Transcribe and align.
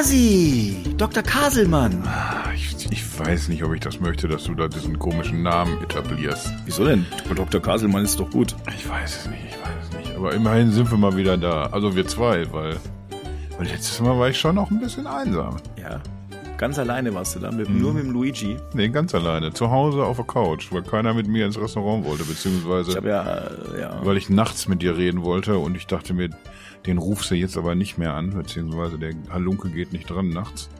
Kasi! 0.00 0.78
Dr. 0.96 1.22
Kaselmann! 1.22 2.02
Ich, 2.54 2.90
ich 2.90 3.18
weiß 3.18 3.48
nicht, 3.48 3.62
ob 3.62 3.74
ich 3.74 3.80
das 3.80 4.00
möchte, 4.00 4.28
dass 4.28 4.44
du 4.44 4.54
da 4.54 4.66
diesen 4.66 4.98
komischen 4.98 5.42
Namen 5.42 5.76
etablierst. 5.82 6.54
Wieso 6.64 6.86
denn? 6.86 7.04
Dr. 7.36 7.60
Kaselmann 7.60 8.04
ist 8.04 8.18
doch 8.18 8.30
gut. 8.30 8.56
Ich 8.74 8.88
weiß 8.88 9.18
es 9.18 9.26
nicht, 9.28 9.42
ich 9.50 9.60
weiß 9.60 9.90
es 9.90 9.96
nicht. 9.98 10.16
Aber 10.16 10.32
immerhin 10.32 10.72
sind 10.72 10.90
wir 10.90 10.96
mal 10.96 11.14
wieder 11.18 11.36
da. 11.36 11.64
Also 11.64 11.94
wir 11.96 12.06
zwei, 12.06 12.50
weil, 12.50 12.78
weil 13.58 13.66
letztes 13.66 14.00
Mal 14.00 14.18
war 14.18 14.30
ich 14.30 14.38
schon 14.38 14.54
noch 14.54 14.70
ein 14.70 14.80
bisschen 14.80 15.06
einsam. 15.06 15.56
Ja. 15.76 16.00
Ganz 16.56 16.78
alleine 16.78 17.12
warst 17.12 17.36
du 17.36 17.40
da, 17.40 17.50
mit, 17.50 17.68
nur 17.68 17.92
mit 17.92 18.04
dem 18.04 18.12
Luigi. 18.12 18.56
Nee, 18.72 18.88
ganz 18.88 19.14
alleine. 19.14 19.52
Zu 19.52 19.70
Hause 19.70 20.02
auf 20.02 20.16
der 20.16 20.24
Couch, 20.24 20.72
weil 20.72 20.82
keiner 20.82 21.12
mit 21.12 21.28
mir 21.28 21.44
ins 21.44 21.60
Restaurant 21.60 22.06
wollte, 22.06 22.24
beziehungsweise 22.24 22.92
Ich 22.92 22.96
habe 22.96 23.08
ja, 23.10 23.22
äh, 23.76 23.80
ja. 23.82 24.00
weil 24.02 24.16
ich 24.16 24.30
nachts 24.30 24.66
mit 24.66 24.80
dir 24.80 24.96
reden 24.96 25.22
wollte 25.22 25.58
und 25.58 25.76
ich 25.76 25.86
dachte 25.86 26.14
mir, 26.14 26.30
den 26.86 26.98
rufst 26.98 27.30
du 27.30 27.34
jetzt 27.34 27.56
aber 27.56 27.74
nicht 27.74 27.98
mehr 27.98 28.14
an, 28.14 28.30
beziehungsweise 28.30 28.98
der 28.98 29.14
Halunke 29.30 29.68
geht 29.68 29.92
nicht 29.92 30.08
dran 30.08 30.30
nachts. 30.30 30.70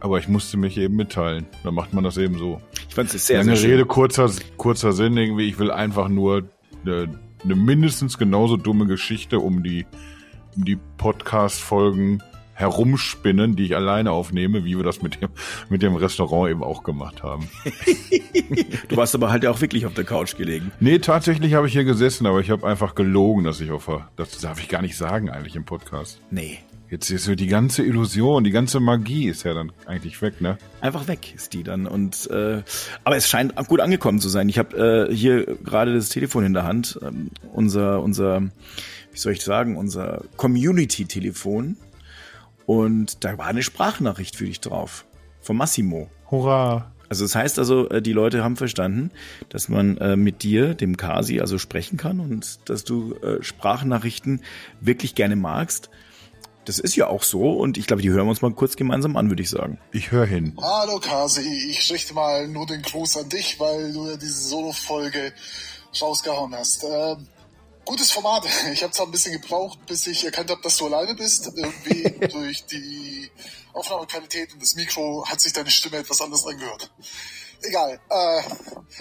Aber 0.00 0.18
ich 0.18 0.28
musste 0.28 0.56
mich 0.56 0.78
eben 0.78 0.96
mitteilen. 0.96 1.46
Da 1.64 1.70
macht 1.70 1.92
man 1.92 2.04
das 2.04 2.16
eben 2.18 2.38
so. 2.38 2.60
Ich 2.88 2.94
fand 2.94 3.12
es 3.12 3.26
sehr, 3.26 3.38
Lange 3.38 3.56
sehr 3.56 3.62
schön. 3.62 3.70
Rede, 3.72 3.86
kurzer, 3.86 4.30
kurzer 4.56 4.92
Sinn 4.92 5.16
irgendwie. 5.16 5.48
Ich 5.48 5.58
will 5.58 5.70
einfach 5.70 6.08
nur 6.08 6.48
eine, 6.84 7.18
eine 7.42 7.54
mindestens 7.56 8.16
genauso 8.16 8.56
dumme 8.56 8.86
Geschichte 8.86 9.40
um 9.40 9.64
die, 9.64 9.86
um 10.56 10.64
die 10.64 10.78
Podcast-Folgen 10.98 12.22
herumspinnen, 12.58 13.54
die 13.54 13.66
ich 13.66 13.76
alleine 13.76 14.10
aufnehme, 14.10 14.64
wie 14.64 14.76
wir 14.76 14.82
das 14.82 15.00
mit 15.00 15.22
dem, 15.22 15.28
mit 15.68 15.80
dem 15.80 15.94
Restaurant 15.94 16.50
eben 16.50 16.64
auch 16.64 16.82
gemacht 16.82 17.22
haben. 17.22 17.48
Du 18.88 18.96
warst 18.96 19.14
aber 19.14 19.30
halt 19.30 19.44
ja 19.44 19.50
auch 19.50 19.60
wirklich 19.60 19.84
auf 19.84 19.94
der 19.94 20.04
Couch 20.04 20.36
gelegen. 20.36 20.72
Nee, 20.80 20.98
tatsächlich 20.98 21.54
habe 21.54 21.66
ich 21.66 21.74
hier 21.74 21.84
gesessen, 21.84 22.26
aber 22.26 22.40
ich 22.40 22.50
habe 22.50 22.66
einfach 22.66 22.94
gelogen, 22.94 23.44
dass 23.44 23.60
ich 23.60 23.70
auf 23.70 23.86
der, 23.86 24.08
das 24.16 24.38
darf 24.38 24.60
ich 24.60 24.68
gar 24.68 24.80
nicht 24.80 24.96
sagen 24.96 25.28
eigentlich 25.30 25.56
im 25.56 25.64
Podcast. 25.64 26.20
Nee. 26.30 26.58
Jetzt 26.90 27.10
ist 27.10 27.24
so 27.24 27.34
die 27.34 27.48
ganze 27.48 27.82
Illusion, 27.82 28.44
die 28.44 28.50
ganze 28.50 28.80
Magie 28.80 29.28
ist 29.28 29.42
ja 29.42 29.52
dann 29.52 29.72
eigentlich 29.84 30.20
weg, 30.22 30.40
ne? 30.40 30.56
Einfach 30.80 31.06
weg 31.06 31.34
ist 31.34 31.52
die 31.52 31.62
dann. 31.62 31.86
Und 31.86 32.30
äh, 32.30 32.62
aber 33.04 33.16
es 33.16 33.28
scheint 33.28 33.54
gut 33.68 33.80
angekommen 33.80 34.20
zu 34.20 34.30
sein. 34.30 34.48
Ich 34.48 34.58
habe 34.58 35.08
äh, 35.10 35.14
hier 35.14 35.44
gerade 35.62 35.94
das 35.94 36.08
Telefon 36.08 36.44
in 36.44 36.54
der 36.54 36.64
Hand. 36.64 36.98
Ähm, 37.02 37.30
unser, 37.52 38.02
unser, 38.02 38.40
wie 38.40 39.18
soll 39.18 39.32
ich 39.32 39.42
sagen, 39.42 39.76
unser 39.76 40.22
Community-Telefon. 40.38 41.76
Und 42.68 43.24
da 43.24 43.38
war 43.38 43.46
eine 43.46 43.62
Sprachnachricht 43.62 44.36
für 44.36 44.44
dich 44.44 44.60
drauf. 44.60 45.06
Von 45.40 45.56
Massimo. 45.56 46.10
Hurra! 46.30 46.92
Also 47.08 47.24
das 47.24 47.34
heißt 47.34 47.58
also, 47.58 47.88
äh, 47.88 48.02
die 48.02 48.12
Leute 48.12 48.44
haben 48.44 48.56
verstanden, 48.58 49.10
dass 49.48 49.70
man 49.70 49.96
äh, 49.96 50.16
mit 50.16 50.42
dir, 50.42 50.74
dem 50.74 50.98
Kasi, 50.98 51.40
also 51.40 51.56
sprechen 51.56 51.96
kann 51.96 52.20
und 52.20 52.68
dass 52.68 52.84
du 52.84 53.14
äh, 53.22 53.42
Sprachnachrichten 53.42 54.42
wirklich 54.82 55.14
gerne 55.14 55.34
magst. 55.34 55.88
Das 56.66 56.78
ist 56.78 56.94
ja 56.94 57.06
auch 57.06 57.22
so 57.22 57.54
und 57.54 57.78
ich 57.78 57.86
glaube, 57.86 58.02
die 58.02 58.10
hören 58.10 58.26
wir 58.26 58.30
uns 58.30 58.42
mal 58.42 58.52
kurz 58.52 58.76
gemeinsam 58.76 59.16
an, 59.16 59.30
würde 59.30 59.42
ich 59.42 59.48
sagen. 59.48 59.78
Ich 59.90 60.10
höre 60.10 60.26
hin. 60.26 60.52
Hallo 60.60 61.00
Kasi, 61.00 61.40
ich 61.70 61.90
richte 61.90 62.12
mal 62.12 62.48
nur 62.48 62.66
den 62.66 62.82
Gruß 62.82 63.16
an 63.16 63.30
dich, 63.30 63.58
weil 63.58 63.94
du 63.94 64.10
ja 64.10 64.18
diese 64.18 64.46
Solo-Folge 64.46 65.32
rausgehauen 66.02 66.54
hast. 66.54 66.84
Ähm, 66.84 67.28
gutes 67.88 68.10
Format. 68.12 68.44
Ich 68.72 68.82
habe 68.82 68.92
zwar 68.92 69.06
ein 69.06 69.12
bisschen 69.12 69.32
gebraucht, 69.40 69.78
bis 69.86 70.06
ich 70.06 70.24
erkannt 70.24 70.50
habe, 70.50 70.60
dass 70.62 70.76
du 70.76 70.86
alleine 70.86 71.14
bist. 71.14 71.50
Irgendwie 71.56 72.28
durch 72.32 72.64
die 72.66 73.30
Aufnahmequalität 73.72 74.52
und 74.52 74.62
das 74.62 74.74
Mikro 74.74 75.24
hat 75.26 75.40
sich 75.40 75.52
deine 75.52 75.70
Stimme 75.70 75.96
etwas 75.98 76.20
anders 76.20 76.46
angehört. 76.46 76.90
Egal. 77.62 77.98
Äh, 78.08 78.42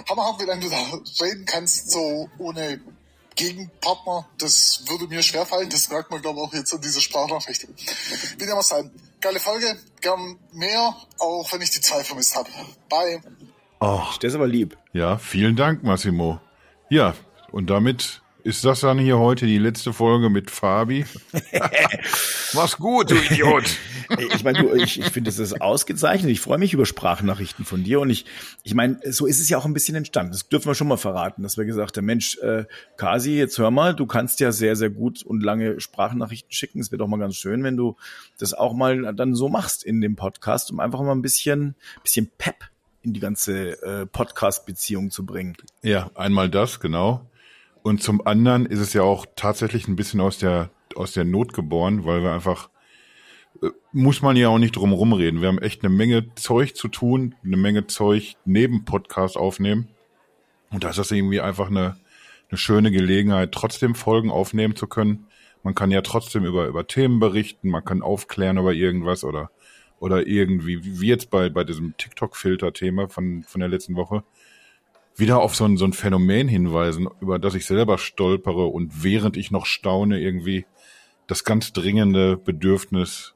hammerhaft, 0.09 0.39
wie 0.41 0.45
lange 0.45 0.61
du 0.61 0.69
da 0.69 0.79
reden 1.23 1.45
kannst, 1.45 1.91
so 1.91 2.29
ohne 2.39 2.79
Gegenpartner. 3.35 4.27
Das 4.39 4.83
würde 4.87 5.07
mir 5.07 5.21
schwerfallen. 5.21 5.69
Das 5.69 5.89
merkt 5.89 6.09
man, 6.09 6.21
glaube 6.21 6.39
ich, 6.39 6.45
auch 6.47 6.53
jetzt 6.53 6.73
an 6.73 6.81
dieser 6.81 7.01
Sprachnachricht. 7.01 7.67
Wie 8.37 8.45
dem 8.45 8.53
auch 8.57 8.63
sein. 8.63 8.89
Geile 9.21 9.39
Folge. 9.39 9.77
Gern 10.01 10.39
mehr, 10.53 10.95
auch 11.19 11.51
wenn 11.51 11.61
ich 11.61 11.71
die 11.71 11.81
zwei 11.81 12.03
vermisst 12.03 12.35
habe. 12.35 12.49
Bye. 12.89 13.21
Ach, 13.79 14.17
Das 14.17 14.29
ist 14.29 14.35
aber 14.35 14.47
lieb. 14.47 14.75
ja, 14.93 15.17
vielen 15.17 15.55
Dank, 15.55 15.83
Massimo. 15.83 16.39
Ja, 16.89 17.15
und 17.51 17.69
damit 17.69 18.21
ist 18.47 18.63
das 18.63 18.79
dann 18.79 18.97
hier 18.97 19.19
heute 19.19 19.45
die 19.45 19.57
letzte 19.57 19.91
Folge 19.91 20.29
mit 20.29 20.49
Fabi. 20.49 21.05
Mach's 22.53 22.77
gut, 22.77 23.11
du 23.11 23.15
Idiot. 23.15 23.65
Ich 24.33 24.45
meine, 24.45 24.59
du, 24.59 24.73
ich, 24.73 25.01
ich 25.01 25.09
finde, 25.09 25.29
das 25.29 25.37
ist 25.37 25.59
ausgezeichnet. 25.59 26.31
Ich 26.31 26.39
freue 26.39 26.57
mich 26.57 26.73
über 26.73 26.85
Sprachnachrichten 26.85 27.65
von 27.65 27.83
dir. 27.83 27.99
Und 27.99 28.09
ich, 28.09 28.23
ich 28.63 28.73
meine, 28.73 28.99
so 29.03 29.25
ist 29.25 29.41
es 29.41 29.49
ja 29.49 29.57
auch 29.57 29.65
ein 29.65 29.73
bisschen 29.73 29.95
entstanden. 29.95 30.31
Das 30.31 30.47
dürfen 30.47 30.67
wir 30.69 30.75
schon 30.75 30.87
mal 30.87 30.95
verraten, 30.95 31.43
dass 31.43 31.57
wir 31.57 31.65
gesagt 31.65 31.97
haben, 31.97 32.05
Mensch, 32.05 32.37
äh, 32.37 32.63
Kasi, 32.95 33.31
jetzt 33.31 33.57
hör 33.57 33.69
mal, 33.69 33.93
du 33.93 34.05
kannst 34.05 34.39
ja 34.39 34.53
sehr, 34.53 34.77
sehr 34.77 34.91
gut 34.91 35.23
und 35.23 35.43
lange 35.43 35.81
Sprachnachrichten 35.81 36.53
schicken. 36.53 36.79
Es 36.79 36.89
wäre 36.89 36.99
doch 36.99 37.07
mal 37.07 37.19
ganz 37.19 37.35
schön, 37.35 37.65
wenn 37.65 37.75
du 37.75 37.97
das 38.39 38.53
auch 38.53 38.73
mal 38.73 39.13
dann 39.13 39.35
so 39.35 39.49
machst 39.49 39.83
in 39.83 39.99
dem 39.99 40.15
Podcast, 40.15 40.71
um 40.71 40.79
einfach 40.79 41.01
mal 41.01 41.11
ein 41.11 41.21
bisschen, 41.21 41.75
bisschen 42.01 42.31
Pep 42.37 42.63
in 43.01 43.11
die 43.11 43.19
ganze 43.19 43.81
äh, 43.83 44.05
Podcast-Beziehung 44.05 45.11
zu 45.11 45.25
bringen. 45.25 45.57
Ja, 45.81 46.09
einmal 46.15 46.49
das, 46.49 46.79
genau. 46.79 47.29
Und 47.87 48.03
zum 48.03 48.27
anderen 48.27 48.65
ist 48.65 48.81
es 48.81 48.91
ja 48.91 49.03
auch 49.03 49.25
tatsächlich 49.37 49.87
ein 49.87 49.95
bisschen 49.95 50.19
aus 50.19 50.37
der, 50.37 50.71
aus 50.95 51.13
der 51.13 51.23
Not 51.23 51.53
geboren, 51.53 52.03
weil 52.03 52.21
wir 52.21 52.33
einfach, 52.33 52.69
äh, 53.61 53.69
muss 53.93 54.21
man 54.21 54.35
ja 54.35 54.49
auch 54.49 54.57
nicht 54.57 54.75
drum 54.75 54.91
rumreden. 54.91 55.39
Wir 55.39 55.47
haben 55.47 55.61
echt 55.61 55.85
eine 55.85 55.95
Menge 55.95 56.35
Zeug 56.35 56.75
zu 56.75 56.89
tun, 56.89 57.33
eine 57.45 57.55
Menge 57.55 57.87
Zeug 57.87 58.35
neben 58.43 58.83
Podcast 58.83 59.37
aufnehmen. 59.37 59.87
Und 60.69 60.83
da 60.83 60.89
ist 60.89 60.99
das 60.99 61.11
irgendwie 61.11 61.39
einfach 61.39 61.67
eine, 61.67 61.95
eine 62.49 62.57
schöne 62.57 62.91
Gelegenheit, 62.91 63.53
trotzdem 63.53 63.95
Folgen 63.95 64.31
aufnehmen 64.31 64.75
zu 64.75 64.87
können. 64.87 65.27
Man 65.63 65.73
kann 65.73 65.89
ja 65.89 66.01
trotzdem 66.01 66.43
über, 66.43 66.67
über 66.67 66.87
Themen 66.87 67.21
berichten, 67.21 67.69
man 67.69 67.85
kann 67.85 68.01
aufklären 68.01 68.57
über 68.57 68.73
irgendwas 68.73 69.23
oder, 69.23 69.49
oder 70.01 70.27
irgendwie, 70.27 70.99
wie 70.99 71.07
jetzt 71.07 71.29
bei, 71.29 71.47
bei 71.47 71.63
diesem 71.63 71.95
TikTok-Filter-Thema 71.95 73.07
von, 73.07 73.43
von 73.43 73.61
der 73.61 73.69
letzten 73.69 73.95
Woche 73.95 74.25
wieder 75.17 75.39
auf 75.39 75.55
so 75.55 75.65
ein, 75.65 75.77
so 75.77 75.85
ein 75.85 75.93
Phänomen 75.93 76.47
hinweisen, 76.47 77.09
über 77.19 77.39
das 77.39 77.55
ich 77.55 77.65
selber 77.65 77.97
stolpere 77.97 78.67
und 78.67 79.03
während 79.03 79.35
ich 79.35 79.51
noch 79.51 79.65
staune, 79.65 80.19
irgendwie 80.19 80.65
das 81.25 81.43
ganz 81.43 81.73
dringende 81.73 82.37
Bedürfnis 82.37 83.33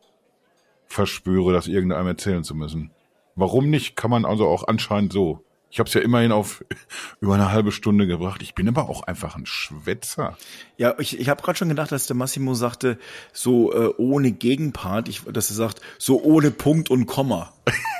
verspüre, 0.87 1.53
das 1.53 1.67
irgendeinem 1.67 2.07
erzählen 2.07 2.43
zu 2.43 2.55
müssen. 2.55 2.91
Warum 3.35 3.69
nicht, 3.69 3.95
kann 3.95 4.11
man 4.11 4.25
also 4.25 4.47
auch 4.47 4.67
anscheinend 4.67 5.13
so. 5.13 5.43
Ich 5.71 5.79
habe 5.79 5.87
es 5.87 5.93
ja 5.93 6.01
immerhin 6.01 6.33
auf 6.33 6.63
über 7.21 7.33
eine 7.33 7.51
halbe 7.51 7.71
Stunde 7.71 8.05
gebracht. 8.05 8.41
Ich 8.43 8.53
bin 8.53 8.67
aber 8.67 8.89
auch 8.89 9.03
einfach 9.03 9.35
ein 9.35 9.45
Schwätzer. 9.45 10.37
Ja, 10.77 10.95
ich, 10.99 11.19
ich 11.19 11.29
habe 11.29 11.41
gerade 11.41 11.57
schon 11.57 11.69
gedacht, 11.69 11.91
dass 11.91 12.07
der 12.07 12.15
Massimo 12.15 12.53
sagte, 12.53 12.99
so 13.31 13.73
äh, 13.73 13.93
ohne 13.97 14.31
Gegenpart, 14.31 15.07
ich, 15.07 15.21
dass 15.23 15.49
er 15.49 15.55
sagt, 15.55 15.81
so 15.97 16.21
ohne 16.21 16.51
Punkt 16.51 16.89
und 16.89 17.05
Komma. 17.05 17.53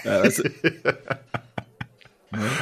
Ja, 0.04 0.12
also, 0.20 0.44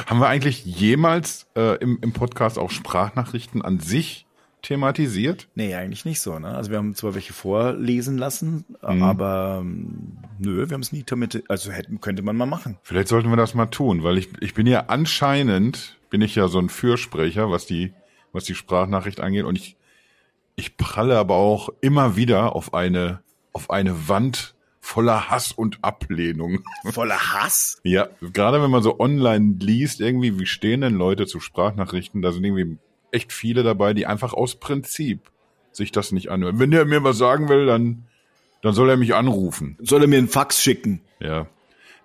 Haben 0.06 0.20
wir 0.20 0.28
eigentlich 0.28 0.64
jemals 0.64 1.46
äh, 1.56 1.76
im, 1.78 1.98
im 2.02 2.12
Podcast 2.12 2.58
auch 2.58 2.70
Sprachnachrichten 2.70 3.62
an 3.62 3.80
sich 3.80 4.26
thematisiert? 4.62 5.48
nee, 5.54 5.74
eigentlich 5.74 6.04
nicht 6.04 6.20
so. 6.20 6.38
Ne? 6.38 6.48
Also 6.48 6.70
wir 6.70 6.78
haben 6.78 6.94
zwar 6.94 7.14
welche 7.14 7.32
vorlesen 7.32 8.18
lassen, 8.18 8.64
aber 8.80 9.60
ähm, 9.62 10.18
nö, 10.38 10.68
wir 10.68 10.74
haben 10.74 10.82
es 10.82 10.92
nie 10.92 11.04
damit, 11.04 11.44
also 11.48 11.70
hätten, 11.70 12.00
könnte 12.00 12.22
man 12.22 12.36
mal 12.36 12.46
machen. 12.46 12.76
Vielleicht 12.82 13.08
sollten 13.08 13.30
wir 13.30 13.36
das 13.36 13.54
mal 13.54 13.66
tun, 13.66 14.02
weil 14.02 14.18
ich, 14.18 14.28
ich 14.40 14.54
bin 14.54 14.66
ja 14.66 14.84
anscheinend, 14.88 15.98
bin 16.10 16.20
ich 16.20 16.34
ja 16.34 16.48
so 16.48 16.58
ein 16.58 16.68
Fürsprecher, 16.68 17.50
was 17.50 17.66
die, 17.66 17.92
was 18.32 18.44
die 18.44 18.54
Sprachnachricht 18.54 19.20
angeht 19.20 19.44
und 19.44 19.56
ich, 19.56 19.76
ich 20.56 20.76
pralle 20.76 21.16
aber 21.16 21.36
auch 21.36 21.70
immer 21.80 22.16
wieder 22.16 22.54
auf 22.54 22.74
eine, 22.74 23.20
auf 23.52 23.70
eine 23.70 24.08
Wand 24.08 24.54
voller 24.80 25.30
Hass 25.30 25.52
und 25.52 25.78
Ablehnung. 25.82 26.64
Voller 26.84 27.32
Hass? 27.32 27.80
Ja, 27.84 28.08
gerade 28.20 28.62
wenn 28.62 28.70
man 28.70 28.82
so 28.82 28.98
online 28.98 29.56
liest, 29.60 30.00
irgendwie, 30.00 30.38
wie 30.38 30.46
stehen 30.46 30.80
denn 30.80 30.94
Leute 30.94 31.26
zu 31.26 31.38
Sprachnachrichten, 31.38 32.22
da 32.22 32.32
sind 32.32 32.44
irgendwie 32.44 32.78
echt 33.12 33.32
viele 33.32 33.62
dabei, 33.62 33.94
die 33.94 34.06
einfach 34.06 34.32
aus 34.32 34.56
Prinzip 34.56 35.30
sich 35.72 35.92
das 35.92 36.12
nicht 36.12 36.30
anhören. 36.30 36.58
Wenn 36.58 36.70
der 36.70 36.84
mir 36.84 37.04
was 37.04 37.18
sagen 37.18 37.48
will, 37.48 37.66
dann, 37.66 38.06
dann 38.62 38.74
soll 38.74 38.90
er 38.90 38.96
mich 38.96 39.14
anrufen. 39.14 39.76
Soll 39.80 40.02
er 40.02 40.08
mir 40.08 40.18
einen 40.18 40.28
Fax 40.28 40.62
schicken? 40.62 41.02
Ja, 41.20 41.46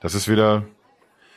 das 0.01 0.13
ist 0.13 0.29
wieder, 0.29 0.67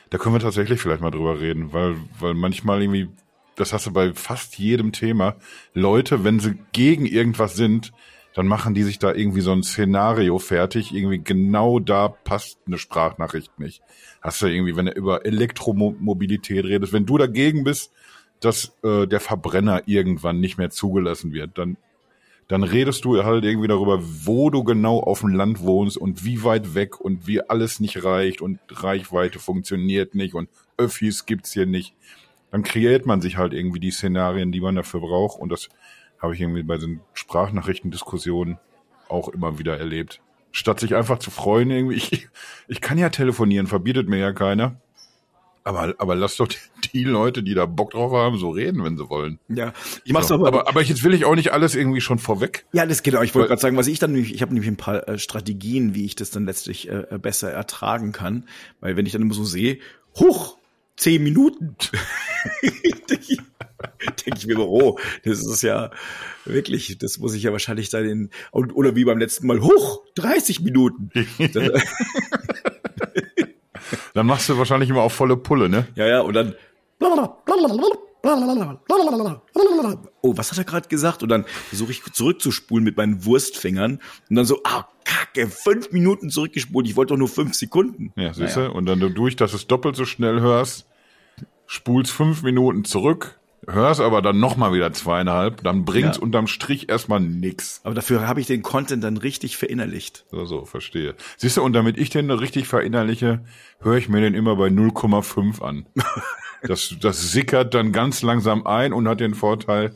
da 0.09 0.17
können 0.17 0.35
wir 0.35 0.39
tatsächlich 0.39 0.79
vielleicht 0.79 1.01
mal 1.01 1.11
drüber 1.11 1.39
reden, 1.39 1.73
weil, 1.73 1.95
weil 2.19 2.33
manchmal 2.33 2.81
irgendwie, 2.81 3.09
das 3.55 3.73
hast 3.73 3.87
du 3.87 3.91
bei 3.91 4.13
fast 4.13 4.57
jedem 4.59 4.91
Thema, 4.91 5.35
Leute, 5.73 6.23
wenn 6.23 6.39
sie 6.39 6.57
gegen 6.71 7.05
irgendwas 7.05 7.55
sind, 7.55 7.91
dann 8.39 8.47
machen 8.47 8.73
die 8.73 8.83
sich 8.83 8.99
da 8.99 9.13
irgendwie 9.13 9.41
so 9.41 9.51
ein 9.51 9.63
Szenario 9.63 10.39
fertig, 10.39 10.93
irgendwie 10.93 11.19
genau 11.19 11.79
da 11.79 12.07
passt 12.07 12.57
eine 12.65 12.77
Sprachnachricht 12.77 13.59
nicht. 13.59 13.81
Hast 14.21 14.41
du 14.41 14.45
irgendwie, 14.45 14.77
wenn 14.77 14.85
du 14.85 14.93
über 14.93 15.25
Elektromobilität 15.25 16.63
redest, 16.63 16.93
wenn 16.93 17.05
du 17.05 17.17
dagegen 17.17 17.65
bist, 17.65 17.91
dass 18.39 18.77
äh, 18.81 19.07
der 19.07 19.19
Verbrenner 19.19 19.81
irgendwann 19.87 20.39
nicht 20.39 20.57
mehr 20.57 20.69
zugelassen 20.69 21.33
wird, 21.33 21.57
dann 21.57 21.75
dann 22.47 22.63
redest 22.63 23.03
du 23.03 23.21
halt 23.25 23.43
irgendwie 23.43 23.67
darüber, 23.67 23.99
wo 24.01 24.49
du 24.49 24.63
genau 24.63 25.01
auf 25.01 25.19
dem 25.19 25.35
Land 25.35 25.59
wohnst 25.59 25.97
und 25.97 26.23
wie 26.23 26.41
weit 26.41 26.73
weg 26.75 26.97
und 27.01 27.27
wie 27.27 27.41
alles 27.41 27.81
nicht 27.81 28.05
reicht 28.05 28.39
und 28.39 28.59
Reichweite 28.69 29.39
funktioniert 29.39 30.15
nicht 30.15 30.33
und 30.33 30.47
Öffis 30.77 31.25
gibt's 31.25 31.51
hier 31.51 31.65
nicht. 31.65 31.93
Dann 32.51 32.63
kreiert 32.63 33.05
man 33.05 33.19
sich 33.19 33.35
halt 33.35 33.51
irgendwie 33.51 33.81
die 33.81 33.91
Szenarien, 33.91 34.53
die 34.53 34.61
man 34.61 34.75
dafür 34.75 35.01
braucht 35.01 35.41
und 35.41 35.51
das 35.51 35.67
habe 36.21 36.33
ich 36.35 36.41
irgendwie 36.41 36.63
bei 36.63 36.77
den 36.77 37.01
Sprachnachrichtendiskussionen 37.13 38.57
auch 39.07 39.29
immer 39.29 39.57
wieder 39.59 39.77
erlebt. 39.77 40.21
statt 40.51 40.79
sich 40.79 40.95
einfach 40.95 41.19
zu 41.19 41.31
freuen 41.31 41.71
irgendwie. 41.71 41.95
Ich, 41.95 42.27
ich 42.67 42.81
kann 42.81 42.97
ja 42.97 43.09
telefonieren, 43.09 43.67
verbietet 43.67 44.07
mir 44.09 44.17
ja 44.17 44.33
keiner. 44.33 44.79
Aber, 45.63 45.93
aber 45.97 46.15
lass 46.15 46.37
doch 46.37 46.47
die, 46.93 47.03
Leute, 47.03 47.43
die 47.43 47.53
da 47.53 47.65
Bock 47.65 47.91
drauf 47.91 48.11
haben, 48.13 48.37
so 48.37 48.49
reden, 48.49 48.83
wenn 48.83 48.97
sie 48.97 49.09
wollen. 49.09 49.39
Ja, 49.49 49.73
ich 50.03 50.13
mach's 50.13 50.29
So. 50.29 50.35
aber, 50.35 50.47
aber, 50.47 50.67
aber 50.67 50.81
jetzt 50.81 51.03
will 51.03 51.13
ich 51.13 51.25
auch 51.25 51.35
nicht 51.35 51.51
alles 51.51 51.75
irgendwie 51.75 52.01
schon 52.01 52.17
vorweg. 52.17 52.65
Ja, 52.71 52.85
das 52.85 53.03
genau. 53.03 53.21
Ich 53.21 53.35
wollte 53.35 53.49
gerade 53.49 53.61
sagen, 53.61 53.77
was 53.77 53.87
ich 53.87 53.99
dann 53.99 54.13
nämlich, 54.13 54.33
ich 54.33 54.41
habe 54.41 54.53
nämlich 54.53 54.69
ein 54.69 54.77
paar 54.77 55.07
äh, 55.07 55.19
Strategien, 55.19 55.93
wie 55.93 56.05
ich 56.05 56.15
das 56.15 56.31
dann 56.31 56.45
letztlich 56.45 56.89
äh, 56.89 57.03
äh, 57.11 57.19
besser 57.19 57.51
ertragen 57.51 58.11
kann, 58.11 58.45
weil 58.79 58.95
wenn 58.95 59.05
ich 59.05 59.11
dann 59.11 59.21
immer 59.21 59.33
so 59.33 59.43
sehe, 59.43 59.79
huch, 60.19 60.57
zehn 60.99 61.23
Minuten, 61.23 61.75
denke 62.61 64.37
ich, 64.37 64.47
mir 64.47 64.59
oh, 64.59 64.99
das 65.23 65.39
ist 65.39 65.61
ja 65.61 65.91
wirklich, 66.45 66.97
das 66.97 67.17
muss 67.19 67.33
ich 67.33 67.43
ja 67.43 67.51
wahrscheinlich 67.51 67.89
dann 67.89 68.05
in 68.05 68.29
oder 68.51 68.95
wie 68.95 69.05
beim 69.05 69.17
letzten 69.17 69.47
Mal, 69.47 69.61
huch, 69.61 70.03
30 70.15 70.61
Minuten. 70.61 71.11
Dann 74.13 74.25
machst 74.27 74.49
du 74.49 74.57
wahrscheinlich 74.57 74.89
immer 74.89 75.01
auf 75.01 75.13
volle 75.13 75.37
Pulle, 75.37 75.69
ne? 75.69 75.87
ja, 75.95 76.05
ja, 76.05 76.21
und 76.21 76.33
dann 76.33 76.53
Oh, 80.21 80.35
was 80.35 80.51
hat 80.51 80.57
er 80.57 80.65
gerade 80.65 80.89
gesagt? 80.89 81.23
Und 81.23 81.29
dann 81.29 81.45
versuche 81.69 81.91
ich 81.91 82.03
zurückzuspulen 82.03 82.83
mit 82.83 82.97
meinen 82.97 83.23
Wurstfingern 83.23 83.99
und 84.29 84.35
dann 84.35 84.45
so, 84.45 84.59
ah, 84.65 84.85
kacke, 85.05 85.47
fünf 85.47 85.91
Minuten 85.91 86.29
zurückgespult. 86.29 86.85
Ich 86.87 86.95
wollte 86.97 87.13
doch 87.13 87.17
nur 87.17 87.29
fünf 87.29 87.53
Sekunden. 87.53 88.11
Ja, 88.17 88.33
siehst 88.33 88.57
du? 88.57 88.71
Und 88.71 88.85
dann 88.87 88.99
durch, 88.99 89.35
dass 89.37 89.51
du 89.51 89.57
es 89.57 89.67
doppelt 89.67 89.95
so 89.95 90.05
schnell 90.05 90.41
hörst, 90.41 90.88
spulst 91.71 92.11
fünf 92.11 92.41
Minuten 92.41 92.83
zurück, 92.83 93.39
hörst 93.67 94.01
aber 94.01 94.23
dann 94.23 94.39
nochmal 94.39 94.73
wieder 94.73 94.91
zweieinhalb, 94.91 95.63
dann 95.63 95.85
bringt's 95.85 96.17
Ja. 96.17 96.23
unterm 96.23 96.47
Strich 96.47 96.89
erstmal 96.89 97.19
nix. 97.19 97.79
Aber 97.83 97.93
dafür 97.93 98.27
habe 98.27 98.41
ich 98.41 98.47
den 98.47 98.63
Content 98.63 99.03
dann 99.03 99.17
richtig 99.17 99.55
verinnerlicht. 99.55 100.25
So, 100.31 100.45
so, 100.45 100.65
verstehe. 100.65 101.13
Siehst 101.37 101.57
du, 101.57 101.61
und 101.61 101.73
damit 101.73 101.99
ich 101.99 102.09
den 102.09 102.31
richtig 102.31 102.67
verinnerliche, 102.67 103.41
höre 103.81 103.97
ich 103.97 104.09
mir 104.09 104.19
den 104.21 104.33
immer 104.33 104.55
bei 104.55 104.67
0,5 104.69 105.61
an. 105.61 105.85
Das, 106.61 106.93
das 106.99 107.31
sickert 107.31 107.73
dann 107.73 107.93
ganz 107.93 108.21
langsam 108.21 108.67
ein 108.67 108.91
und 108.91 109.07
hat 109.07 109.21
den 109.21 109.33
Vorteil, 109.33 109.95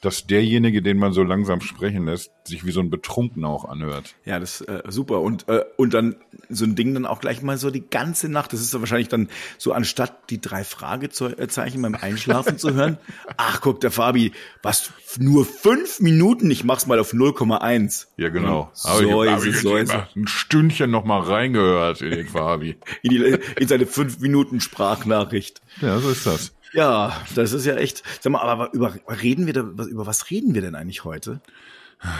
dass 0.00 0.26
derjenige, 0.26 0.80
den 0.80 0.96
man 0.96 1.12
so 1.12 1.22
langsam 1.22 1.60
sprechen 1.60 2.06
lässt, 2.06 2.30
sich 2.44 2.64
wie 2.64 2.70
so 2.70 2.80
ein 2.80 2.88
Betrunkener 2.88 3.48
auch 3.48 3.66
anhört. 3.66 4.14
Ja, 4.24 4.38
das 4.38 4.62
äh, 4.62 4.82
super. 4.88 5.20
Und, 5.20 5.46
äh, 5.48 5.62
und 5.76 5.92
dann 5.92 6.16
so 6.48 6.64
ein 6.64 6.74
Ding 6.74 6.94
dann 6.94 7.04
auch 7.04 7.20
gleich 7.20 7.42
mal 7.42 7.58
so 7.58 7.70
die 7.70 7.86
ganze 7.88 8.30
Nacht. 8.30 8.52
Das 8.52 8.60
ist 8.62 8.72
dann 8.72 8.80
wahrscheinlich 8.80 9.08
dann 9.08 9.28
so, 9.58 9.72
anstatt 9.72 10.30
die 10.30 10.40
drei 10.40 10.64
Fragezeichen 10.64 11.82
beim 11.82 11.94
Einschlafen 11.94 12.56
zu 12.58 12.72
hören. 12.72 12.96
Ach, 13.36 13.60
guck, 13.60 13.80
der 13.80 13.90
Fabi, 13.90 14.32
was, 14.62 14.90
nur 15.18 15.44
fünf 15.44 16.00
Minuten? 16.00 16.50
Ich 16.50 16.64
mach's 16.64 16.86
mal 16.86 16.98
auf 16.98 17.12
0,1. 17.12 18.06
Ja, 18.16 18.30
genau. 18.30 18.70
So 18.72 18.88
Hab 18.88 19.00
ich- 19.02 19.30
hab 19.30 19.44
ich 19.44 19.60
so 19.60 19.74
ein 19.74 20.26
Stündchen 20.26 20.90
noch 20.90 21.04
mal 21.04 21.20
reingehört 21.20 22.00
in 22.00 22.10
den 22.10 22.26
Fabi. 22.26 22.76
In, 23.02 23.10
die, 23.10 23.38
in 23.58 23.68
seine 23.68 23.86
fünf 23.86 24.20
Minuten 24.20 24.60
Sprachnachricht. 24.60 25.60
Ja, 25.80 25.98
so 25.98 26.10
ist 26.10 26.26
das. 26.26 26.52
Ja, 26.72 27.20
das 27.34 27.52
ist 27.52 27.66
ja 27.66 27.74
echt. 27.76 28.02
Sag 28.20 28.32
mal, 28.32 28.40
aber 28.42 28.72
über 28.72 28.94
reden 29.08 29.46
wir 29.46 29.52
da, 29.52 29.62
was- 29.76 29.88
über 29.88 30.06
was 30.06 30.30
reden 30.30 30.54
wir 30.54 30.60
denn 30.62 30.74
eigentlich 30.74 31.04
heute? 31.04 31.40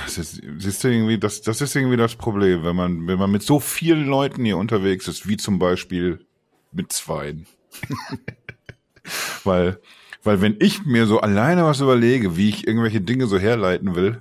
Das 0.04 0.18
ist, 0.18 0.42
siehst 0.58 0.84
du 0.84 0.88
irgendwie, 0.88 1.18
das, 1.18 1.40
das 1.40 1.60
ist 1.60 1.74
irgendwie 1.74 1.96
das 1.96 2.14
Problem, 2.16 2.64
wenn 2.64 2.76
man, 2.76 3.06
wenn 3.06 3.18
man 3.18 3.30
mit 3.30 3.42
so 3.42 3.60
vielen 3.60 4.06
Leuten 4.06 4.44
hier 4.44 4.58
unterwegs 4.58 5.08
ist, 5.08 5.26
wie 5.26 5.36
zum 5.38 5.58
Beispiel 5.58 6.24
mit 6.72 6.92
zweien. 6.92 7.46
weil, 9.44 9.80
weil 10.22 10.40
wenn 10.40 10.56
ich 10.60 10.84
mir 10.84 11.06
so 11.06 11.20
alleine 11.20 11.64
was 11.64 11.80
überlege, 11.80 12.36
wie 12.36 12.48
ich 12.50 12.66
irgendwelche 12.66 13.00
Dinge 13.00 13.26
so 13.26 13.38
herleiten 13.38 13.94
will, 13.94 14.20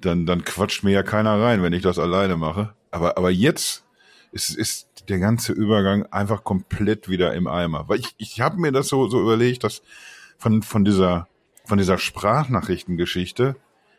dann, 0.00 0.26
dann 0.26 0.44
quatscht 0.44 0.84
mir 0.84 0.90
ja 0.92 1.02
keiner 1.02 1.40
rein, 1.40 1.62
wenn 1.62 1.72
ich 1.72 1.82
das 1.82 1.98
alleine 1.98 2.36
mache. 2.36 2.74
Aber, 2.90 3.16
aber 3.16 3.30
jetzt 3.30 3.84
ist, 4.32 4.50
ist 4.50 4.85
der 5.08 5.18
ganze 5.18 5.52
Übergang 5.52 6.04
einfach 6.06 6.44
komplett 6.44 7.08
wieder 7.08 7.34
im 7.34 7.46
Eimer. 7.46 7.88
Weil 7.88 8.00
ich, 8.00 8.14
ich 8.18 8.40
habe 8.40 8.58
mir 8.58 8.72
das 8.72 8.88
so, 8.88 9.08
so 9.08 9.20
überlegt, 9.20 9.64
dass 9.64 9.82
von, 10.38 10.62
von 10.62 10.84
dieser, 10.84 11.28
von 11.64 11.78
dieser 11.78 11.98
Sprachnachrichtengeschichte, 11.98 13.56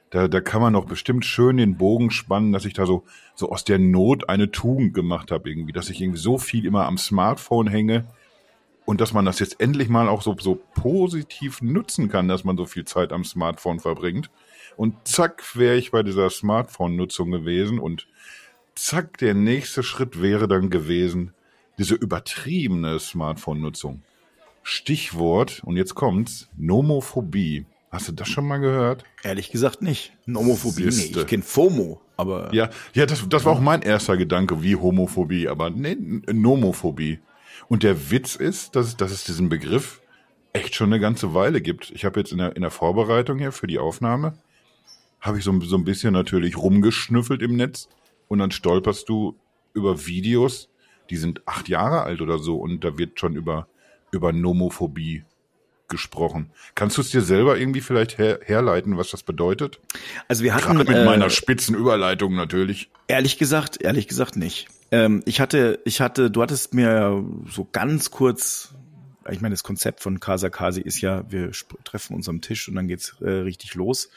da, 0.09 0.27
da 0.27 0.39
kann 0.39 0.61
man 0.61 0.73
doch 0.73 0.85
bestimmt 0.85 1.25
schön 1.25 1.57
den 1.57 1.77
Bogen 1.77 2.11
spannen, 2.11 2.53
dass 2.53 2.65
ich 2.65 2.73
da 2.73 2.85
so, 2.85 3.03
so 3.35 3.51
aus 3.51 3.63
der 3.63 3.79
Not 3.79 4.29
eine 4.29 4.51
Tugend 4.51 4.93
gemacht 4.93 5.31
habe 5.31 5.49
irgendwie, 5.49 5.73
dass 5.73 5.89
ich 5.89 6.01
irgendwie 6.01 6.19
so 6.19 6.37
viel 6.37 6.65
immer 6.65 6.85
am 6.85 6.97
Smartphone 6.97 7.67
hänge 7.67 8.05
und 8.85 9.01
dass 9.01 9.11
man 9.11 9.25
das 9.25 9.39
jetzt 9.39 9.59
endlich 9.59 9.89
mal 9.89 10.07
auch 10.07 10.21
so, 10.21 10.35
so 10.39 10.61
positiv 10.73 11.61
nutzen 11.61 12.07
kann, 12.07 12.29
dass 12.29 12.45
man 12.45 12.55
so 12.55 12.65
viel 12.65 12.85
Zeit 12.85 13.11
am 13.11 13.25
Smartphone 13.25 13.81
verbringt. 13.81 14.31
Und 14.77 14.95
zack, 15.05 15.57
wäre 15.57 15.75
ich 15.75 15.91
bei 15.91 16.03
dieser 16.03 16.29
Smartphone-Nutzung 16.29 17.29
gewesen 17.31 17.79
und 17.79 18.07
zack, 18.77 19.17
der 19.17 19.33
nächste 19.33 19.83
Schritt 19.83 20.21
wäre 20.21 20.47
dann 20.47 20.69
gewesen, 20.69 21.33
diese 21.77 21.95
übertriebene 21.95 22.99
Smartphone-Nutzung. 22.99 24.01
Stichwort, 24.63 25.61
und 25.63 25.77
jetzt 25.77 25.95
kommt's, 25.95 26.49
Nomophobie. 26.57 27.65
Hast 27.89 28.09
du 28.09 28.11
das 28.11 28.27
schon 28.27 28.45
mal 28.45 28.57
gehört? 28.57 29.05
Ehrlich 29.23 29.49
gesagt 29.49 29.81
nicht. 29.81 30.11
Nomophobie, 30.25 30.83
nee. 30.83 30.89
Siehste. 30.91 31.21
Ich 31.21 31.27
kenne 31.27 31.43
FOMO, 31.43 32.01
aber 32.17 32.53
Ja, 32.53 32.69
ja, 32.93 33.05
das, 33.05 33.27
das 33.29 33.45
war 33.45 33.53
auch 33.53 33.61
mein 33.61 33.81
erster 33.81 34.17
Gedanke, 34.17 34.61
wie 34.61 34.75
Homophobie, 34.75 35.47
aber 35.47 35.69
nee, 35.69 35.95
Nomophobie. 36.31 37.19
Und 37.69 37.83
der 37.83 38.11
Witz 38.11 38.35
ist, 38.35 38.75
dass, 38.75 38.87
es- 38.87 38.97
dass 38.97 39.11
es 39.11 39.23
diesen 39.23 39.47
Begriff 39.49 40.01
echt 40.53 40.75
schon 40.75 40.91
eine 40.91 40.99
ganze 40.99 41.33
Weile 41.33 41.61
gibt. 41.61 41.91
Ich 41.91 42.03
habe 42.03 42.19
jetzt 42.19 42.31
in 42.33 42.39
der, 42.39 42.55
in 42.55 42.61
der 42.61 42.71
Vorbereitung 42.71 43.37
hier 43.39 43.51
für 43.53 43.67
die 43.67 43.79
Aufnahme, 43.79 44.37
habe 45.21 45.37
ich 45.37 45.43
so, 45.45 45.57
so 45.61 45.77
ein 45.77 45.85
bisschen 45.85 46.13
natürlich 46.13 46.57
rumgeschnüffelt 46.57 47.41
im 47.41 47.55
Netz 47.55 47.87
und 48.27 48.39
dann 48.39 48.51
stolperst 48.51 49.09
du 49.09 49.37
über 49.73 50.05
Videos, 50.05 50.69
die 51.09 51.17
sind 51.17 51.41
acht 51.45 51.69
Jahre 51.69 52.03
alt 52.03 52.21
oder 52.21 52.39
so 52.39 52.57
und 52.57 52.83
da 52.83 52.97
wird 52.97 53.19
schon 53.19 53.35
über, 53.35 53.67
über 54.11 54.33
Nomophobie 54.33 55.23
gesprochen. 55.87 56.51
Kannst 56.75 56.97
du 56.97 57.01
es 57.01 57.11
dir 57.11 57.21
selber 57.21 57.57
irgendwie 57.57 57.81
vielleicht 57.81 58.17
her, 58.17 58.39
herleiten, 58.43 58.97
was 58.97 59.11
das 59.11 59.23
bedeutet? 59.23 59.79
also 60.27 60.43
wir 60.43 60.53
hatten 60.53 60.75
Gerade 60.75 60.79
mit 60.79 60.89
äh, 60.89 61.05
meiner 61.05 61.29
spitzen 61.29 61.75
Überleitung 61.75 62.35
natürlich. 62.35 62.89
Ehrlich 63.07 63.37
gesagt, 63.37 63.81
ehrlich 63.81 64.07
gesagt 64.07 64.35
nicht. 64.35 64.67
Ähm, 64.91 65.21
ich 65.25 65.39
hatte, 65.39 65.79
ich 65.85 66.01
hatte, 66.01 66.29
du 66.29 66.41
hattest 66.41 66.73
mir 66.73 67.23
so 67.49 67.67
ganz 67.71 68.11
kurz, 68.11 68.73
ich 69.29 69.41
meine, 69.41 69.53
das 69.53 69.63
Konzept 69.63 70.01
von 70.01 70.19
Casa 70.19 70.49
Kasi 70.49 70.81
ist 70.81 71.01
ja, 71.01 71.29
wir 71.31 71.51
treffen 71.83 72.15
uns 72.15 72.27
am 72.27 72.41
Tisch 72.41 72.67
und 72.67 72.75
dann 72.75 72.87
geht's 72.87 73.15
äh, 73.21 73.29
richtig 73.29 73.75
los. 73.75 74.09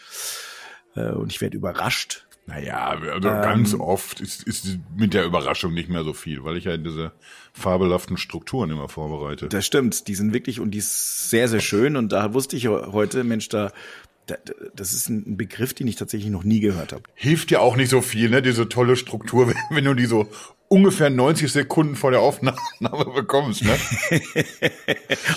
Äh, 0.95 1.11
und 1.11 1.31
ich 1.33 1.41
werde 1.41 1.57
überrascht. 1.57 2.27
Naja, 2.51 2.89
also 2.89 3.29
Ähm. 3.29 3.43
ganz 3.43 3.75
oft 3.75 4.21
ist, 4.21 4.43
ist 4.43 4.79
mit 4.97 5.15
der 5.15 5.25
Überraschung 5.25 5.73
nicht 5.73 5.89
mehr 5.89 6.03
so 6.03 6.13
viel, 6.13 6.43
weil 6.43 6.57
ich 6.57 6.65
ja 6.65 6.77
diese 6.77 7.13
fabelhaften 7.53 8.17
Strukturen 8.17 8.71
immer 8.71 8.89
vorbereite. 8.89 9.49
Das 9.49 9.65
stimmt, 9.67 10.09
die 10.09 10.15
sind 10.17 10.33
wirklich 10.35 10.59
und 10.61 10.73
die 10.73 10.79
ist 10.79 11.31
sehr, 11.31 11.49
sehr 11.49 11.61
schön. 11.61 11.97
Und 11.97 12.11
da 12.13 12.35
wusste 12.35 12.57
ich 12.57 12.67
heute, 12.67 13.23
Mensch, 13.23 13.49
da, 13.49 13.71
da 14.27 14.35
das 14.75 14.93
ist 14.93 15.09
ein 15.09 15.37
Begriff, 15.37 15.75
den 15.75 15.87
ich 15.87 15.95
tatsächlich 15.97 16.31
noch 16.31 16.43
nie 16.45 16.59
gehört 16.61 16.93
habe. 16.93 17.05
Hilft 17.15 17.51
ja 17.53 17.61
auch 17.61 17.77
nicht 17.77 17.89
so 17.91 18.01
viel, 18.01 18.29
ne, 18.31 18.43
diese 18.43 18.69
tolle 18.69 18.97
Struktur, 18.97 19.53
wenn, 19.71 19.85
du 19.85 19.95
die 19.95 20.07
so 20.07 20.29
ungefähr 20.69 21.11
90 21.11 21.51
Sekunden 21.53 21.95
vor 21.97 22.11
der 22.11 22.21
Aufnahme 22.21 22.57
bekommst, 23.15 23.63
ne? 23.65 23.77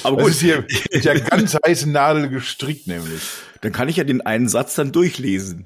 Aber 0.04 0.18
Das 0.18 0.26
gut, 0.26 0.32
ist 0.32 0.42
hier 0.42 0.66
mit 0.92 1.06
der 1.06 1.20
ganz 1.20 1.58
heißen 1.66 1.92
Nadel 1.92 2.30
gestrickt, 2.30 2.88
nämlich. 2.88 3.22
dann 3.62 3.72
kann 3.72 3.90
ich 3.90 3.98
ja 3.98 4.04
den 4.04 4.22
einen 4.22 4.48
Satz 4.48 4.76
dann 4.76 4.92
durchlesen. 4.92 5.66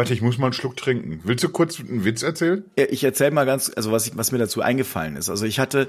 Warte, 0.00 0.14
ich 0.14 0.22
muss 0.22 0.38
mal 0.38 0.46
einen 0.46 0.54
Schluck 0.54 0.78
trinken. 0.78 1.20
Willst 1.24 1.44
du 1.44 1.50
kurz 1.50 1.78
einen 1.78 2.06
Witz 2.06 2.22
erzählen? 2.22 2.64
Ich 2.74 3.04
erzähle 3.04 3.32
mal 3.32 3.44
ganz, 3.44 3.70
also 3.76 3.92
was, 3.92 4.06
ich, 4.06 4.16
was 4.16 4.32
mir 4.32 4.38
dazu 4.38 4.62
eingefallen 4.62 5.14
ist. 5.14 5.28
Also 5.28 5.44
ich 5.44 5.58
hatte, 5.58 5.88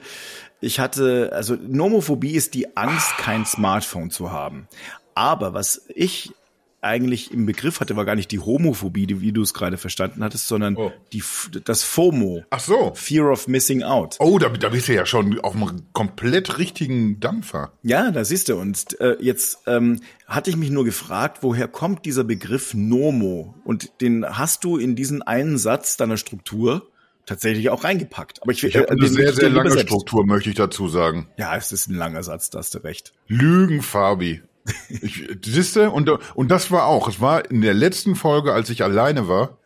ich 0.60 0.82
hatte, 0.82 1.32
also 1.34 1.56
Nomophobie 1.56 2.34
ist 2.34 2.53
die 2.53 2.75
Angst, 2.75 3.18
kein 3.20 3.46
Smartphone 3.46 4.12
zu 4.12 4.30
haben. 4.30 4.68
Aber 5.15 5.53
was 5.53 5.84
ich 5.96 6.34
eigentlich 6.82 7.32
im 7.32 7.46
Begriff 7.46 7.80
hatte, 7.80 7.96
war 7.96 8.06
gar 8.06 8.16
nicht 8.16 8.32
die 8.32 8.40
Homophobie, 8.40 9.06
die, 9.08 9.22
wie 9.22 9.32
du 9.32 9.42
es 9.42 9.54
gerade 9.54 9.78
verstanden 9.78 10.24
hattest, 10.24 10.48
sondern 10.48 10.76
Oh. 10.76 10.92
die, 11.14 11.24
das 11.64 11.84
FOMO. 11.84 12.44
Ach 12.50 12.60
so. 12.60 12.92
Fear 12.96 13.32
of 13.32 13.48
Missing 13.48 13.84
Out. 13.84 14.18
Oh, 14.20 14.40
da, 14.40 14.50
da 14.50 14.70
bist 14.70 14.88
du 14.88 14.94
ja 14.96 15.06
schon 15.06 15.40
auf 15.42 15.56
einem 15.56 15.84
komplett 15.94 16.58
richtigen 16.58 17.20
Dampfer. 17.20 17.72
Ja, 17.84 18.12
da 18.12 18.26
siehst 18.26 18.50
du. 18.50 18.56
Und 18.56 19.00
äh, 19.00 19.16
jetzt 19.20 19.60
ähm, 19.68 20.00
hatte 20.26 20.50
ich 20.50 20.58
mich 20.58 20.72
nur 20.72 20.84
gefragt, 20.86 21.40
woher 21.42 21.68
kommt 21.68 22.06
dieser 22.06 22.24
Begriff 22.24 22.74
Nomo? 22.74 23.54
Und 23.64 24.02
den 24.02 24.26
hast 24.26 24.64
du 24.64 24.78
in 24.78 24.96
diesen 24.96 25.22
einen 25.22 25.58
Satz 25.58 25.98
deiner 25.98 26.18
Struktur 26.18 26.88
tatsächlich 27.28 27.70
auch 27.70 27.84
reingepackt. 27.84 28.42
Aber 28.42 28.52
ich, 28.52 28.64
Ich 28.64 28.76
habe 28.76 28.88
äh, 28.88 28.92
eine 28.92 29.02
den 29.02 29.14
sehr, 29.14 29.32
sehr 29.34 29.50
lange 29.50 29.68
übersetzt. 29.70 29.90
Struktur, 29.90 30.26
möchte 30.26 30.50
ich 30.50 30.56
dazu 30.56 30.88
sagen. 30.88 31.28
Ja, 31.38 31.56
es 31.56 31.72
ist 31.72 31.88
ein 31.88 31.96
langer 31.96 32.24
Satz, 32.24 32.50
da 32.50 32.60
hast 32.60 32.74
du 32.74 32.80
recht. 32.80 33.14
Lügen, 33.28 33.82
Fabi. 33.84 34.42
Ich, 34.89 35.27
siehste, 35.44 35.89
und, 35.89 36.10
und 36.10 36.51
das 36.51 36.70
war 36.70 36.86
auch, 36.86 37.08
es 37.08 37.20
war 37.20 37.50
in 37.50 37.62
der 37.62 37.74
letzten 37.74 38.15
Folge, 38.15 38.53
als 38.53 38.70
ich 38.70 38.84
alleine 38.84 39.27
war, 39.27 39.58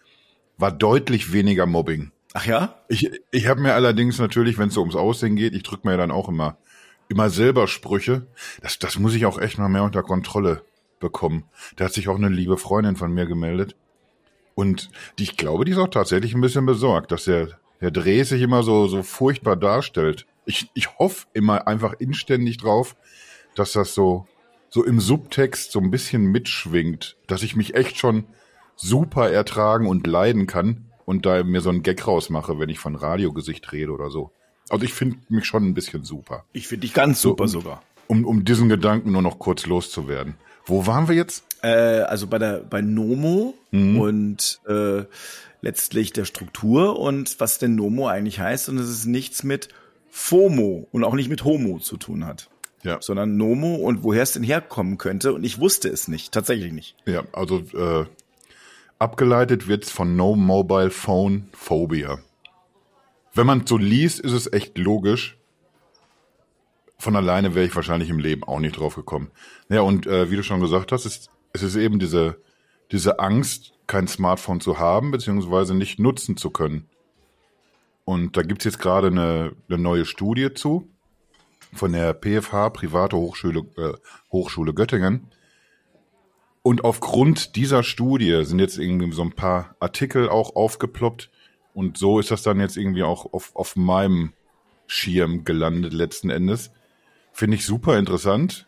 war 0.57 0.71
deutlich 0.71 1.33
weniger 1.33 1.65
Mobbing. 1.65 2.11
Ach 2.33 2.45
ja? 2.45 2.75
Ich, 2.87 3.09
ich 3.31 3.47
habe 3.47 3.61
mir 3.61 3.73
allerdings 3.73 4.19
natürlich, 4.19 4.57
wenn 4.57 4.69
es 4.69 4.73
so 4.73 4.81
ums 4.81 4.95
Aussehen 4.95 5.35
geht, 5.35 5.53
ich 5.53 5.63
drücke 5.63 5.87
mir 5.87 5.93
ja 5.93 5.97
dann 5.97 6.11
auch 6.11 6.29
immer, 6.29 6.57
immer 7.07 7.29
selber 7.29 7.67
Sprüche. 7.67 8.27
Das, 8.61 8.79
das 8.79 8.99
muss 8.99 9.15
ich 9.15 9.25
auch 9.25 9.39
echt 9.39 9.57
mal 9.57 9.69
mehr 9.69 9.83
unter 9.83 10.03
Kontrolle 10.03 10.63
bekommen. 10.99 11.45
Da 11.75 11.85
hat 11.85 11.93
sich 11.93 12.07
auch 12.07 12.15
eine 12.15 12.29
liebe 12.29 12.57
Freundin 12.57 12.95
von 12.95 13.13
mir 13.13 13.25
gemeldet. 13.25 13.75
Und 14.53 14.89
die, 15.19 15.23
ich 15.23 15.37
glaube, 15.37 15.65
die 15.65 15.73
ist 15.73 15.77
auch 15.77 15.89
tatsächlich 15.89 16.33
ein 16.33 16.41
bisschen 16.41 16.65
besorgt, 16.65 17.11
dass 17.11 17.25
der, 17.25 17.59
der 17.81 17.91
Dreh 17.91 18.23
sich 18.23 18.41
immer 18.41 18.63
so, 18.63 18.87
so 18.87 19.03
furchtbar 19.03 19.55
darstellt. 19.55 20.25
Ich, 20.45 20.69
ich 20.73 20.97
hoffe 20.97 21.27
immer 21.33 21.67
einfach 21.67 21.93
inständig 21.99 22.57
drauf, 22.57 22.95
dass 23.55 23.73
das 23.73 23.93
so, 23.93 24.27
so 24.75 24.83
im 24.83 24.99
Subtext 24.99 25.71
so 25.71 25.79
ein 25.79 25.89
bisschen 25.89 26.25
mitschwingt, 26.25 27.15
dass 27.27 27.43
ich 27.43 27.55
mich 27.55 27.75
echt 27.75 27.97
schon 27.97 28.25
super 28.75 29.31
ertragen 29.31 29.87
und 29.87 30.05
leiden 30.05 30.47
kann 30.47 30.87
und 31.05 31.25
da 31.25 31.41
mir 31.45 31.61
so 31.61 31.69
einen 31.69 31.81
Gag 31.81 32.05
rausmache, 32.05 32.59
wenn 32.59 32.67
ich 32.67 32.77
von 32.77 32.97
Radiogesicht 32.97 33.71
rede 33.71 33.93
oder 33.93 34.09
so. 34.09 34.31
Also 34.67 34.83
ich 34.83 34.91
finde 34.91 35.15
mich 35.29 35.45
schon 35.45 35.63
ein 35.63 35.75
bisschen 35.75 36.03
super. 36.03 36.43
Ich 36.51 36.67
finde 36.67 36.81
dich 36.81 36.93
ganz 36.93 37.21
super 37.21 37.47
so, 37.47 37.59
um, 37.59 37.63
sogar. 37.63 37.83
Um, 38.07 38.25
um 38.25 38.43
diesen 38.43 38.67
Gedanken 38.67 39.13
nur 39.13 39.21
noch 39.21 39.39
kurz 39.39 39.65
loszuwerden. 39.65 40.35
Wo 40.65 40.85
waren 40.85 41.07
wir 41.07 41.15
jetzt? 41.15 41.45
Äh, 41.63 41.69
also 42.01 42.27
bei 42.27 42.37
der 42.37 42.57
bei 42.57 42.81
Nomo 42.81 43.53
mhm. 43.71 43.97
und 43.97 44.59
äh, 44.67 45.05
letztlich 45.61 46.11
der 46.11 46.25
Struktur 46.25 46.99
und 46.99 47.39
was 47.39 47.59
denn 47.59 47.75
Nomo 47.75 48.09
eigentlich 48.09 48.41
heißt 48.41 48.67
und 48.67 48.75
dass 48.75 48.87
es 48.87 49.05
nichts 49.05 49.43
mit 49.43 49.69
FOMO 50.09 50.89
und 50.91 51.05
auch 51.05 51.13
nicht 51.13 51.29
mit 51.29 51.45
Homo 51.45 51.79
zu 51.79 51.95
tun 51.95 52.25
hat. 52.25 52.49
Ja. 52.85 53.01
Sondern 53.01 53.35
Nomo 53.35 53.75
und 53.75 54.03
woher 54.03 54.21
es 54.21 54.33
denn 54.33 54.43
herkommen 54.43 54.97
könnte. 54.99 55.33
Und 55.33 55.43
ich 55.43 55.59
wusste 55.59 55.89
es 55.89 56.07
nicht, 56.07 56.31
tatsächlich 56.31 56.71
nicht. 56.71 56.95
Ja, 57.05 57.23
also 57.33 57.59
äh, 57.73 58.05
abgeleitet 58.99 59.67
wird's 59.67 59.91
von 59.91 60.15
No 60.15 60.35
Mobile 60.35 60.91
Phone 60.91 61.49
Phobia. 61.51 62.19
Wenn 63.33 63.47
man 63.47 63.65
so 63.65 63.77
liest, 63.77 64.19
ist 64.19 64.33
es 64.33 64.53
echt 64.53 64.77
logisch. 64.77 65.37
Von 66.97 67.15
alleine 67.15 67.55
wäre 67.55 67.65
ich 67.65 67.75
wahrscheinlich 67.75 68.09
im 68.09 68.19
Leben 68.19 68.43
auch 68.43 68.59
nicht 68.59 68.77
drauf 68.77 68.95
gekommen. 68.95 69.31
Ja, 69.67 69.81
und 69.81 70.05
äh, 70.05 70.29
wie 70.29 70.35
du 70.35 70.43
schon 70.43 70.61
gesagt 70.61 70.91
hast, 70.91 71.05
ist, 71.05 71.29
es 71.53 71.63
ist 71.63 71.75
eben 71.75 71.97
diese, 71.97 72.37
diese 72.91 73.19
Angst, 73.19 73.73
kein 73.87 74.07
Smartphone 74.07 74.61
zu 74.61 74.79
haben, 74.79 75.11
beziehungsweise 75.11 75.73
nicht 75.73 75.99
nutzen 75.99 76.37
zu 76.37 76.51
können. 76.51 76.87
Und 78.05 78.37
da 78.37 78.43
gibt's 78.43 78.63
jetzt 78.63 78.79
gerade 78.79 79.07
eine, 79.07 79.53
eine 79.67 79.77
neue 79.79 80.05
Studie 80.05 80.53
zu 80.53 80.87
von 81.75 81.91
der 81.91 82.13
PFH, 82.13 82.69
Private 82.71 83.15
Hochschule, 83.17 83.65
äh, 83.77 83.93
Hochschule 84.31 84.73
Göttingen. 84.73 85.27
Und 86.61 86.83
aufgrund 86.83 87.55
dieser 87.55 87.83
Studie 87.83 88.43
sind 88.43 88.59
jetzt 88.59 88.79
irgendwie 88.79 89.11
so 89.11 89.21
ein 89.21 89.33
paar 89.33 89.75
Artikel 89.79 90.29
auch 90.29 90.55
aufgeploppt. 90.55 91.29
Und 91.73 91.97
so 91.97 92.19
ist 92.19 92.31
das 92.31 92.41
dann 92.41 92.59
jetzt 92.59 92.77
irgendwie 92.77 93.03
auch 93.03 93.33
auf, 93.33 93.55
auf 93.55 93.75
meinem 93.75 94.33
Schirm 94.87 95.43
gelandet 95.43 95.93
letzten 95.93 96.29
Endes. 96.29 96.71
Finde 97.31 97.57
ich 97.57 97.65
super 97.65 97.99
interessant. 97.99 98.65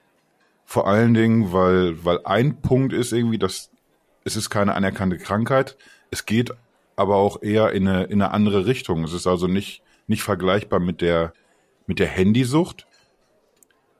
Vor 0.65 0.87
allen 0.87 1.13
Dingen, 1.13 1.53
weil, 1.53 2.03
weil 2.03 2.19
ein 2.25 2.61
Punkt 2.61 2.93
ist 2.93 3.13
irgendwie, 3.13 3.37
dass 3.37 3.71
es 4.25 4.35
ist 4.35 4.49
keine 4.49 4.75
anerkannte 4.75 5.17
Krankheit. 5.17 5.77
Es 6.11 6.25
geht 6.25 6.51
aber 6.97 7.15
auch 7.15 7.41
eher 7.41 7.71
in 7.71 7.87
eine, 7.87 8.03
in 8.03 8.21
eine 8.21 8.31
andere 8.31 8.65
Richtung. 8.65 9.03
Es 9.05 9.13
ist 9.13 9.25
also 9.25 9.47
nicht, 9.47 9.81
nicht 10.07 10.23
vergleichbar 10.23 10.79
mit 10.79 10.99
der, 10.99 11.33
mit 11.85 11.99
der 11.99 12.07
Handysucht, 12.07 12.86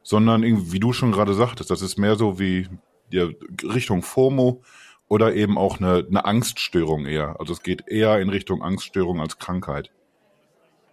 sondern 0.08 0.42
irgendwie, 0.42 0.72
wie 0.72 0.80
du 0.80 0.94
schon 0.94 1.12
gerade 1.12 1.34
sagtest, 1.34 1.70
das 1.70 1.82
ist 1.82 1.98
mehr 1.98 2.16
so 2.16 2.40
wie 2.40 2.70
die 3.12 3.36
Richtung 3.62 4.04
FOMO 4.04 4.64
oder 5.10 5.36
eben 5.36 5.58
auch 5.58 5.82
eine, 5.82 6.06
eine 6.08 6.24
Angststörung 6.24 7.06
eher. 7.06 7.38
Also 7.42 7.52
es 7.52 7.62
geht 7.62 7.90
eher 7.90 8.22
in 8.22 8.30
Richtung 8.30 8.64
Angststörung 8.64 9.20
als 9.20 9.38
Krankheit. 9.38 9.92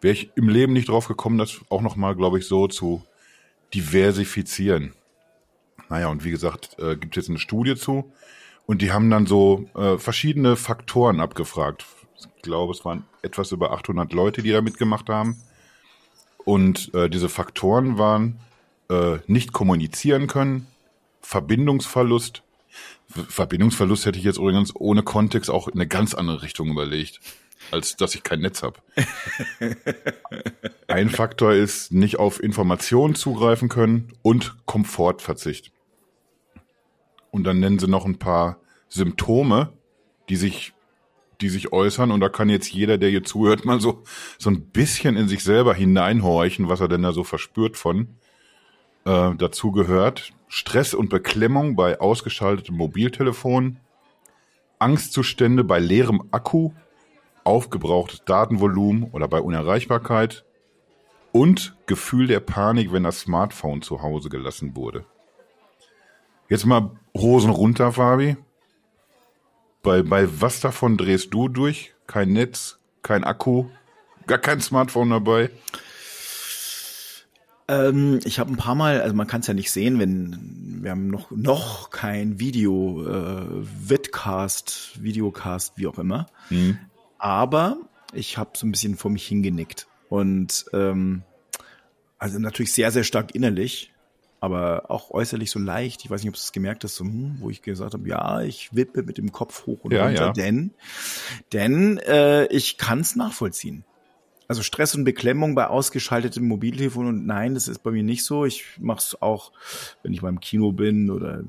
Wäre 0.00 0.14
ich 0.14 0.32
im 0.34 0.48
Leben 0.48 0.72
nicht 0.72 0.88
drauf 0.88 1.06
gekommen, 1.06 1.38
das 1.38 1.60
auch 1.68 1.80
nochmal, 1.80 2.16
glaube 2.16 2.40
ich, 2.40 2.48
so 2.48 2.66
zu 2.66 3.04
diversifizieren. 3.72 4.94
Naja, 5.88 6.08
und 6.08 6.24
wie 6.24 6.32
gesagt, 6.32 6.76
äh, 6.80 6.96
gibt 6.96 7.14
jetzt 7.14 7.28
eine 7.28 7.38
Studie 7.38 7.76
zu 7.76 8.12
und 8.66 8.82
die 8.82 8.90
haben 8.90 9.10
dann 9.10 9.26
so 9.26 9.68
äh, 9.76 9.96
verschiedene 9.96 10.56
Faktoren 10.56 11.20
abgefragt. 11.20 11.86
Ich 12.18 12.42
glaube, 12.42 12.72
es 12.72 12.84
waren 12.84 13.04
etwas 13.22 13.52
über 13.52 13.70
800 13.70 14.12
Leute, 14.12 14.42
die 14.42 14.50
da 14.50 14.60
mitgemacht 14.60 15.08
haben. 15.08 15.40
Und 16.44 16.92
äh, 16.94 17.08
diese 17.08 17.28
Faktoren 17.28 17.96
waren 17.96 18.40
äh, 18.90 19.18
nicht 19.26 19.52
kommunizieren 19.52 20.26
können, 20.26 20.66
Verbindungsverlust. 21.20 22.42
Verbindungsverlust 23.08 24.06
hätte 24.06 24.18
ich 24.18 24.24
jetzt 24.24 24.38
übrigens 24.38 24.74
ohne 24.74 25.02
Kontext 25.02 25.50
auch 25.50 25.68
in 25.68 25.74
eine 25.74 25.86
ganz 25.86 26.14
andere 26.14 26.42
Richtung 26.42 26.68
überlegt, 26.70 27.20
als 27.70 27.96
dass 27.96 28.14
ich 28.14 28.22
kein 28.22 28.40
Netz 28.40 28.62
habe. 28.62 28.80
Ein 30.88 31.10
Faktor 31.10 31.52
ist 31.52 31.92
nicht 31.92 32.18
auf 32.18 32.42
Informationen 32.42 33.14
zugreifen 33.14 33.68
können 33.68 34.12
und 34.22 34.54
Komfortverzicht. 34.66 35.72
Und 37.30 37.44
dann 37.44 37.58
nennen 37.58 37.78
sie 37.78 37.88
noch 37.88 38.04
ein 38.04 38.18
paar 38.18 38.58
Symptome, 38.88 39.72
die 40.28 40.36
sich, 40.36 40.72
die 41.40 41.48
sich 41.48 41.72
äußern. 41.72 42.10
Und 42.10 42.20
da 42.20 42.28
kann 42.28 42.48
jetzt 42.48 42.70
jeder, 42.70 42.98
der 42.98 43.10
hier 43.10 43.24
zuhört, 43.24 43.64
mal 43.64 43.80
so, 43.80 44.04
so 44.38 44.50
ein 44.50 44.66
bisschen 44.70 45.16
in 45.16 45.26
sich 45.28 45.42
selber 45.42 45.74
hineinhorchen, 45.74 46.68
was 46.68 46.80
er 46.80 46.88
denn 46.88 47.02
da 47.02 47.12
so 47.12 47.24
verspürt 47.24 47.76
von 47.76 48.16
äh, 49.04 49.34
dazu 49.36 49.72
gehört 49.72 50.32
Stress 50.48 50.94
und 50.94 51.08
Beklemmung 51.08 51.76
bei 51.76 52.00
ausgeschaltetem 52.00 52.76
Mobiltelefon, 52.76 53.78
Angstzustände 54.78 55.64
bei 55.64 55.78
leerem 55.78 56.28
Akku, 56.30 56.72
aufgebrauchtes 57.42 58.24
Datenvolumen 58.24 59.04
oder 59.10 59.28
bei 59.28 59.40
Unerreichbarkeit 59.40 60.44
und 61.32 61.76
Gefühl 61.86 62.26
der 62.28 62.40
Panik, 62.40 62.92
wenn 62.92 63.02
das 63.02 63.20
Smartphone 63.20 63.82
zu 63.82 64.02
Hause 64.02 64.28
gelassen 64.28 64.76
wurde. 64.76 65.04
Jetzt 66.48 66.64
mal 66.66 66.92
Hosen 67.16 67.50
runter, 67.50 67.92
Fabi. 67.92 68.36
Bei, 69.82 70.02
bei 70.02 70.28
was 70.40 70.60
davon 70.60 70.96
drehst 70.96 71.34
du 71.34 71.48
durch? 71.48 71.94
Kein 72.06 72.32
Netz, 72.32 72.78
kein 73.02 73.24
Akku, 73.24 73.66
gar 74.26 74.38
kein 74.38 74.60
Smartphone 74.60 75.10
dabei? 75.10 75.50
Ähm, 77.66 78.20
ich 78.24 78.38
habe 78.38 78.52
ein 78.52 78.56
paar 78.56 78.74
Mal, 78.74 79.00
also 79.00 79.14
man 79.14 79.26
kann 79.26 79.40
es 79.40 79.46
ja 79.46 79.54
nicht 79.54 79.70
sehen, 79.70 79.98
wenn 79.98 80.82
wir 80.82 80.90
haben 80.90 81.08
noch 81.08 81.30
noch 81.30 81.90
kein 81.90 82.38
Video, 82.38 83.04
äh, 83.06 83.46
Webcast, 83.88 85.02
Videocast, 85.02 85.72
wie 85.76 85.86
auch 85.86 85.98
immer. 85.98 86.26
Mhm. 86.50 86.78
Aber 87.18 87.78
ich 88.12 88.36
habe 88.36 88.50
so 88.54 88.66
ein 88.66 88.72
bisschen 88.72 88.96
vor 88.96 89.10
mich 89.10 89.26
hingenickt 89.26 89.86
und 90.10 90.66
ähm, 90.74 91.22
also 92.18 92.38
natürlich 92.38 92.72
sehr 92.72 92.90
sehr 92.90 93.04
stark 93.04 93.34
innerlich, 93.34 93.94
aber 94.40 94.90
auch 94.90 95.10
äußerlich 95.10 95.50
so 95.50 95.58
leicht. 95.58 96.04
Ich 96.04 96.10
weiß 96.10 96.20
nicht, 96.20 96.28
ob 96.28 96.34
du 96.34 96.40
es 96.40 96.52
gemerkt 96.52 96.84
hast, 96.84 96.96
so, 96.96 97.04
hm, 97.04 97.36
wo 97.40 97.48
ich 97.48 97.62
gesagt 97.62 97.94
habe, 97.94 98.06
ja, 98.06 98.42
ich 98.42 98.74
wippe 98.76 99.02
mit 99.04 99.16
dem 99.16 99.32
Kopf 99.32 99.64
hoch 99.64 99.84
und 99.84 99.94
ja, 99.94 100.04
runter, 100.04 100.26
ja. 100.26 100.32
denn 100.32 100.74
denn 101.54 101.96
äh, 101.96 102.44
ich 102.48 102.76
kann 102.76 103.00
es 103.00 103.16
nachvollziehen 103.16 103.84
also 104.48 104.62
Stress 104.62 104.94
und 104.94 105.04
Beklemmung 105.04 105.54
bei 105.54 105.66
ausgeschaltetem 105.66 106.46
Mobiltelefon 106.46 107.06
und 107.06 107.26
nein, 107.26 107.54
das 107.54 107.68
ist 107.68 107.82
bei 107.82 107.90
mir 107.90 108.02
nicht 108.02 108.24
so. 108.24 108.44
Ich 108.44 108.78
mache 108.78 108.98
es 108.98 109.20
auch, 109.20 109.52
wenn 110.02 110.12
ich 110.12 110.20
beim 110.20 110.40
Kino 110.40 110.72
bin 110.72 111.10
oder 111.10 111.42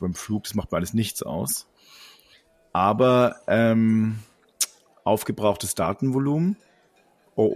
beim 0.00 0.14
Flug, 0.14 0.44
das 0.44 0.54
macht 0.54 0.70
mir 0.70 0.78
alles 0.78 0.94
nichts 0.94 1.22
aus. 1.22 1.66
Aber 2.72 3.36
ähm, 3.48 4.20
aufgebrauchtes 5.04 5.74
Datenvolumen, 5.74 6.56
oh 7.34 7.50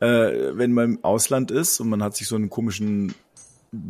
oh, 0.00 0.04
äh, 0.04 0.56
wenn 0.56 0.72
man 0.72 0.84
im 0.84 1.04
Ausland 1.04 1.50
ist 1.50 1.80
und 1.80 1.88
man 1.88 2.02
hat 2.02 2.16
sich 2.16 2.26
so 2.26 2.36
einen 2.36 2.50
komischen 2.50 3.14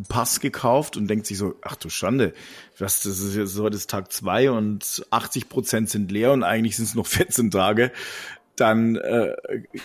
Pass 0.09 0.41
gekauft 0.41 0.97
und 0.97 1.07
denkt 1.07 1.27
sich 1.27 1.39
so, 1.39 1.55
ach 1.63 1.77
du 1.77 1.89
Schande, 1.89 2.35
was, 2.79 3.05
das 3.05 3.21
ist 3.21 3.37
jetzt 3.37 3.59
heute 3.59 3.77
ist 3.77 3.89
Tag 3.89 4.13
zwei 4.13 4.51
und 4.51 5.07
80 5.11 5.49
Prozent 5.49 5.89
sind 5.89 6.11
leer 6.11 6.33
und 6.33 6.43
eigentlich 6.43 6.77
sind 6.77 6.87
es 6.87 6.95
noch 6.97 7.07
14 7.07 7.53
Tage 7.53 7.93
dann, 8.61 8.97
äh, 8.97 9.35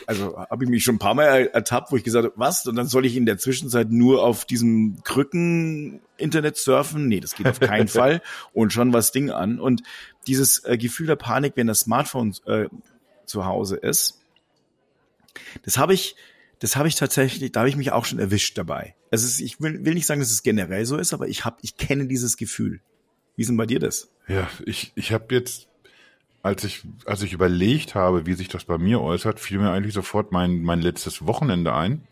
also 0.08 0.38
habe 0.38 0.64
ich 0.64 0.70
mich 0.70 0.84
schon 0.84 0.96
ein 0.96 1.00
paar 1.00 1.14
Mal 1.14 1.48
ertappt, 1.54 1.92
wo 1.92 1.98
ich 1.98 2.04
gesagt 2.04 2.26
habe, 2.26 2.36
was? 2.38 2.66
Und 2.66 2.76
dann 2.76 2.88
soll 2.88 3.06
ich 3.06 3.16
in 3.16 3.26
der 3.26 3.38
Zwischenzeit 3.38 3.92
nur 3.92 4.24
auf 4.24 4.46
diesem 4.46 5.04
Krücken 5.04 6.02
Internet 6.18 6.58
surfen? 6.58 7.08
Nee, 7.08 7.20
das 7.20 7.36
geht 7.36 7.48
auf 7.48 7.60
keinen 7.60 7.88
Fall. 7.90 8.22
Und 8.54 8.74
schon 8.74 8.94
was 8.94 9.12
Ding 9.12 9.32
an. 9.32 9.60
Und 9.60 9.84
dieses 10.28 10.64
äh, 10.66 10.78
Gefühl 10.78 11.08
der 11.08 11.16
Panik, 11.16 11.54
wenn 11.56 11.68
das 11.68 11.82
Smartphone 11.82 12.36
äh, 12.46 12.68
zu 13.26 13.46
Hause 13.46 13.78
ist, 13.78 14.22
das 15.64 15.78
habe 15.78 15.94
ich, 15.94 16.16
das 16.60 16.76
habe 16.76 16.88
ich 16.88 16.96
tatsächlich, 16.96 17.52
da 17.52 17.62
habe 17.62 17.70
ich 17.70 17.76
mich 17.76 17.92
auch 17.92 18.06
schon 18.06 18.20
erwischt 18.20 18.58
dabei. 18.58 18.96
Also 19.12 19.26
ist, 19.28 19.42
ich 19.42 19.62
will, 19.62 19.86
will 19.86 19.94
nicht 19.94 20.06
sagen, 20.06 20.22
dass 20.22 20.32
es 20.32 20.44
generell 20.44 20.86
so 20.86 20.98
ist, 20.98 21.14
aber 21.14 21.28
ich 21.28 21.46
habe, 21.46 21.58
ich 21.62 21.78
kenne 21.78 22.08
dieses 22.08 22.38
Gefühl. 22.38 22.82
Wie 23.36 23.42
ist 23.42 23.48
denn 23.48 23.58
bei 23.58 23.66
dir 23.66 23.80
das? 23.80 24.10
Ja, 24.28 24.50
ich, 24.66 24.92
ich 24.96 25.12
habe 25.12 25.34
jetzt 25.34 25.68
als 26.44 26.66
ich, 26.66 26.84
als 27.06 27.24
ich 27.24 27.32
überlegt 27.32 27.96
habe, 27.96 28.26
wie 28.26 28.34
sich 28.34 28.50
das 28.50 28.66
bei 28.66 28.78
mir 28.78 29.02
äußert, 29.02 29.40
fiel 29.40 29.60
mir 29.60 29.72
eigentlich 29.72 29.94
sofort 29.94 30.34
mein, 30.34 30.62
mein 30.62 30.82
letztes 30.82 31.26
Wochenende 31.26 31.74
ein. 31.74 32.06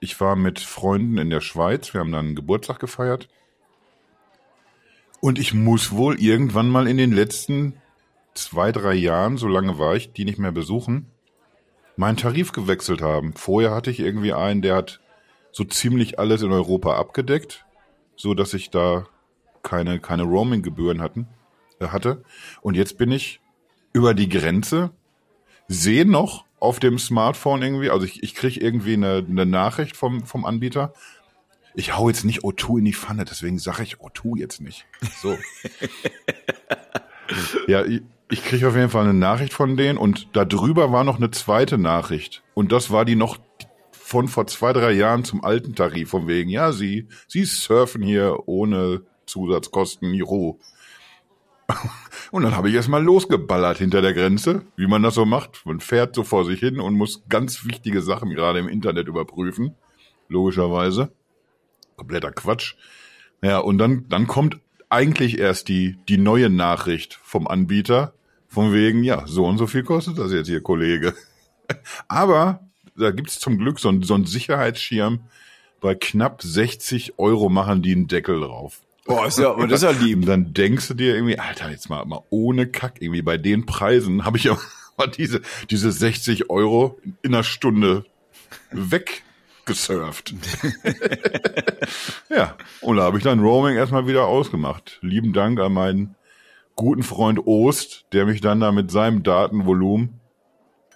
Ich 0.00 0.18
war 0.20 0.36
mit 0.36 0.58
Freunden 0.58 1.18
in 1.18 1.28
der 1.28 1.42
Schweiz, 1.42 1.92
wir 1.92 2.00
haben 2.00 2.10
dann 2.10 2.26
einen 2.26 2.34
Geburtstag 2.34 2.80
gefeiert. 2.80 3.28
Und 5.20 5.38
ich 5.38 5.52
muss 5.52 5.92
wohl 5.92 6.18
irgendwann 6.18 6.70
mal 6.70 6.88
in 6.88 6.96
den 6.96 7.12
letzten 7.12 7.74
zwei, 8.34 8.72
drei 8.72 8.94
Jahren, 8.94 9.36
so 9.36 9.46
lange 9.46 9.78
war 9.78 9.94
ich, 9.94 10.12
die 10.12 10.24
nicht 10.24 10.38
mehr 10.38 10.50
besuchen, 10.50 11.10
meinen 11.96 12.16
Tarif 12.16 12.52
gewechselt 12.52 13.02
haben. 13.02 13.34
Vorher 13.34 13.72
hatte 13.72 13.90
ich 13.90 14.00
irgendwie 14.00 14.32
einen, 14.32 14.62
der 14.62 14.76
hat 14.76 15.00
so 15.52 15.62
ziemlich 15.64 16.18
alles 16.18 16.40
in 16.40 16.50
Europa 16.52 16.96
abgedeckt, 16.96 17.66
so 18.16 18.32
dass 18.32 18.54
ich 18.54 18.70
da 18.70 19.06
keine, 19.62 20.00
keine 20.00 20.22
Roaming-Gebühren 20.22 21.02
hatten, 21.02 21.28
hatte. 21.90 22.22
Und 22.60 22.76
jetzt 22.76 22.98
bin 22.98 23.10
ich 23.10 23.40
über 23.92 24.14
die 24.14 24.28
Grenze, 24.28 24.90
sehe 25.66 26.06
noch 26.06 26.44
auf 26.60 26.78
dem 26.78 26.98
Smartphone 26.98 27.62
irgendwie, 27.62 27.90
also 27.90 28.06
ich, 28.06 28.22
ich 28.22 28.34
kriege 28.36 28.60
irgendwie 28.60 28.92
eine, 28.92 29.26
eine 29.28 29.46
Nachricht 29.46 29.96
vom, 29.96 30.24
vom 30.24 30.44
Anbieter. 30.44 30.92
Ich 31.74 31.96
hau 31.96 32.08
jetzt 32.08 32.24
nicht 32.24 32.44
O2 32.44 32.78
in 32.78 32.84
die 32.84 32.92
Pfanne, 32.92 33.24
deswegen 33.24 33.58
sage 33.58 33.82
ich 33.82 33.96
O2 33.96 34.38
jetzt 34.38 34.60
nicht. 34.60 34.86
So. 35.20 35.36
ja, 37.66 37.84
ich, 37.84 38.02
ich 38.30 38.44
kriege 38.44 38.68
auf 38.68 38.76
jeden 38.76 38.90
Fall 38.90 39.04
eine 39.04 39.14
Nachricht 39.14 39.52
von 39.52 39.76
denen 39.76 39.98
und 39.98 40.28
da 40.36 40.44
drüber 40.44 40.92
war 40.92 41.02
noch 41.02 41.16
eine 41.16 41.30
zweite 41.30 41.78
Nachricht. 41.78 42.42
Und 42.54 42.70
das 42.70 42.90
war 42.90 43.04
die 43.04 43.16
noch 43.16 43.38
von 43.90 44.28
vor 44.28 44.46
zwei, 44.46 44.72
drei 44.72 44.92
Jahren 44.92 45.24
zum 45.24 45.42
alten 45.42 45.74
Tarif, 45.74 46.10
von 46.10 46.28
wegen, 46.28 46.50
ja, 46.50 46.72
sie, 46.72 47.08
sie 47.26 47.44
surfen 47.44 48.02
hier 48.02 48.46
ohne 48.46 49.02
Zusatzkosten, 49.26 50.12
juhu. 50.12 50.58
Und 52.30 52.42
dann 52.42 52.56
habe 52.56 52.68
ich 52.68 52.74
erstmal 52.74 53.02
losgeballert 53.02 53.78
hinter 53.78 54.00
der 54.02 54.14
Grenze, 54.14 54.62
wie 54.76 54.86
man 54.86 55.02
das 55.02 55.14
so 55.14 55.26
macht. 55.26 55.66
Man 55.66 55.80
fährt 55.80 56.14
so 56.14 56.24
vor 56.24 56.44
sich 56.44 56.60
hin 56.60 56.80
und 56.80 56.94
muss 56.94 57.24
ganz 57.28 57.66
wichtige 57.66 58.00
Sachen 58.00 58.30
gerade 58.30 58.58
im 58.58 58.68
Internet 58.68 59.06
überprüfen. 59.06 59.74
Logischerweise. 60.28 61.12
Kompletter 61.96 62.32
Quatsch. 62.32 62.74
Ja, 63.42 63.58
und 63.58 63.78
dann, 63.78 64.06
dann 64.08 64.26
kommt 64.26 64.58
eigentlich 64.88 65.38
erst 65.38 65.68
die, 65.68 65.98
die 66.08 66.18
neue 66.18 66.48
Nachricht 66.48 67.18
vom 67.22 67.46
Anbieter. 67.46 68.14
Von 68.48 68.72
wegen, 68.72 69.02
ja, 69.02 69.26
so 69.26 69.46
und 69.46 69.58
so 69.58 69.66
viel 69.66 69.82
kostet 69.82 70.18
das 70.18 70.32
jetzt 70.32 70.48
hier, 70.48 70.62
Kollege. 70.62 71.14
Aber 72.08 72.60
da 72.96 73.10
gibt's 73.10 73.40
zum 73.40 73.58
Glück 73.58 73.78
so 73.78 73.88
einen, 73.88 74.02
so 74.02 74.14
einen 74.14 74.26
Sicherheitsschirm. 74.26 75.20
Bei 75.80 75.94
knapp 75.94 76.42
60 76.42 77.18
Euro 77.18 77.48
machen 77.48 77.82
die 77.82 77.92
einen 77.92 78.08
Deckel 78.08 78.40
drauf. 78.40 78.82
Boah, 79.04 79.26
ist 79.26 79.38
ja, 79.38 79.54
das 79.66 79.82
ist 79.82 79.82
ja 79.82 79.90
lieb. 79.90 80.18
Und 80.18 80.26
dann 80.26 80.54
denkst 80.54 80.88
du 80.88 80.94
dir 80.94 81.14
irgendwie, 81.14 81.38
Alter, 81.38 81.70
jetzt 81.70 81.90
mal, 81.90 82.04
mal 82.04 82.22
ohne 82.30 82.66
Kack, 82.66 83.00
irgendwie 83.00 83.22
bei 83.22 83.36
den 83.36 83.66
Preisen 83.66 84.24
habe 84.24 84.36
ich 84.36 84.44
ja 84.44 84.56
mal 84.96 85.08
diese, 85.08 85.42
diese 85.70 85.90
60 85.90 86.50
Euro 86.50 87.00
in 87.22 87.34
einer 87.34 87.44
Stunde 87.44 88.04
weggesurft. 88.70 90.34
ja, 92.30 92.56
und 92.80 92.96
da 92.96 93.02
habe 93.02 93.18
ich 93.18 93.24
dann 93.24 93.40
Roaming 93.40 93.76
erstmal 93.76 94.06
wieder 94.06 94.26
ausgemacht. 94.26 94.98
Lieben 95.00 95.32
Dank 95.32 95.58
an 95.58 95.72
meinen 95.72 96.14
guten 96.76 97.02
Freund 97.02 97.46
Ost, 97.46 98.06
der 98.12 98.26
mich 98.26 98.40
dann 98.40 98.60
da 98.60 98.72
mit 98.72 98.90
seinem 98.90 99.22
Datenvolumen 99.22 100.20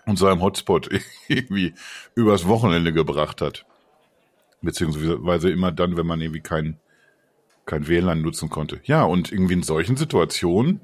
und 0.06 0.18
seinem 0.18 0.40
Hotspot 0.40 0.88
irgendwie 1.28 1.74
übers 2.14 2.46
Wochenende 2.46 2.92
gebracht 2.92 3.40
hat. 3.40 3.66
Beziehungsweise 4.62 5.50
immer 5.50 5.72
dann, 5.72 5.96
wenn 5.96 6.06
man 6.06 6.20
irgendwie 6.20 6.40
kein, 6.40 6.78
kein 7.66 7.88
WLAN 7.88 8.22
nutzen 8.22 8.48
konnte. 8.48 8.80
Ja, 8.84 9.04
und 9.04 9.30
irgendwie 9.32 9.54
in 9.54 9.62
solchen 9.62 9.96
Situationen, 9.96 10.80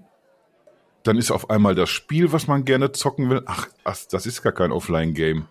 dann 1.05 1.17
ist 1.17 1.31
auf 1.31 1.51
einmal 1.51 1.75
das 1.75 1.91
Spiel, 1.91 2.33
was 2.33 2.47
man 2.47 2.65
gerne 2.65 2.93
zocken 2.93 3.31
will, 3.31 3.43
ach, 3.47 3.69
das 3.85 4.27
ist 4.27 4.43
gar 4.43 4.53
kein 4.53 4.73
Offline-Game. 4.73 5.47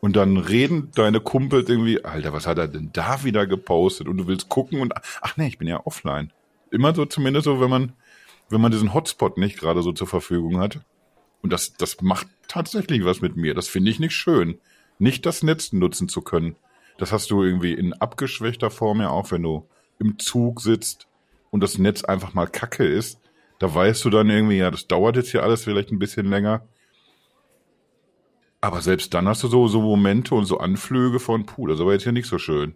Und 0.00 0.16
dann 0.16 0.36
reden 0.36 0.90
deine 0.94 1.20
Kumpels 1.20 1.68
irgendwie, 1.68 2.04
Alter, 2.04 2.34
was 2.34 2.46
hat 2.46 2.58
er 2.58 2.68
denn 2.68 2.90
da 2.92 3.24
wieder 3.24 3.46
gepostet? 3.46 4.06
Und 4.06 4.18
du 4.18 4.26
willst 4.26 4.50
gucken 4.50 4.80
und, 4.80 4.92
ach 5.22 5.36
nee, 5.36 5.46
ich 5.46 5.56
bin 5.56 5.68
ja 5.68 5.80
offline. 5.86 6.30
Immer 6.70 6.94
so, 6.94 7.06
zumindest 7.06 7.44
so, 7.44 7.60
wenn 7.60 7.70
man, 7.70 7.92
wenn 8.50 8.60
man 8.60 8.70
diesen 8.70 8.92
Hotspot 8.92 9.38
nicht 9.38 9.58
gerade 9.58 9.82
so 9.82 9.92
zur 9.92 10.06
Verfügung 10.06 10.58
hat. 10.58 10.80
Und 11.40 11.52
das, 11.52 11.74
das 11.74 12.02
macht 12.02 12.26
tatsächlich 12.48 13.04
was 13.06 13.22
mit 13.22 13.36
mir. 13.36 13.54
Das 13.54 13.68
finde 13.68 13.90
ich 13.90 13.98
nicht 13.98 14.14
schön. 14.14 14.58
Nicht 14.98 15.24
das 15.24 15.42
Netz 15.42 15.72
nutzen 15.72 16.08
zu 16.08 16.20
können. 16.20 16.56
Das 16.98 17.10
hast 17.10 17.30
du 17.30 17.42
irgendwie 17.42 17.72
in 17.72 17.94
abgeschwächter 17.94 18.70
Form 18.70 19.00
ja 19.00 19.08
auch, 19.08 19.30
wenn 19.30 19.42
du 19.42 19.66
im 19.98 20.18
Zug 20.18 20.60
sitzt 20.60 21.06
und 21.50 21.62
das 21.62 21.78
Netz 21.78 22.04
einfach 22.04 22.34
mal 22.34 22.46
kacke 22.46 22.84
ist. 22.84 23.20
Da 23.58 23.72
weißt 23.72 24.04
du 24.04 24.10
dann 24.10 24.30
irgendwie, 24.30 24.58
ja, 24.58 24.70
das 24.70 24.88
dauert 24.88 25.16
jetzt 25.16 25.30
hier 25.30 25.42
alles 25.42 25.64
vielleicht 25.64 25.90
ein 25.90 25.98
bisschen 25.98 26.26
länger. 26.26 26.66
Aber 28.60 28.80
selbst 28.80 29.12
dann 29.14 29.28
hast 29.28 29.42
du 29.42 29.48
so, 29.48 29.68
so 29.68 29.82
Momente 29.82 30.34
und 30.34 30.46
so 30.46 30.58
Anflüge 30.58 31.20
von, 31.20 31.46
puh, 31.46 31.66
das 31.66 31.76
ist 31.76 31.80
aber 31.82 31.92
jetzt 31.92 32.04
hier 32.04 32.12
nicht 32.12 32.28
so 32.28 32.38
schön. 32.38 32.74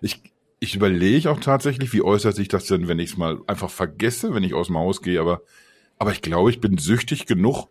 Ich, 0.00 0.22
ich 0.60 0.76
überlege 0.76 1.30
auch 1.30 1.40
tatsächlich, 1.40 1.92
wie 1.92 2.02
äußert 2.02 2.36
sich 2.36 2.48
das 2.48 2.66
denn, 2.66 2.88
wenn 2.88 3.00
ich 3.00 3.10
es 3.10 3.16
mal 3.16 3.40
einfach 3.46 3.70
vergesse, 3.70 4.34
wenn 4.34 4.44
ich 4.44 4.54
aus 4.54 4.68
dem 4.68 4.78
Haus 4.78 5.02
gehe, 5.02 5.20
aber, 5.20 5.42
aber 5.98 6.12
ich 6.12 6.22
glaube, 6.22 6.50
ich 6.50 6.60
bin 6.60 6.78
süchtig 6.78 7.26
genug, 7.26 7.66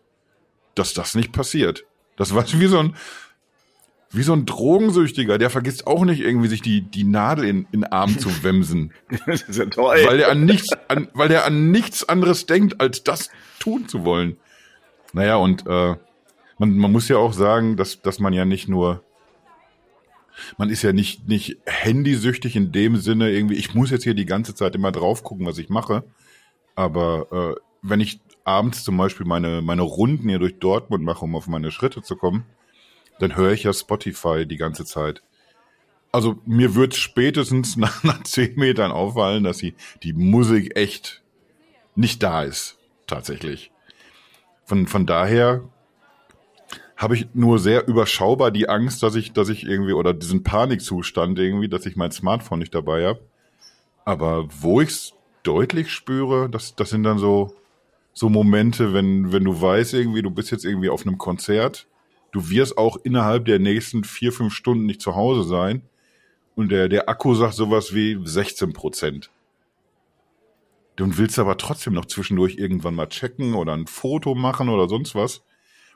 dass 0.74 0.94
das 0.94 1.14
nicht 1.14 1.32
passiert. 1.32 1.86
Das 2.16 2.34
war 2.34 2.44
wie 2.52 2.66
so 2.66 2.78
ein, 2.78 2.94
wie 4.12 4.22
so 4.22 4.32
ein 4.32 4.44
Drogensüchtiger, 4.44 5.38
der 5.38 5.50
vergisst 5.50 5.86
auch 5.86 6.04
nicht 6.04 6.20
irgendwie 6.20 6.48
sich 6.48 6.62
die, 6.62 6.80
die 6.80 7.04
Nadel 7.04 7.44
in, 7.44 7.58
in 7.70 7.82
den 7.82 7.84
Arm 7.84 8.18
zu 8.18 8.42
wemsen. 8.42 8.92
das 9.26 9.42
ist 9.42 9.58
ja 9.58 9.66
toll. 9.66 9.98
Weil 10.04 10.18
der 10.18 10.30
an 10.30 10.44
nichts, 10.44 10.70
an, 10.88 11.08
weil 11.14 11.28
der 11.28 11.44
an 11.44 11.70
nichts 11.70 12.08
anderes 12.08 12.46
denkt, 12.46 12.80
als 12.80 13.04
das 13.04 13.30
tun 13.60 13.88
zu 13.88 14.04
wollen. 14.04 14.36
Naja, 15.12 15.36
und 15.36 15.64
äh, 15.66 15.94
man, 16.58 16.76
man 16.76 16.90
muss 16.90 17.08
ja 17.08 17.18
auch 17.18 17.32
sagen, 17.32 17.76
dass, 17.76 18.02
dass 18.02 18.18
man 18.18 18.32
ja 18.32 18.44
nicht 18.44 18.68
nur, 18.68 19.04
man 20.58 20.70
ist 20.70 20.82
ja 20.82 20.92
nicht, 20.92 21.28
nicht 21.28 21.58
handysüchtig 21.66 22.56
in 22.56 22.72
dem 22.72 22.96
Sinne, 22.96 23.30
irgendwie, 23.30 23.56
ich 23.56 23.74
muss 23.74 23.90
jetzt 23.90 24.04
hier 24.04 24.14
die 24.14 24.26
ganze 24.26 24.56
Zeit 24.56 24.74
immer 24.74 24.90
drauf 24.90 25.22
gucken, 25.22 25.46
was 25.46 25.58
ich 25.58 25.68
mache. 25.68 26.02
Aber 26.74 27.56
äh, 27.56 27.60
wenn 27.82 28.00
ich 28.00 28.20
abends 28.42 28.82
zum 28.82 28.96
Beispiel 28.96 29.26
meine, 29.26 29.62
meine 29.62 29.82
Runden 29.82 30.28
hier 30.28 30.40
durch 30.40 30.58
Dortmund 30.58 31.04
mache, 31.04 31.24
um 31.24 31.36
auf 31.36 31.46
meine 31.46 31.70
Schritte 31.70 32.02
zu 32.02 32.16
kommen, 32.16 32.44
dann 33.20 33.36
höre 33.36 33.52
ich 33.52 33.64
ja 33.64 33.72
Spotify 33.72 34.46
die 34.46 34.56
ganze 34.56 34.84
Zeit. 34.84 35.22
Also 36.12 36.38
mir 36.44 36.74
wird 36.74 36.94
spätestens 36.94 37.76
nach, 37.76 38.02
nach 38.02 38.22
zehn 38.22 38.54
Metern 38.56 38.92
auffallen, 38.92 39.44
dass 39.44 39.58
die, 39.58 39.74
die 40.02 40.12
Musik 40.12 40.76
echt 40.76 41.22
nicht 41.94 42.22
da 42.22 42.42
ist, 42.42 42.78
tatsächlich. 43.06 43.70
Von, 44.64 44.86
von 44.86 45.06
daher 45.06 45.62
habe 46.96 47.16
ich 47.16 47.28
nur 47.34 47.58
sehr 47.58 47.88
überschaubar 47.88 48.50
die 48.50 48.68
Angst, 48.68 49.02
dass 49.02 49.14
ich, 49.14 49.32
dass 49.32 49.48
ich 49.48 49.64
irgendwie, 49.64 49.92
oder 49.92 50.12
diesen 50.12 50.42
Panikzustand 50.42 51.38
irgendwie, 51.38 51.68
dass 51.68 51.86
ich 51.86 51.96
mein 51.96 52.12
Smartphone 52.12 52.58
nicht 52.58 52.74
dabei 52.74 53.06
habe. 53.06 53.20
Aber 54.04 54.48
wo 54.60 54.80
ich 54.80 54.90
es 54.90 55.12
deutlich 55.42 55.90
spüre, 55.90 56.50
das, 56.50 56.76
das 56.76 56.90
sind 56.90 57.04
dann 57.04 57.18
so 57.18 57.54
so 58.12 58.28
Momente, 58.28 58.92
wenn, 58.92 59.32
wenn 59.32 59.44
du 59.44 59.60
weißt 59.60 59.94
irgendwie, 59.94 60.22
du 60.22 60.30
bist 60.30 60.50
jetzt 60.50 60.64
irgendwie 60.64 60.90
auf 60.90 61.06
einem 61.06 61.18
Konzert, 61.18 61.86
du 62.32 62.50
wirst 62.50 62.78
auch 62.78 62.98
innerhalb 63.02 63.44
der 63.44 63.58
nächsten 63.58 64.04
vier, 64.04 64.32
fünf 64.32 64.54
Stunden 64.54 64.86
nicht 64.86 65.00
zu 65.00 65.14
Hause 65.14 65.48
sein 65.48 65.82
und 66.54 66.70
der, 66.70 66.88
der 66.88 67.08
Akku 67.08 67.34
sagt 67.34 67.54
sowas 67.54 67.94
wie 67.94 68.18
16 68.22 68.72
Prozent. 68.72 69.30
Du 70.96 71.16
willst 71.16 71.38
aber 71.38 71.56
trotzdem 71.56 71.94
noch 71.94 72.04
zwischendurch 72.04 72.56
irgendwann 72.56 72.94
mal 72.94 73.08
checken 73.08 73.54
oder 73.54 73.72
ein 73.72 73.86
Foto 73.86 74.34
machen 74.34 74.68
oder 74.68 74.88
sonst 74.88 75.14
was 75.14 75.42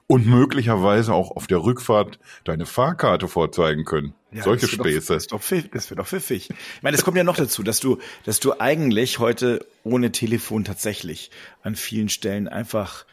und 0.07 0.27
möglicherweise 0.27 1.14
auch 1.14 1.31
auf 1.33 1.47
der 1.47 1.62
Rückfahrt 1.62 2.18
deine 2.44 2.66
Fahrkarte 2.66 3.29
vorzeigen 3.29 3.85
können. 3.85 4.14
Ja, 4.33 4.42
Solche 4.42 4.66
das 4.66 4.70
Späße. 4.70 5.12
Doch, 5.29 5.40
das, 5.40 5.49
doch, 5.49 5.70
das 5.73 5.90
wird 5.90 6.01
doch 6.01 6.07
pfiffig. 6.07 6.51
Ich 6.51 6.83
meine, 6.83 6.97
es 6.97 7.05
kommt 7.05 7.16
ja 7.16 7.25
noch 7.25 7.37
dazu, 7.37 7.62
dass 7.62 7.81
du, 7.81 7.99
dass 8.25 8.40
du 8.40 8.59
eigentlich 8.59 9.18
heute 9.18 9.66
ohne 9.83 10.12
Telefon 10.12 10.64
tatsächlich 10.64 11.31
an 11.62 11.77
vielen 11.77 12.09
Stellen 12.09 12.49
einfach 12.49 13.07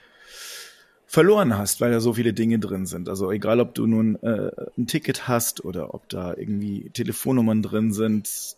verloren 1.12 1.58
hast, 1.58 1.82
weil 1.82 1.92
da 1.92 2.00
so 2.00 2.14
viele 2.14 2.32
Dinge 2.32 2.58
drin 2.58 2.86
sind. 2.86 3.10
Also 3.10 3.34
egal, 3.34 3.60
ob 3.60 3.76
du 3.76 3.86
nun 3.86 4.16
äh, 4.24 4.50
ein 4.78 4.88
Ticket 4.88 5.28
hast 5.28 5.66
oder 5.66 5.94
ob 5.94 6.08
da 6.08 6.34
irgendwie 6.34 6.90
Telefonnummern 6.90 7.62
drin 7.62 7.92
sind. 7.92 8.56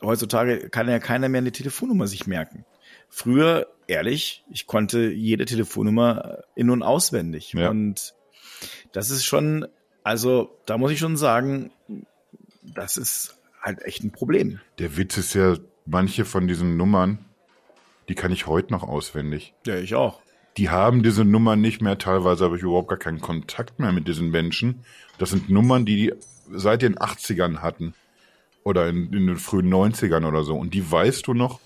Heutzutage 0.00 0.70
kann 0.70 0.88
ja 0.88 0.98
keiner 0.98 1.28
mehr 1.28 1.42
eine 1.42 1.52
Telefonnummer 1.52 2.06
sich 2.06 2.26
merken. 2.26 2.64
Früher, 3.10 3.66
ehrlich, 3.86 4.42
ich 4.50 4.66
konnte 4.66 5.10
jede 5.10 5.44
Telefonnummer 5.44 6.44
in- 6.54 6.70
und 6.70 6.82
auswendig. 6.82 7.52
Ja. 7.52 7.68
Und 7.68 8.14
das 8.92 9.10
ist 9.10 9.26
schon, 9.26 9.66
also 10.02 10.56
da 10.64 10.78
muss 10.78 10.92
ich 10.92 11.00
schon 11.00 11.18
sagen, 11.18 11.70
das 12.62 12.96
ist 12.96 13.36
halt 13.60 13.82
echt 13.82 14.02
ein 14.04 14.10
Problem. 14.10 14.58
Der 14.78 14.96
Witz 14.96 15.18
ist 15.18 15.34
ja, 15.34 15.58
manche 15.84 16.24
von 16.24 16.48
diesen 16.48 16.78
Nummern, 16.78 17.26
die 18.08 18.14
kann 18.14 18.32
ich 18.32 18.46
heute 18.46 18.72
noch 18.72 18.84
auswendig. 18.84 19.52
Ja, 19.66 19.76
ich 19.76 19.94
auch. 19.94 20.22
Die 20.60 20.70
haben 20.70 21.02
diese 21.02 21.24
Nummern 21.24 21.60
nicht 21.60 21.82
mehr. 21.82 21.98
Teilweise 21.98 22.44
habe 22.44 22.56
ich 22.56 22.62
überhaupt 22.62 22.88
gar 22.88 22.98
keinen 22.98 23.20
Kontakt 23.20 23.80
mehr 23.80 23.92
mit 23.92 24.06
diesen 24.06 24.30
Menschen. 24.30 24.84
Das 25.18 25.30
sind 25.30 25.50
Nummern, 25.50 25.84
die 25.84 25.96
die 25.96 26.12
seit 26.52 26.82
den 26.82 26.96
80ern 26.96 27.58
hatten. 27.58 27.94
Oder 28.62 28.88
in, 28.88 29.12
in 29.12 29.26
den 29.26 29.36
frühen 29.36 29.72
90ern 29.72 30.26
oder 30.26 30.44
so. 30.44 30.56
Und 30.56 30.74
die 30.74 30.90
weißt 30.90 31.26
du 31.26 31.34
noch 31.34 31.60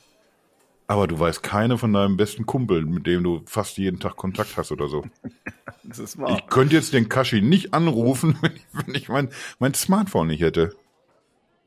aber 0.86 1.06
du 1.06 1.18
weißt 1.18 1.42
keine 1.42 1.78
von 1.78 1.92
deinem 1.92 2.16
besten 2.16 2.46
Kumpel, 2.46 2.84
mit 2.84 3.06
dem 3.06 3.22
du 3.22 3.42
fast 3.46 3.78
jeden 3.78 4.00
Tag 4.00 4.16
Kontakt 4.16 4.56
hast 4.56 4.70
oder 4.70 4.88
so. 4.88 5.04
das 5.82 5.98
ist 5.98 6.18
wahr. 6.18 6.36
Ich 6.36 6.46
könnte 6.46 6.74
jetzt 6.74 6.92
den 6.92 7.08
Kashi 7.08 7.40
nicht 7.40 7.72
anrufen, 7.72 8.36
wenn 8.42 8.52
ich, 8.54 8.66
wenn 8.72 8.94
ich 8.94 9.08
mein, 9.08 9.28
mein 9.58 9.74
Smartphone 9.74 10.28
nicht 10.28 10.42
hätte. 10.42 10.74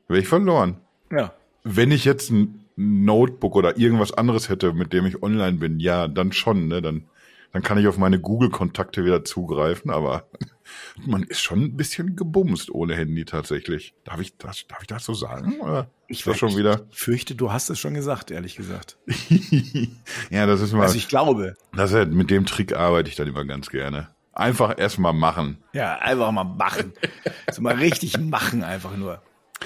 Wäre 0.06 0.20
ich 0.20 0.28
verloren. 0.28 0.76
Ja. 1.10 1.34
Wenn 1.64 1.90
ich 1.90 2.04
jetzt 2.04 2.30
ein 2.30 2.64
Notebook 2.76 3.56
oder 3.56 3.76
irgendwas 3.76 4.12
anderes 4.12 4.48
hätte, 4.48 4.72
mit 4.72 4.92
dem 4.92 5.04
ich 5.06 5.22
online 5.22 5.58
bin, 5.58 5.80
ja, 5.80 6.06
dann 6.06 6.32
schon, 6.32 6.68
ne? 6.68 6.80
Dann, 6.80 7.04
dann 7.52 7.62
kann 7.62 7.78
ich 7.78 7.86
auf 7.86 7.98
meine 7.98 8.20
Google-Kontakte 8.20 9.04
wieder 9.04 9.24
zugreifen, 9.24 9.90
aber 9.90 10.28
man 11.06 11.22
ist 11.22 11.40
schon 11.40 11.62
ein 11.62 11.76
bisschen 11.76 12.16
gebumst 12.16 12.70
ohne 12.70 12.94
Handy 12.94 13.24
tatsächlich. 13.24 13.94
Darf 14.04 14.20
ich 14.20 14.36
das, 14.36 14.66
darf 14.68 14.80
ich 14.82 14.86
das 14.86 15.04
so 15.04 15.14
sagen? 15.14 15.60
Oder 15.60 15.90
Ich 16.08 16.24
das 16.24 16.38
schon 16.38 16.56
wieder? 16.56 16.86
Ich 16.90 16.98
fürchte, 16.98 17.34
du 17.34 17.52
hast 17.52 17.70
es 17.70 17.78
schon 17.78 17.94
gesagt, 17.94 18.30
ehrlich 18.30 18.56
gesagt. 18.56 18.98
ja, 20.30 20.46
das 20.46 20.60
ist 20.60 20.72
mal, 20.72 20.82
Also 20.82 20.96
ich 20.96 21.08
glaube. 21.08 21.54
das 21.72 21.92
ist, 21.92 22.08
mit 22.08 22.30
dem 22.30 22.46
Trick 22.46 22.74
arbeite 22.76 23.08
ich 23.08 23.16
dann 23.16 23.28
immer 23.28 23.44
ganz 23.44 23.70
gerne. 23.70 24.08
Einfach 24.32 24.78
erstmal 24.78 25.14
machen. 25.14 25.58
Ja, 25.72 25.96
einfach 25.98 26.30
mal 26.30 26.44
machen. 26.44 26.92
so 27.52 27.62
mal 27.62 27.74
richtig 27.74 28.18
machen 28.18 28.62
einfach 28.62 28.96
nur. 28.96 29.20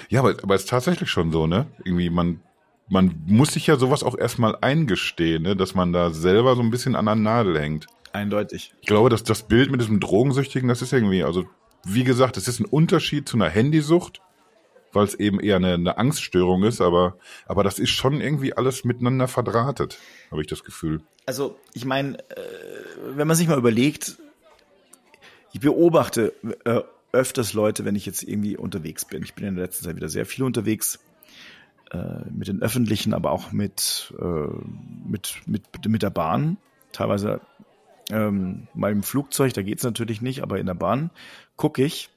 Ja, 0.08 0.20
aber, 0.20 0.30
aber 0.42 0.54
es 0.54 0.62
ist 0.62 0.70
tatsächlich 0.70 1.10
schon 1.10 1.30
so, 1.30 1.46
ne? 1.46 1.66
Irgendwie, 1.84 2.08
man, 2.08 2.40
man 2.92 3.22
muss 3.26 3.54
sich 3.54 3.66
ja 3.66 3.76
sowas 3.76 4.02
auch 4.02 4.18
erstmal 4.18 4.56
eingestehen, 4.60 5.44
ne? 5.44 5.56
dass 5.56 5.74
man 5.74 5.94
da 5.94 6.10
selber 6.10 6.54
so 6.56 6.62
ein 6.62 6.70
bisschen 6.70 6.94
an 6.94 7.06
der 7.06 7.14
Nadel 7.14 7.58
hängt. 7.58 7.86
Eindeutig. 8.12 8.74
Ich 8.82 8.86
glaube, 8.86 9.08
dass 9.08 9.24
das 9.24 9.44
Bild 9.44 9.70
mit 9.70 9.80
diesem 9.80 9.98
Drogensüchtigen, 9.98 10.68
das 10.68 10.82
ist 10.82 10.92
irgendwie, 10.92 11.24
also 11.24 11.46
wie 11.84 12.04
gesagt, 12.04 12.36
es 12.36 12.48
ist 12.48 12.60
ein 12.60 12.66
Unterschied 12.66 13.26
zu 13.26 13.38
einer 13.38 13.48
Handysucht, 13.48 14.20
weil 14.92 15.06
es 15.06 15.14
eben 15.14 15.40
eher 15.40 15.56
eine, 15.56 15.72
eine 15.72 15.96
Angststörung 15.96 16.64
ist, 16.64 16.82
aber, 16.82 17.16
aber 17.46 17.64
das 17.64 17.78
ist 17.78 17.88
schon 17.88 18.20
irgendwie 18.20 18.52
alles 18.52 18.84
miteinander 18.84 19.26
verdrahtet, 19.26 19.98
habe 20.30 20.42
ich 20.42 20.46
das 20.46 20.62
Gefühl. 20.62 21.00
Also, 21.24 21.56
ich 21.72 21.86
meine, 21.86 22.18
äh, 22.18 22.42
wenn 23.14 23.26
man 23.26 23.38
sich 23.38 23.48
mal 23.48 23.56
überlegt, 23.56 24.18
ich 25.54 25.60
beobachte 25.60 26.34
äh, 26.66 26.82
öfters 27.12 27.54
Leute, 27.54 27.86
wenn 27.86 27.96
ich 27.96 28.04
jetzt 28.04 28.22
irgendwie 28.22 28.58
unterwegs 28.58 29.06
bin. 29.06 29.22
Ich 29.22 29.32
bin 29.32 29.46
in 29.46 29.54
der 29.54 29.64
letzten 29.64 29.86
Zeit 29.86 29.96
wieder 29.96 30.10
sehr 30.10 30.26
viel 30.26 30.44
unterwegs, 30.44 30.98
äh, 31.92 32.28
mit 32.30 32.48
den 32.48 32.62
Öffentlichen, 32.62 33.14
aber 33.14 33.30
auch 33.30 33.52
mit, 33.52 34.12
äh, 34.18 34.48
mit, 35.06 35.36
mit, 35.46 35.86
mit 35.86 36.02
der 36.02 36.10
Bahn. 36.10 36.56
Teilweise 36.92 37.40
ähm, 38.10 38.66
mal 38.74 38.92
im 38.92 39.02
Flugzeug, 39.02 39.52
da 39.54 39.62
geht's 39.62 39.84
natürlich 39.84 40.20
nicht, 40.20 40.42
aber 40.42 40.58
in 40.58 40.66
der 40.66 40.74
Bahn 40.74 41.10
gucke 41.56 41.84
ich. 41.84 42.10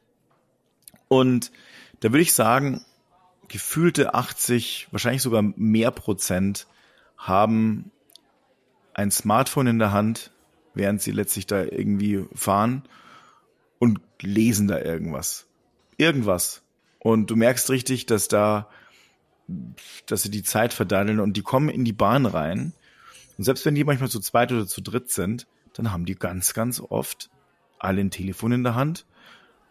Und 1.07 1.51
da 1.99 2.11
würde 2.11 2.21
ich 2.21 2.33
sagen, 2.33 2.83
gefühlte 3.47 4.13
80, 4.13 4.87
wahrscheinlich 4.91 5.21
sogar 5.21 5.41
mehr 5.41 5.91
Prozent 5.91 6.67
haben 7.17 7.91
ein 8.93 9.11
Smartphone 9.11 9.67
in 9.67 9.79
der 9.79 9.91
Hand, 9.91 10.31
während 10.73 11.01
sie 11.01 11.11
letztlich 11.11 11.47
da 11.47 11.63
irgendwie 11.63 12.25
fahren 12.33 12.83
und 13.79 13.99
lesen 14.21 14.67
da 14.67 14.79
irgendwas. 14.79 15.47
Irgendwas. 15.97 16.63
Und 16.99 17.29
du 17.29 17.35
merkst 17.35 17.69
richtig, 17.69 18.05
dass 18.05 18.27
da, 18.27 18.67
dass 20.05 20.23
sie 20.23 20.31
die 20.31 20.43
Zeit 20.43 20.73
verdaddeln 20.73 21.19
und 21.19 21.37
die 21.37 21.41
kommen 21.41 21.69
in 21.69 21.85
die 21.85 21.93
Bahn 21.93 22.25
rein. 22.25 22.73
Und 23.37 23.43
selbst 23.43 23.65
wenn 23.65 23.75
die 23.75 23.83
manchmal 23.83 24.09
zu 24.09 24.19
zweit 24.19 24.51
oder 24.51 24.65
zu 24.65 24.81
dritt 24.81 25.11
sind, 25.11 25.47
dann 25.73 25.91
haben 25.91 26.05
die 26.05 26.15
ganz, 26.15 26.53
ganz 26.53 26.79
oft 26.79 27.29
alle 27.79 28.01
ein 28.01 28.11
Telefon 28.11 28.53
in 28.53 28.63
der 28.63 28.75
Hand, 28.75 29.05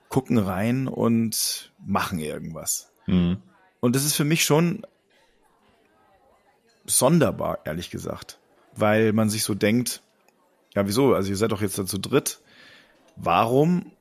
gucken 0.08 0.38
rein 0.38 0.86
und 0.86 1.72
machen 1.84 2.18
irgendwas. 2.18 2.92
Mhm. 3.06 3.38
Und 3.80 3.96
das 3.96 4.04
ist 4.04 4.14
für 4.14 4.24
mich 4.24 4.44
schon 4.44 4.86
sonderbar, 6.86 7.60
ehrlich 7.64 7.90
gesagt. 7.90 8.38
Weil 8.76 9.12
man 9.12 9.30
sich 9.30 9.44
so 9.44 9.54
denkt, 9.54 10.02
ja, 10.74 10.86
wieso? 10.86 11.14
Also 11.14 11.30
ihr 11.30 11.36
seid 11.36 11.52
doch 11.52 11.62
jetzt 11.62 11.78
da 11.78 11.86
zu 11.86 11.98
dritt. 11.98 12.40
Warum 13.16 13.92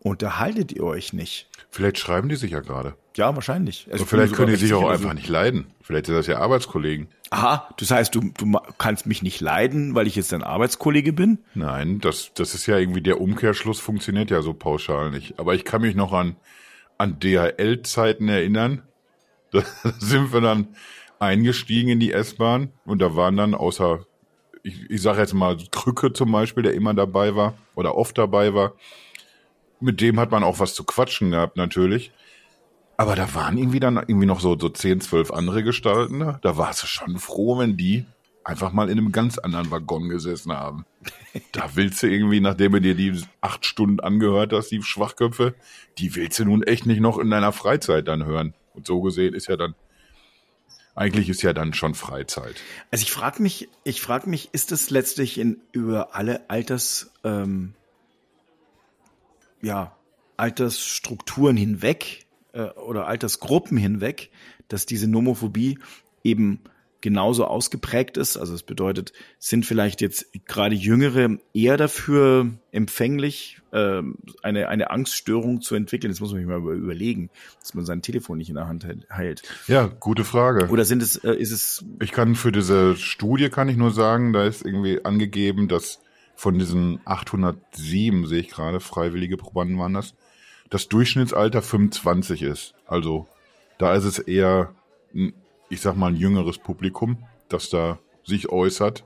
unterhaltet 0.00 0.72
ihr 0.72 0.84
euch 0.84 1.12
nicht? 1.12 1.48
Vielleicht 1.70 1.98
schreiben 1.98 2.28
die 2.28 2.36
sich 2.36 2.52
ja 2.52 2.60
gerade. 2.60 2.94
Ja, 3.16 3.34
wahrscheinlich. 3.34 3.88
Also 3.90 4.04
vielleicht 4.04 4.34
können 4.34 4.52
die 4.52 4.56
sich 4.56 4.72
auch 4.72 4.88
einfach 4.88 5.12
nicht 5.12 5.28
leiden. 5.28 5.66
Vielleicht 5.82 6.06
sind 6.06 6.14
das 6.14 6.26
ja 6.26 6.38
Arbeitskollegen. 6.38 7.08
Aha, 7.30 7.68
das 7.76 7.90
heißt, 7.90 8.14
du, 8.14 8.20
du 8.36 8.58
kannst 8.78 9.06
mich 9.06 9.22
nicht 9.22 9.40
leiden, 9.40 9.94
weil 9.94 10.06
ich 10.06 10.16
jetzt 10.16 10.32
dein 10.32 10.42
Arbeitskollege 10.42 11.12
bin? 11.12 11.38
Nein, 11.54 11.98
das, 12.00 12.32
das 12.34 12.54
ist 12.54 12.66
ja 12.66 12.78
irgendwie 12.78 13.02
der 13.02 13.20
Umkehrschluss 13.20 13.80
funktioniert 13.80 14.30
ja 14.30 14.40
so 14.40 14.54
pauschal 14.54 15.10
nicht. 15.10 15.38
Aber 15.38 15.54
ich 15.54 15.64
kann 15.64 15.82
mich 15.82 15.94
noch 15.94 16.12
an, 16.12 16.36
an 16.96 17.18
DHL-Zeiten 17.20 18.28
erinnern. 18.28 18.82
Da 19.50 19.62
sind 19.98 20.34
wir 20.34 20.42
dann 20.42 20.68
eingestiegen 21.18 21.88
in 21.88 22.00
die 22.00 22.12
S-Bahn 22.12 22.70
und 22.84 23.00
da 23.00 23.16
waren 23.16 23.34
dann 23.38 23.54
außer, 23.54 24.04
ich, 24.62 24.90
ich 24.90 25.00
sage 25.00 25.20
jetzt 25.20 25.32
mal 25.32 25.56
Krücke 25.70 26.12
zum 26.12 26.32
Beispiel, 26.32 26.62
der 26.62 26.74
immer 26.74 26.92
dabei 26.92 27.34
war 27.34 27.54
oder 27.74 27.96
oft 27.96 28.18
dabei 28.18 28.52
war. 28.52 28.74
Mit 29.80 30.00
dem 30.00 30.18
hat 30.18 30.30
man 30.30 30.42
auch 30.42 30.58
was 30.58 30.74
zu 30.74 30.84
quatschen 30.84 31.30
gehabt 31.30 31.56
natürlich. 31.56 32.12
Aber 32.96 33.14
da 33.14 33.32
waren 33.34 33.58
irgendwie 33.58 33.80
dann 33.80 33.96
irgendwie 33.96 34.26
noch 34.26 34.40
so, 34.40 34.58
so 34.58 34.68
10, 34.68 35.00
12 35.00 35.30
andere 35.30 35.62
Gestalten 35.62 36.36
da. 36.42 36.56
Warst 36.56 36.82
du 36.82 36.86
schon 36.86 37.18
froh, 37.18 37.58
wenn 37.58 37.76
die 37.76 38.06
einfach 38.48 38.72
mal 38.72 38.88
in 38.88 38.98
einem 38.98 39.12
ganz 39.12 39.38
anderen 39.38 39.70
Waggon 39.70 40.08
gesessen 40.08 40.52
haben. 40.52 40.84
Da 41.52 41.70
willst 41.74 42.02
du 42.02 42.08
irgendwie, 42.08 42.40
nachdem 42.40 42.72
du 42.72 42.80
dir 42.80 42.94
die 42.94 43.22
acht 43.42 43.66
Stunden 43.66 44.00
angehört 44.00 44.52
hast, 44.52 44.70
die 44.70 44.82
Schwachköpfe, 44.82 45.54
die 45.98 46.16
willst 46.16 46.38
du 46.38 46.46
nun 46.46 46.62
echt 46.62 46.86
nicht 46.86 47.00
noch 47.00 47.18
in 47.18 47.30
deiner 47.30 47.52
Freizeit 47.52 48.08
dann 48.08 48.24
hören. 48.24 48.54
Und 48.74 48.86
so 48.86 49.02
gesehen 49.02 49.34
ist 49.34 49.48
ja 49.48 49.56
dann, 49.56 49.74
eigentlich 50.94 51.28
ist 51.28 51.42
ja 51.42 51.52
dann 51.52 51.74
schon 51.74 51.94
Freizeit. 51.94 52.56
Also 52.90 53.02
ich 53.02 53.12
frage 53.12 53.42
mich, 53.42 53.68
ich 53.84 54.00
frage 54.00 54.28
mich, 54.28 54.48
ist 54.52 54.72
es 54.72 54.88
letztlich 54.88 55.38
in 55.38 55.60
über 55.72 56.16
alle 56.16 56.48
Alters, 56.48 57.12
ähm, 57.24 57.74
ja, 59.62 59.96
Altersstrukturen 60.36 61.56
hinweg 61.56 62.26
äh, 62.52 62.62
oder 62.62 63.06
Altersgruppen 63.06 63.76
hinweg, 63.76 64.30
dass 64.68 64.86
diese 64.86 65.08
Nomophobie 65.08 65.78
eben 66.24 66.60
genauso 67.00 67.44
ausgeprägt 67.44 68.16
ist. 68.16 68.36
Also 68.36 68.54
es 68.54 68.64
bedeutet, 68.64 69.12
sind 69.38 69.64
vielleicht 69.64 70.00
jetzt 70.00 70.26
gerade 70.46 70.74
Jüngere 70.74 71.38
eher 71.54 71.76
dafür 71.76 72.50
empfänglich, 72.72 73.60
ähm, 73.72 74.16
eine, 74.42 74.68
eine 74.68 74.90
Angststörung 74.90 75.60
zu 75.60 75.76
entwickeln. 75.76 76.10
Das 76.10 76.20
muss 76.20 76.32
man 76.32 76.40
sich 76.40 76.48
mal 76.48 76.58
über- 76.58 76.72
überlegen, 76.72 77.30
dass 77.60 77.74
man 77.74 77.84
sein 77.84 78.02
Telefon 78.02 78.38
nicht 78.38 78.48
in 78.48 78.56
der 78.56 78.66
Hand 78.66 78.84
hält- 78.84 79.06
hält. 79.10 79.42
Ja, 79.68 79.86
gute 79.86 80.24
Frage. 80.24 80.68
Oder 80.70 80.84
sind 80.84 81.02
es, 81.02 81.16
äh, 81.16 81.34
ist 81.34 81.52
es 81.52 81.84
Ich 82.02 82.10
kann 82.10 82.34
für 82.34 82.50
diese 82.50 82.96
Studie 82.96 83.48
kann 83.48 83.68
ich 83.68 83.76
nur 83.76 83.92
sagen, 83.92 84.32
da 84.32 84.44
ist 84.44 84.64
irgendwie 84.64 85.04
angegeben, 85.04 85.68
dass 85.68 86.00
von 86.38 86.56
diesen 86.56 87.00
807 87.04 88.24
sehe 88.28 88.38
ich 88.38 88.48
gerade, 88.50 88.78
freiwillige 88.78 89.36
Probanden 89.36 89.76
waren 89.76 89.94
das, 89.94 90.14
das 90.70 90.86
Durchschnittsalter 90.86 91.62
25 91.62 92.42
ist. 92.42 92.74
Also 92.86 93.26
da 93.76 93.92
ist 93.96 94.04
es 94.04 94.20
eher, 94.20 94.72
ich 95.68 95.80
sag 95.80 95.96
mal, 95.96 96.12
ein 96.12 96.16
jüngeres 96.16 96.58
Publikum, 96.58 97.18
das 97.48 97.70
da 97.70 97.98
sich 98.22 98.50
äußert. 98.50 99.04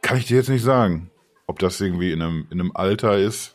Kann 0.00 0.16
ich 0.16 0.24
dir 0.24 0.38
jetzt 0.38 0.48
nicht 0.48 0.62
sagen, 0.62 1.10
ob 1.46 1.58
das 1.58 1.78
irgendwie 1.78 2.10
in 2.10 2.22
einem, 2.22 2.46
in 2.48 2.58
einem 2.58 2.72
Alter 2.74 3.18
ist, 3.18 3.54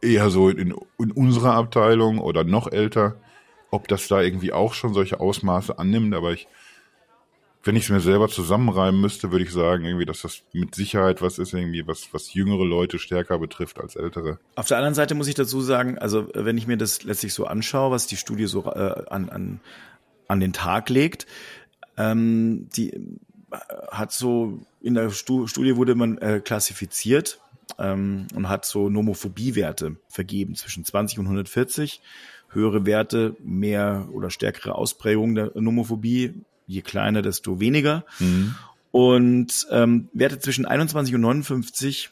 eher 0.00 0.30
so 0.30 0.48
in, 0.48 0.74
in 0.98 1.12
unserer 1.12 1.56
Abteilung 1.56 2.20
oder 2.20 2.44
noch 2.44 2.72
älter, 2.72 3.16
ob 3.70 3.86
das 3.88 4.08
da 4.08 4.22
irgendwie 4.22 4.54
auch 4.54 4.72
schon 4.72 4.94
solche 4.94 5.20
Ausmaße 5.20 5.78
annimmt, 5.78 6.14
aber 6.14 6.32
ich, 6.32 6.48
wenn 7.64 7.76
ich 7.76 7.84
es 7.84 7.90
mir 7.90 8.00
selber 8.00 8.28
zusammenreimen 8.28 9.00
müsste, 9.00 9.32
würde 9.32 9.44
ich 9.44 9.52
sagen, 9.52 9.84
irgendwie, 9.84 10.04
dass 10.04 10.20
das 10.20 10.42
mit 10.52 10.74
Sicherheit 10.74 11.22
was 11.22 11.38
ist, 11.38 11.54
irgendwie, 11.54 11.86
was, 11.86 12.12
was 12.12 12.34
jüngere 12.34 12.64
Leute 12.64 12.98
stärker 12.98 13.38
betrifft 13.38 13.80
als 13.80 13.96
ältere. 13.96 14.38
Auf 14.54 14.68
der 14.68 14.76
anderen 14.76 14.94
Seite 14.94 15.14
muss 15.14 15.28
ich 15.28 15.34
dazu 15.34 15.62
sagen, 15.62 15.98
also 15.98 16.28
wenn 16.34 16.58
ich 16.58 16.66
mir 16.66 16.76
das 16.76 17.04
letztlich 17.04 17.32
so 17.32 17.46
anschaue, 17.46 17.90
was 17.90 18.06
die 18.06 18.16
Studie 18.16 18.46
so 18.46 18.66
äh, 18.66 19.04
an, 19.08 19.30
an, 19.30 19.60
an 20.28 20.40
den 20.40 20.52
Tag 20.52 20.90
legt, 20.90 21.26
ähm, 21.96 22.68
die 22.76 22.92
äh, 22.92 23.00
hat 23.90 24.12
so 24.12 24.60
in 24.82 24.94
der 24.94 25.08
Stu 25.10 25.46
Studie 25.46 25.76
wurde 25.76 25.94
man 25.94 26.18
äh, 26.18 26.40
klassifiziert 26.44 27.40
ähm, 27.78 28.26
und 28.34 28.50
hat 28.50 28.66
so 28.66 28.90
Nomophobie-Werte 28.90 29.96
vergeben 30.08 30.54
zwischen 30.54 30.84
20 30.84 31.18
und 31.18 31.26
140. 31.26 32.02
Höhere 32.50 32.84
Werte, 32.84 33.36
mehr 33.42 34.08
oder 34.12 34.30
stärkere 34.30 34.74
Ausprägung 34.74 35.34
der 35.34 35.50
Nomophobie, 35.54 36.44
je 36.66 36.82
kleiner, 36.82 37.22
desto 37.22 37.60
weniger. 37.60 38.04
Und 38.90 39.66
ähm, 39.70 40.08
Werte 40.12 40.38
zwischen 40.38 40.66
21 40.66 41.14
und 41.14 41.20
59 41.22 42.10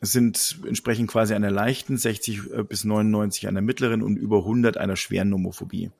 sind 0.00 0.58
entsprechend 0.66 1.10
quasi 1.10 1.34
einer 1.34 1.50
leichten, 1.50 1.96
60 1.96 2.42
bis 2.68 2.84
99 2.84 3.48
einer 3.48 3.60
mittleren 3.60 4.02
und 4.02 4.16
über 4.16 4.38
100 4.38 4.76
einer 4.76 4.96
schweren 4.96 5.30
Nomophobie. 5.30 5.90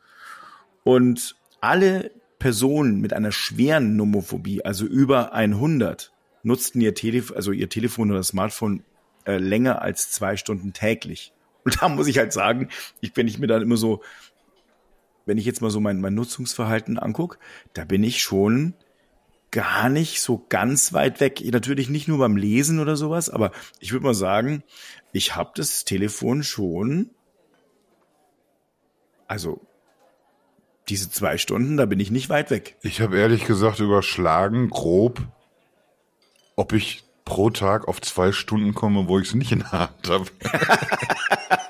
Und 0.83 1.37
alle 1.61 2.11
Personen 2.39 3.01
mit 3.01 3.13
einer 3.13 3.33
schweren 3.33 3.97
Nomophobie, 3.97 4.65
also 4.65 4.85
über 4.85 5.33
100, 5.33 6.13
nutzten 6.43 6.81
ihr 6.81 6.95
Telefon, 6.95 7.37
also 7.37 7.53
ihr 7.53 7.69
Telefon 7.69 8.11
oder 8.11 8.23
Smartphone 8.23 8.83
äh, 9.25 9.39
länger 9.39 9.81
als 9.81 10.11
zwei 10.11 10.37
Stunden 10.37 10.73
täglich. 10.73 11.33
Und 11.65 11.81
da 11.81 11.89
muss 11.89 12.07
ich 12.07 12.19
halt 12.19 12.33
sagen, 12.33 12.69
ich, 13.01 13.13
wenn 13.15 13.27
ich 13.27 13.39
mir 13.39 13.47
dann 13.47 13.63
immer 13.63 13.79
so, 13.79 14.03
wenn 15.27 15.39
ich 15.39 15.45
jetzt 15.45 15.63
mal 15.63 15.71
so 15.71 15.81
mein, 15.81 16.01
mein 16.01 16.15
Nutzungsverhalten 16.15 16.99
anguck, 16.99 17.39
da 17.73 17.85
bin 17.85 18.03
ich 18.03 18.23
schon 18.23 18.75
gar 19.51 19.89
nicht 19.89 20.21
so 20.21 20.45
ganz 20.49 20.93
weit 20.93 21.21
weg. 21.21 21.41
Natürlich 21.45 21.89
nicht 21.89 22.09
nur 22.09 22.19
beim 22.19 22.37
Lesen 22.37 22.81
oder 22.81 22.97
sowas, 22.97 23.31
aber 23.31 23.53
ich 23.79 23.93
würde 23.93 24.05
mal 24.05 24.15
sagen, 24.15 24.65
ich 25.13 25.37
habe 25.37 25.53
das 25.55 25.85
Telefon 25.85 26.43
schon, 26.43 27.11
also 29.29 29.61
diese 30.89 31.09
zwei 31.09 31.39
Stunden, 31.39 31.77
da 31.77 31.87
bin 31.87 32.01
ich 32.01 32.11
nicht 32.11 32.29
weit 32.29 32.51
weg. 32.51 32.77
Ich 32.83 33.01
habe 33.01 33.19
ehrlich 33.19 33.45
gesagt 33.47 33.81
überschlagen, 33.81 34.71
grob, 34.71 35.23
ob 36.57 36.73
ich 36.73 37.05
pro 37.25 37.51
Tag 37.51 37.89
auf 37.89 38.03
zwei 38.03 38.33
Stunden 38.33 38.75
komme, 38.75 39.09
wo 39.09 39.19
ich 39.19 39.29
es 39.29 39.35
nicht 39.35 39.53
in 39.53 39.61
der 39.61 39.73
Hand 39.73 40.09
habe. 40.09 40.27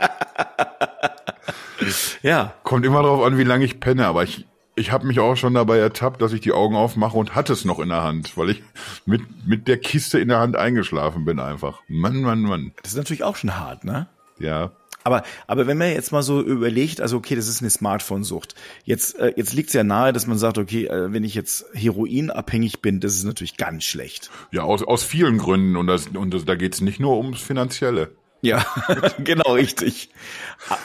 ja. 2.22 2.54
Kommt 2.62 2.85
immer 2.85 3.02
darauf 3.02 3.24
an, 3.24 3.38
wie 3.38 3.44
lange 3.44 3.64
ich 3.64 3.80
penne, 3.80 4.07
aber 4.07 4.22
ich, 4.22 4.46
ich 4.76 4.92
habe 4.92 5.07
mich 5.07 5.20
auch 5.20 5.37
schon 5.37 5.54
dabei 5.54 5.78
ertappt, 5.78 6.20
dass 6.22 6.33
ich 6.33 6.40
die 6.40 6.52
Augen 6.52 6.76
aufmache 6.76 7.16
und 7.16 7.35
hatte 7.35 7.52
es 7.52 7.64
noch 7.64 7.78
in 7.78 7.88
der 7.88 8.02
Hand, 8.02 8.37
weil 8.37 8.50
ich 8.50 8.62
mit, 9.07 9.22
mit 9.46 9.68
der 9.68 9.78
Kiste 9.78 10.18
in 10.18 10.28
der 10.28 10.38
Hand 10.38 10.57
eingeschlafen 10.57 11.24
bin 11.24 11.38
einfach. 11.38 11.80
Mann, 11.88 12.22
Mann, 12.22 12.42
Mann. 12.42 12.72
Das 12.83 12.92
ist 12.92 12.98
natürlich 12.98 13.24
auch 13.24 13.37
schon 13.37 13.57
hart, 13.57 13.85
ne? 13.85 14.09
Ja. 14.38 14.72
Aber, 15.04 15.22
aber 15.46 15.66
wenn 15.66 15.76
man 15.76 15.90
jetzt 15.90 16.12
mal 16.12 16.22
so 16.22 16.40
überlegt, 16.40 17.02
also 17.02 17.18
okay, 17.18 17.37
das 17.37 17.46
ist 17.46 17.61
eine 17.61 17.68
Smartphone-Sucht. 17.68 18.54
Jetzt, 18.85 19.18
äh, 19.18 19.35
jetzt 19.37 19.52
liegt 19.52 19.68
es 19.68 19.74
ja 19.74 19.85
nahe, 19.85 20.14
dass 20.14 20.26
man 20.26 20.38
sagt, 20.38 20.57
okay, 20.57 20.87
äh, 20.87 21.12
wenn 21.12 21.24
ich 21.24 21.35
jetzt 21.35 21.66
heroinabhängig 21.74 22.80
bin, 22.80 23.00
das 23.00 23.14
ist 23.14 23.24
natürlich 23.24 23.59
ganz 23.59 23.85
schlecht. 23.85 24.30
Ja, 24.50 24.62
aus, 24.62 24.83
aus 24.83 25.04
vielen 25.04 25.37
Gründen. 25.37 25.76
Und, 25.76 25.88
das, 25.88 26.09
und 26.09 26.33
das, 26.33 26.46
da 26.46 26.54
geht's 26.54 26.80
nicht 26.80 27.00
nur 27.00 27.18
ums 27.18 27.42
Finanzielle. 27.42 28.12
Ja, 28.44 28.64
genau, 29.24 29.54
richtig. 29.54 30.11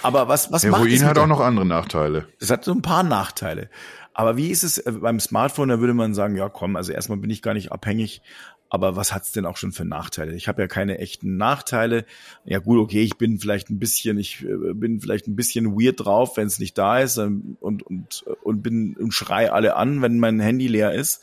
Aber 0.02 0.30
was, 0.30 0.50
was 0.52 0.63
macht 0.65 0.86
Heroin 0.86 1.06
hat 1.06 1.17
auch 1.17 1.28
noch 1.28 1.41
andere 1.41 1.65
Nachteile. 1.65 2.28
Es 2.39 2.50
hat 2.50 2.63
so 2.63 2.72
ein 2.72 2.82
paar 2.82 3.04
Nachteile. 3.04 3.69
Aber 4.13 4.38
wie 4.38 4.50
ist 4.50 4.63
es 4.63 4.78
äh, 4.78 4.93
beim 4.93 5.19
Smartphone? 5.19 5.67
Da 5.67 5.80
würde 5.82 5.93
man 5.93 6.13
sagen, 6.13 6.38
ja 6.38 6.48
komm, 6.48 6.78
also 6.78 6.93
erstmal 6.93 7.17
bin 7.17 7.30
ich 7.30 7.41
gar 7.41 7.54
nicht 7.54 7.74
abhängig, 7.74 8.22
aber 8.69 8.95
was 8.95 9.13
hat's 9.13 9.34
denn 9.34 9.45
auch 9.45 9.58
schon 9.58 9.74
für 9.74 9.84
Nachteile? 9.84 10.36
Ich 10.36 10.48
habe 10.48 10.62
ja 10.62 10.67
keine 10.69 11.00
echten 11.00 11.36
Nachteile. 11.36 12.06
Ja 12.45 12.60
gut, 12.60 12.80
okay, 12.80 13.02
ich 13.02 13.17
bin 13.17 13.39
vielleicht 13.39 13.69
ein 13.69 13.80
bisschen, 13.80 14.17
ich 14.17 14.45
äh, 14.45 14.74
bin 14.74 15.02
vielleicht 15.02 15.28
ein 15.28 15.36
bisschen 15.36 15.78
weird 15.78 16.06
drauf, 16.06 16.38
wenn 16.38 16.48
es 16.48 16.60
nicht 16.60 16.78
da 16.78 17.00
ist 17.00 17.17
ähm, 17.17 17.58
und 17.60 17.84
und 17.84 18.24
und 18.43 18.62
bin 18.62 18.95
und 18.95 19.13
schrei 19.13 19.52
alle 19.52 19.76
an, 19.76 20.02
wenn 20.02 20.17
mein 20.17 20.39
Handy 20.39 20.67
leer 20.67 20.93
ist. 20.93 21.22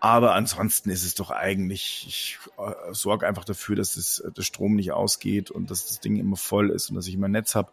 Aber 0.00 0.34
ansonsten 0.34 0.88
ist 0.88 1.04
es 1.04 1.14
doch 1.14 1.30
eigentlich, 1.30 2.04
ich 2.08 2.38
äh, 2.58 2.92
sorge 2.92 3.26
einfach 3.26 3.44
dafür, 3.44 3.76
dass 3.76 3.94
das, 3.94 4.22
der 4.34 4.42
Strom 4.42 4.76
nicht 4.76 4.92
ausgeht 4.92 5.50
und 5.50 5.70
dass 5.70 5.86
das 5.86 6.00
Ding 6.00 6.16
immer 6.16 6.36
voll 6.36 6.70
ist 6.70 6.88
und 6.88 6.96
dass 6.96 7.06
ich 7.06 7.14
immer 7.14 7.28
Netz 7.28 7.54
habe. 7.54 7.70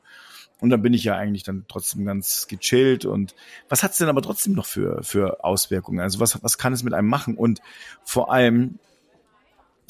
Und 0.59 0.71
dann 0.71 0.81
bin 0.81 0.93
ich 0.93 1.03
ja 1.03 1.15
eigentlich 1.15 1.43
dann 1.43 1.65
trotzdem 1.69 2.03
ganz 2.05 2.47
gechillt. 2.47 3.05
Und 3.05 3.33
was 3.69 3.81
hat's 3.81 3.97
denn 3.97 4.09
aber 4.09 4.21
trotzdem 4.21 4.53
noch 4.53 4.65
für, 4.65 5.03
für 5.03 5.43
Auswirkungen? 5.43 6.01
Also 6.01 6.19
was, 6.19 6.43
was 6.43 6.57
kann 6.57 6.73
es 6.73 6.83
mit 6.83 6.93
einem 6.93 7.07
machen? 7.07 7.37
Und 7.37 7.61
vor 8.03 8.31
allem, 8.31 8.79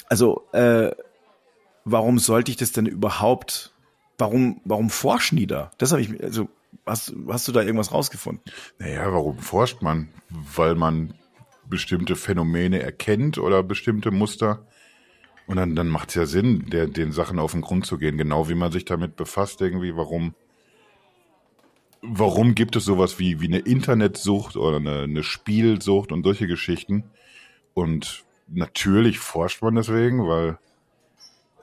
also 0.07 0.43
äh, 0.51 0.91
warum 1.85 2.19
sollte 2.19 2.51
ich 2.51 2.57
das 2.57 2.71
denn 2.71 2.85
überhaupt, 2.85 3.73
warum, 4.19 4.61
warum 4.63 4.89
forschen 4.91 5.37
die 5.37 5.47
da? 5.47 5.71
Das 5.79 5.91
habe 5.91 6.01
ich, 6.01 6.21
also 6.21 6.49
hast, 6.85 7.13
hast 7.29 7.47
du 7.47 7.51
da 7.51 7.61
irgendwas 7.61 7.93
rausgefunden? 7.93 8.43
Naja, 8.77 9.11
warum 9.11 9.39
forscht 9.39 9.81
man? 9.81 10.09
Weil 10.29 10.75
man 10.75 11.13
bestimmte 11.69 12.15
Phänomene 12.15 12.81
erkennt 12.81 13.37
oder 13.37 13.63
bestimmte 13.63 14.11
Muster. 14.11 14.65
Und 15.47 15.57
dann, 15.57 15.75
dann 15.75 15.87
macht 15.87 16.09
es 16.09 16.15
ja 16.15 16.25
Sinn, 16.25 16.69
der, 16.69 16.87
den 16.87 17.11
Sachen 17.11 17.39
auf 17.39 17.53
den 17.53 17.61
Grund 17.61 17.85
zu 17.85 17.97
gehen, 17.97 18.17
genau 18.17 18.49
wie 18.49 18.55
man 18.55 18.71
sich 18.71 18.85
damit 18.85 19.15
befasst, 19.15 19.61
irgendwie, 19.61 19.95
warum, 19.95 20.35
warum 22.01 22.53
gibt 22.53 22.75
es 22.75 22.85
sowas 22.85 23.17
wie, 23.17 23.39
wie 23.39 23.47
eine 23.47 23.59
Internetsucht 23.59 24.57
oder 24.57 24.77
eine, 24.77 25.03
eine 25.03 25.23
Spielsucht 25.23 26.11
und 26.11 26.23
solche 26.23 26.47
Geschichten. 26.47 27.05
Und 27.73 28.25
natürlich 28.47 29.19
forscht 29.19 29.61
man 29.61 29.75
deswegen, 29.75 30.27
weil 30.27 30.57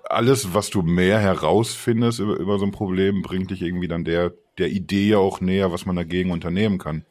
alles, 0.05 0.55
was 0.55 0.71
du 0.71 0.83
mehr 0.83 1.19
herausfindest 1.19 2.21
über, 2.21 2.37
über 2.37 2.59
so 2.59 2.64
ein 2.64 2.73
Problem, 2.73 3.23
bringt 3.23 3.51
dich 3.51 3.62
irgendwie 3.62 3.88
dann 3.88 4.05
der, 4.05 4.33
der 4.59 4.69
Idee 4.69 5.09
ja 5.09 5.19
auch 5.19 5.40
näher, 5.40 5.73
was 5.73 5.87
man 5.87 5.97
dagegen 5.97 6.31
unternehmen 6.31 6.79
kann. 6.79 7.05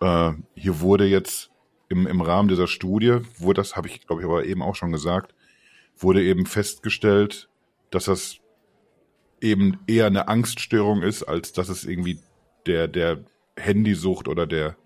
Äh, 0.00 0.32
hier 0.54 0.80
wurde 0.80 1.06
jetzt 1.06 1.49
im, 1.90 2.06
im 2.06 2.22
Rahmen 2.22 2.48
dieser 2.48 2.68
Studie, 2.68 3.18
wurde 3.36 3.60
das, 3.60 3.76
habe 3.76 3.88
ich 3.88 4.06
glaube 4.06 4.22
ich 4.22 4.26
aber 4.26 4.44
eben 4.46 4.62
auch 4.62 4.76
schon 4.76 4.92
gesagt, 4.92 5.34
wurde 5.98 6.24
eben 6.24 6.46
festgestellt, 6.46 7.50
dass 7.90 8.04
das 8.06 8.38
eben 9.40 9.78
eher 9.86 10.06
eine 10.06 10.28
Angststörung 10.28 11.02
ist, 11.02 11.24
als 11.24 11.52
dass 11.52 11.68
es 11.68 11.84
irgendwie 11.84 12.18
der, 12.66 12.88
der 12.88 13.24
Handysucht 13.56 14.28
oder 14.28 14.46
der 14.46 14.76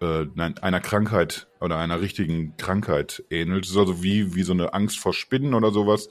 äh, 0.00 0.26
einer 0.36 0.80
Krankheit 0.80 1.48
oder 1.60 1.78
einer 1.78 2.00
richtigen 2.00 2.56
Krankheit 2.56 3.24
ähnelt. 3.30 3.64
Es 3.64 3.72
ist 3.72 3.76
also 3.76 4.02
wie, 4.02 4.34
wie 4.34 4.42
so 4.42 4.52
eine 4.52 4.72
Angst 4.72 4.98
vor 4.98 5.12
Spinnen 5.12 5.54
oder 5.54 5.70
sowas. 5.70 6.08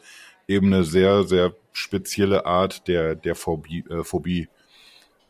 Eben 0.48 0.74
eine 0.74 0.84
sehr, 0.84 1.24
sehr 1.24 1.56
spezielle 1.72 2.46
Art 2.46 2.88
der, 2.88 3.16
der 3.16 3.36
Phobie. 3.36 3.86
Äh, 3.90 4.04
Phobie. 4.04 4.50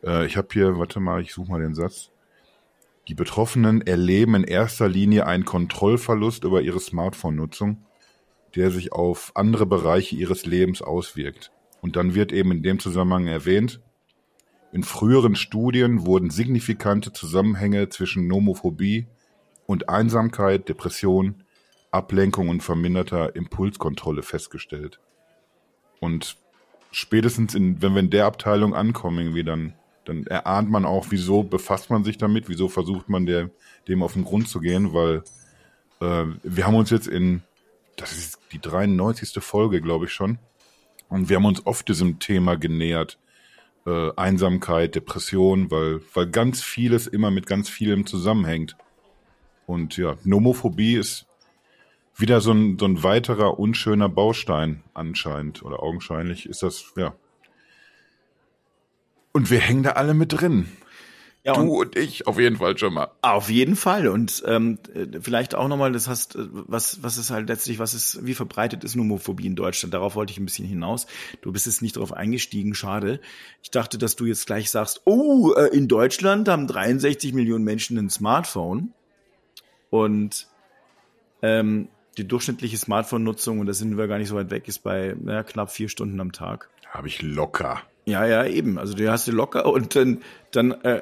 Äh, 0.04 0.26
ich 0.26 0.38
habe 0.38 0.48
hier, 0.52 0.78
warte 0.80 1.00
mal, 1.00 1.22
ich 1.22 1.34
suche 1.34 1.52
mal 1.52 1.62
den 1.62 1.76
Satz. 1.76 2.13
Die 3.08 3.16
Betroffenen 3.16 3.82
erleben 3.82 4.36
in 4.36 4.44
erster 4.44 4.88
Linie 4.88 5.26
einen 5.28 5.46
Kontrollverlust 5.46 6.44
über 6.46 6.62
ihre 6.62 6.80
Smartphone-Nutzung, 6.80 7.86
der 8.56 8.72
sich 8.72 8.94
auf 8.94 9.32
andere 9.36 9.66
Bereiche 9.66 10.16
ihres 10.16 10.46
Lebens 10.46 10.82
auswirkt. 10.82 11.52
Und 11.82 11.96
dann 11.96 12.16
wird 12.16 12.32
eben 12.32 12.52
in 12.52 12.64
dem 12.64 12.80
Zusammenhang 12.80 13.28
erwähnt, 13.28 13.82
in 14.72 14.84
früheren 14.84 15.36
Studien 15.36 16.08
wurden 16.08 16.32
signifikante 16.32 17.14
Zusammenhänge 17.14 17.90
zwischen 17.90 18.26
Nomophobie 18.26 19.06
und 19.68 19.88
Einsamkeit, 19.88 20.68
Depression, 20.68 21.44
Ablenkung 21.92 22.50
und 22.50 22.64
verminderter 22.64 23.36
Impulskontrolle 23.36 24.24
festgestellt. 24.24 25.00
Und 26.00 26.38
spätestens 26.92 27.54
in, 27.54 27.84
wenn 27.84 27.94
wir 27.94 28.00
in 28.00 28.10
der 28.10 28.26
Abteilung 28.26 28.74
ankommen, 28.74 29.20
irgendwie 29.20 29.44
dann, 29.44 29.76
dann 30.06 30.26
erahnt 30.28 30.70
man 30.70 30.86
auch, 30.86 31.08
wieso 31.10 31.44
befasst 31.44 31.90
man 31.90 32.04
sich 32.04 32.18
damit, 32.18 32.50
wieso 32.50 32.70
versucht 32.70 33.10
man 33.10 33.26
der, 33.26 33.50
dem 33.88 34.04
auf 34.04 34.14
den 34.14 34.24
Grund 34.24 34.48
zu 34.50 34.60
gehen, 34.60 34.94
weil 34.94 35.24
äh, 36.02 36.26
wir 36.44 36.68
haben 36.68 36.76
uns 36.76 36.90
jetzt 36.90 37.08
in, 37.08 37.42
das 37.96 38.12
ist 38.12 38.40
die 38.52 38.60
93. 38.60 39.42
Folge, 39.44 39.82
glaube 39.82 40.06
ich 40.06 40.14
schon, 40.14 40.40
und 41.10 41.30
wir 41.30 41.38
haben 41.38 41.46
uns 41.46 41.66
oft 41.66 41.88
diesem 41.88 42.20
Thema 42.20 42.58
genähert, 42.58 43.20
äh, 43.86 44.12
Einsamkeit, 44.16 44.96
Depression, 44.96 45.70
weil, 45.72 46.02
weil 46.14 46.28
ganz 46.28 46.62
vieles 46.62 47.08
immer 47.08 47.32
mit 47.32 47.46
ganz 47.46 47.70
vielem 47.70 48.06
zusammenhängt. 48.06 48.76
Und 49.66 49.98
ja, 49.98 50.18
Nomophobie 50.24 50.96
ist 50.96 51.28
wieder 52.16 52.42
so 52.42 52.52
ein, 52.52 52.78
so 52.80 52.86
ein 52.86 53.04
weiterer 53.04 53.60
unschöner 53.60 54.10
Baustein 54.10 54.84
anscheinend 54.94 55.64
oder 55.64 55.82
augenscheinlich 55.82 56.48
ist 56.48 56.64
das, 56.64 56.94
ja. 56.96 57.16
Und 59.34 59.50
wir 59.50 59.60
hängen 59.60 59.84
da 59.84 59.92
alle 59.92 60.14
mit 60.14 60.32
drin. 60.32 60.68
Ja, 61.46 61.54
du 61.54 61.62
und, 61.62 61.70
und, 61.70 61.96
ich 61.98 62.26
auf 62.26 62.40
jeden 62.40 62.56
Fall 62.56 62.78
schon 62.78 62.94
mal. 62.94 63.10
Auf 63.22 63.50
jeden 63.50 63.76
Fall 63.76 64.08
und 64.08 64.44
ähm, 64.46 64.80
vielleicht 65.20 65.56
auch 65.56 65.68
nochmal, 65.68 65.92
das 65.92 66.08
heißt, 66.08 66.38
was 66.38 67.04
was 67.04 67.18
ist 67.18 67.32
halt 67.32 67.50
letztlich, 67.50 67.80
was 67.80 67.94
ist, 67.94 68.26
wie 68.26 68.34
verbreitet 68.34 68.86
ist 68.86 68.96
Nomophobie 68.96 69.48
in 69.48 69.58
Deutschland? 69.58 69.94
Darauf 69.94 70.16
wollte 70.16 70.32
ich 70.32 70.40
ein 70.40 70.46
bisschen 70.46 70.66
hinaus. 70.66 71.06
Du 71.42 71.52
bist 71.52 71.66
jetzt 71.66 71.82
nicht 71.82 71.98
darauf 71.98 72.14
eingestiegen, 72.14 72.76
schade. 72.76 73.20
Ich 73.62 73.72
dachte, 73.72 73.98
dass 73.98 74.16
du 74.16 74.26
jetzt 74.26 74.46
gleich 74.46 74.72
sagst, 74.72 75.02
oh, 75.04 75.52
äh, 75.52 75.68
in 75.76 75.90
Deutschland 75.90 76.48
haben 76.48 76.66
63 76.66 77.34
Millionen 77.34 77.66
Menschen 77.66 77.98
ein 77.98 78.10
Smartphone 78.10 78.94
und 79.90 80.48
ähm, 81.42 81.90
die 82.18 82.28
durchschnittliche 82.28 82.78
Smartphone-Nutzung, 82.78 83.60
und 83.60 83.66
da 83.66 83.74
sind 83.74 83.98
wir 83.98 84.08
gar 84.08 84.18
nicht 84.18 84.30
so 84.30 84.36
weit 84.36 84.50
weg, 84.50 84.70
ist 84.70 84.80
bei 84.80 85.14
ja, 85.26 85.44
knapp 85.44 85.72
vier 85.72 85.90
Stunden 85.90 86.22
am 86.22 86.32
Tag. 86.32 86.70
Habe 86.90 87.10
ich 87.10 87.22
locker. 87.22 87.82
Ja, 88.06 88.26
ja, 88.26 88.46
eben. 88.46 88.78
Also 88.78 88.94
du 88.94 89.10
hast 89.10 89.28
du 89.28 89.32
locker 89.32 89.66
und 89.66 89.96
dann, 89.96 90.22
dann 90.52 90.72
äh, 90.84 91.02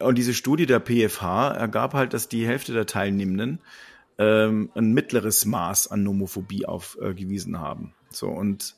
und 0.00 0.16
diese 0.16 0.34
Studie 0.34 0.66
der 0.66 0.80
PFH 0.80 1.52
ergab 1.52 1.94
halt, 1.94 2.12
dass 2.12 2.28
die 2.28 2.46
Hälfte 2.46 2.72
der 2.72 2.86
Teilnehmenden 2.86 3.60
ähm, 4.18 4.70
ein 4.74 4.92
mittleres 4.92 5.44
Maß 5.44 5.90
an 5.90 6.02
Nomophobie 6.02 6.66
aufgewiesen 6.66 7.54
äh, 7.54 7.58
haben. 7.58 7.94
So 8.10 8.28
und 8.28 8.76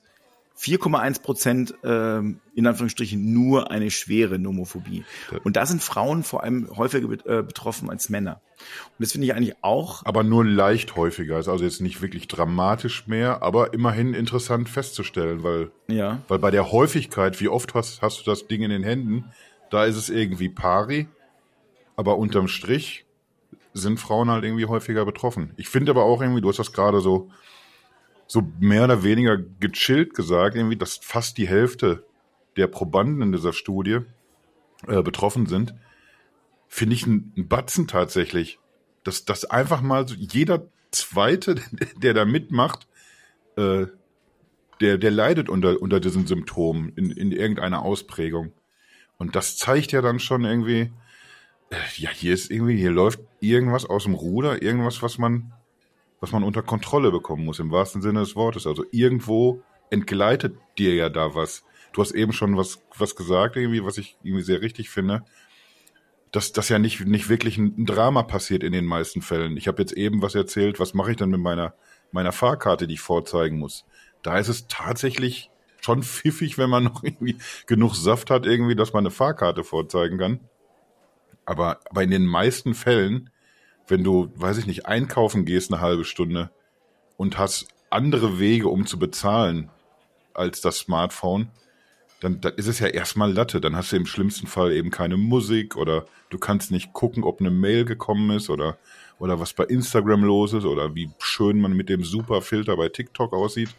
4,1 0.59 1.23
Prozent 1.23 1.75
äh, 1.83 2.19
in 2.19 2.67
Anführungsstrichen 2.67 3.33
nur 3.33 3.71
eine 3.71 3.91
schwere 3.91 4.39
Nomophobie. 4.39 5.05
Und 5.43 5.57
da 5.57 5.67
sind 5.67 5.83
Frauen 5.83 6.23
vor 6.23 6.45
allem 6.45 6.69
häufiger 6.77 7.11
äh, 7.13 7.43
betroffen 7.43 7.91
als 7.91 8.09
Männer. 8.09 8.41
Und 8.57 9.01
das 9.01 9.13
finde 9.13 9.27
ich 9.27 9.35
eigentlich 9.35 9.57
auch. 9.63 10.07
Aber 10.07 10.23
nur 10.23 10.45
leicht 10.45 10.97
häufiger, 10.97 11.39
ist 11.39 11.49
also 11.49 11.65
jetzt 11.65 11.81
nicht 11.81 12.03
wirklich 12.03 12.29
dramatisch 12.29 13.07
mehr, 13.07 13.43
aber 13.43 13.75
immerhin 13.75 14.15
interessant 14.15 14.69
festzustellen, 14.69 15.43
weil, 15.43 15.73
ja. 15.89 16.23
weil 16.29 16.39
bei 16.39 16.51
der 16.51 16.71
Häufigkeit, 16.71 17.41
wie 17.41 17.49
oft 17.49 17.75
hast, 17.75 18.01
hast 18.01 18.21
du 18.21 18.25
das 18.25 18.47
Ding 18.47 18.63
in 18.63 18.71
den 18.71 18.85
Händen, 18.85 19.25
da 19.71 19.85
ist 19.85 19.97
es 19.97 20.09
irgendwie 20.09 20.49
pari, 20.49 21.09
aber 21.97 22.17
unterm 22.17 22.47
Strich 22.49 23.05
sind 23.73 23.99
Frauen 23.99 24.31
halt 24.31 24.45
irgendwie 24.45 24.67
häufiger 24.67 25.05
betroffen. 25.05 25.53
Ich 25.57 25.69
finde 25.69 25.91
aber 25.91 26.05
auch 26.05 26.23
irgendwie, 26.23 26.41
du 26.41 26.49
hast 26.49 26.61
das 26.61 26.73
gerade 26.73 27.01
so, 27.01 27.31
so 28.27 28.43
mehr 28.59 28.85
oder 28.85 29.03
weniger 29.03 29.39
gechillt 29.61 30.15
gesagt, 30.15 30.57
irgendwie, 30.57 30.77
dass 30.77 30.97
fast 30.97 31.39
die 31.39 31.49
Hälfte 31.49 32.05
der 32.57 32.67
Probanden 32.67 33.23
in 33.23 33.33
dieser 33.33 33.53
Studie 33.53 34.01
äh, 34.87 35.03
betroffen 35.03 35.47
sind, 35.47 35.75
finde 36.69 36.95
ich 36.95 37.07
ein, 37.07 37.33
ein 37.37 37.49
Batzen 37.49 37.87
tatsächlich. 37.87 38.59
Dass, 39.03 39.25
dass 39.25 39.45
einfach 39.45 39.83
mal 39.83 40.09
so 40.09 40.15
jeder 40.15 40.67
Zweite, 40.91 41.57
der 41.97 42.15
da 42.15 42.25
mitmacht, 42.25 42.87
äh, 43.57 43.87
der, 44.81 44.99
der 44.99 45.11
leidet 45.11 45.49
unter, 45.49 45.81
unter 45.81 46.01
diesen 46.01 46.27
Symptomen 46.27 46.91
in, 46.97 47.11
in 47.11 47.33
irgendeiner 47.33 47.83
Ausprägung. 47.83 48.53
Und 49.19 49.37
das 49.37 49.57
zeigt 49.57 49.93
ja 49.93 50.03
dann 50.03 50.19
schon 50.19 50.45
irgendwie, 50.45 50.91
äh, 51.71 51.77
ja, 51.97 52.11
hier 52.11 52.35
ist 52.35 52.51
irgendwie, 52.51 52.77
hier 52.77 52.91
läuft 52.91 53.21
irgendwas 53.41 53.87
aus 53.87 54.05
dem 54.05 54.15
Ruder, 54.15 54.63
irgendwas, 54.63 55.03
was 55.03 55.19
man, 55.19 55.53
was 56.25 56.33
man 56.33 56.43
unter 56.43 56.63
Kontrolle 56.63 57.11
bekommen 57.11 57.45
muss, 57.45 57.59
im 57.59 57.71
wahrsten 57.71 58.01
Sinne 58.01 58.21
des 58.21 58.35
Wortes. 58.35 58.67
Also 58.67 58.87
irgendwo 58.93 59.63
entgleitet 59.91 60.57
dir 60.79 60.95
ja 60.95 61.11
da 61.11 61.35
was. 61.35 61.65
Du 61.93 62.01
hast 62.01 62.13
eben 62.13 62.33
schon 62.33 62.57
was, 62.57 62.83
was 62.97 63.15
gesagt, 63.15 63.57
irgendwie, 63.57 63.85
was 63.85 63.99
ich 63.99 64.17
irgendwie 64.23 64.43
sehr 64.43 64.63
richtig 64.63 64.89
finde, 64.89 65.23
dass 66.33 66.53
das 66.53 66.71
ja 66.71 66.79
nicht, 66.79 67.05
nicht 67.05 67.29
wirklich 67.29 67.59
ein 67.59 67.85
Drama 67.85 68.23
passiert 68.23 68.63
in 68.63 68.73
den 68.73 68.87
meisten 68.87 69.21
Fällen. 69.21 69.59
Ich 69.59 69.69
habe 69.69 69.83
jetzt 69.83 69.93
eben 69.93 70.23
was 70.23 70.35
erzählt, 70.35 70.81
was 70.81 70.95
mache 70.95 71.11
ich 71.11 71.19
dann 71.19 71.29
mit 71.29 71.41
meiner, 71.41 71.75
meiner 72.11 72.33
Fahrkarte, 72.33 72.87
die 72.87 72.95
ich 72.95 73.01
vorzeigen 73.01 73.59
muss. 73.59 73.85
Da 74.23 74.39
ist 74.39 74.49
es 74.49 74.67
tatsächlich 74.67 75.51
schon 75.83 76.03
pfiffig, 76.03 76.57
wenn 76.57 76.71
man 76.71 76.85
noch 76.85 77.05
irgendwie 77.05 77.37
genug 77.67 77.95
Saft 77.95 78.31
hat, 78.31 78.47
irgendwie, 78.47 78.77
dass 78.77 78.95
man 78.95 79.03
eine 79.03 79.11
Fahrkarte 79.11 79.63
vorzeigen 79.63 80.17
kann. 80.17 80.41
Aber, 81.45 81.81
aber 81.91 82.03
in 82.03 82.11
den 82.11 82.25
meisten 82.25 82.73
Fällen 82.73 83.29
wenn 83.87 84.05
du, 84.05 84.31
weiß 84.37 84.59
ich 84.59 84.67
nicht, 84.67 84.87
einkaufen 84.87 85.45
gehst 85.45 85.73
eine 85.73 85.81
halbe 85.81 86.05
Stunde 86.05 86.51
und 87.17 87.39
hast 87.39 87.69
andere 87.91 88.39
Wege, 88.39 88.69
um 88.69 88.87
zu 88.87 88.99
bezahlen 88.99 89.71
als 90.33 90.61
das 90.61 90.79
Smartphone, 90.79 91.51
dann, 92.21 92.41
dann 92.41 92.55
ist 92.55 92.67
es 92.67 92.79
ja 92.79 92.89
erstmal 92.89 93.33
Latte. 93.33 93.61
Dann 93.61 93.77
hast 93.77 93.93
du 93.93 93.97
im 93.97 94.07
schlimmsten 94.07 94.47
Fall 94.47 94.73
eben 94.73 94.91
keine 94.91 95.17
Musik 95.17 95.77
oder 95.77 96.07
du 96.31 96.39
kannst 96.39 96.71
nicht 96.71 96.93
gucken, 96.93 97.23
ob 97.23 97.41
eine 97.41 97.51
Mail 97.51 97.85
gekommen 97.85 98.31
ist 98.31 98.51
oder, 98.51 98.79
oder 99.19 99.41
was 99.41 99.53
bei 99.53 99.65
Instagram 99.65 100.25
los 100.25 100.55
ist 100.55 100.65
oder 100.65 100.95
wie 100.95 101.11
schön 101.19 101.61
man 101.61 101.75
mit 101.75 101.89
dem 101.89 102.03
Superfilter 102.03 102.77
bei 102.77 102.89
TikTok 102.89 103.33
aussieht. 103.33 103.71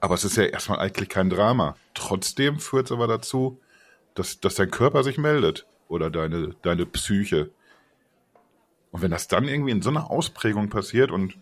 Aber 0.00 0.14
es 0.14 0.24
ist 0.24 0.36
ja 0.36 0.44
erstmal 0.44 0.78
eigentlich 0.78 1.08
kein 1.08 1.30
Drama. 1.30 1.76
Trotzdem 1.94 2.58
führt 2.60 2.86
es 2.86 2.92
aber 2.92 3.06
dazu, 3.06 3.60
dass, 4.14 4.40
dass 4.40 4.54
dein 4.54 4.70
Körper 4.70 5.04
sich 5.04 5.18
meldet 5.18 5.66
oder 5.88 6.10
deine, 6.10 6.54
deine 6.62 6.86
Psyche. 6.86 7.50
Und 8.96 9.02
wenn 9.02 9.10
das 9.10 9.28
dann 9.28 9.46
irgendwie 9.46 9.72
in 9.72 9.82
so 9.82 9.90
einer 9.90 10.10
Ausprägung 10.10 10.70
passiert 10.70 11.10
und 11.10 11.36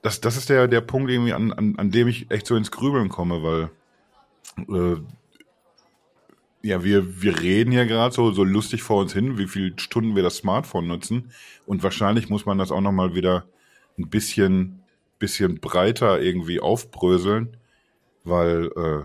das, 0.00 0.22
das 0.22 0.38
ist 0.38 0.48
der, 0.48 0.66
der 0.66 0.80
Punkt 0.80 1.10
irgendwie, 1.10 1.34
an, 1.34 1.52
an, 1.52 1.74
an 1.76 1.90
dem 1.90 2.08
ich 2.08 2.30
echt 2.30 2.46
so 2.46 2.56
ins 2.56 2.70
Grübeln 2.70 3.10
komme, 3.10 3.42
weil 3.42 3.70
äh, 4.74 4.96
ja, 6.62 6.82
wir, 6.82 7.20
wir 7.20 7.38
reden 7.42 7.72
ja 7.72 7.84
gerade 7.84 8.14
so, 8.14 8.32
so 8.32 8.42
lustig 8.42 8.82
vor 8.82 9.02
uns 9.02 9.12
hin, 9.12 9.36
wie 9.36 9.46
viele 9.46 9.78
Stunden 9.78 10.16
wir 10.16 10.22
das 10.22 10.38
Smartphone 10.38 10.86
nutzen. 10.86 11.30
Und 11.66 11.82
wahrscheinlich 11.82 12.30
muss 12.30 12.46
man 12.46 12.56
das 12.56 12.72
auch 12.72 12.80
nochmal 12.80 13.14
wieder 13.14 13.44
ein 13.98 14.08
bisschen, 14.08 14.82
bisschen 15.18 15.60
breiter 15.60 16.22
irgendwie 16.22 16.58
aufbröseln, 16.58 17.58
weil 18.24 18.70
äh, 18.76 19.02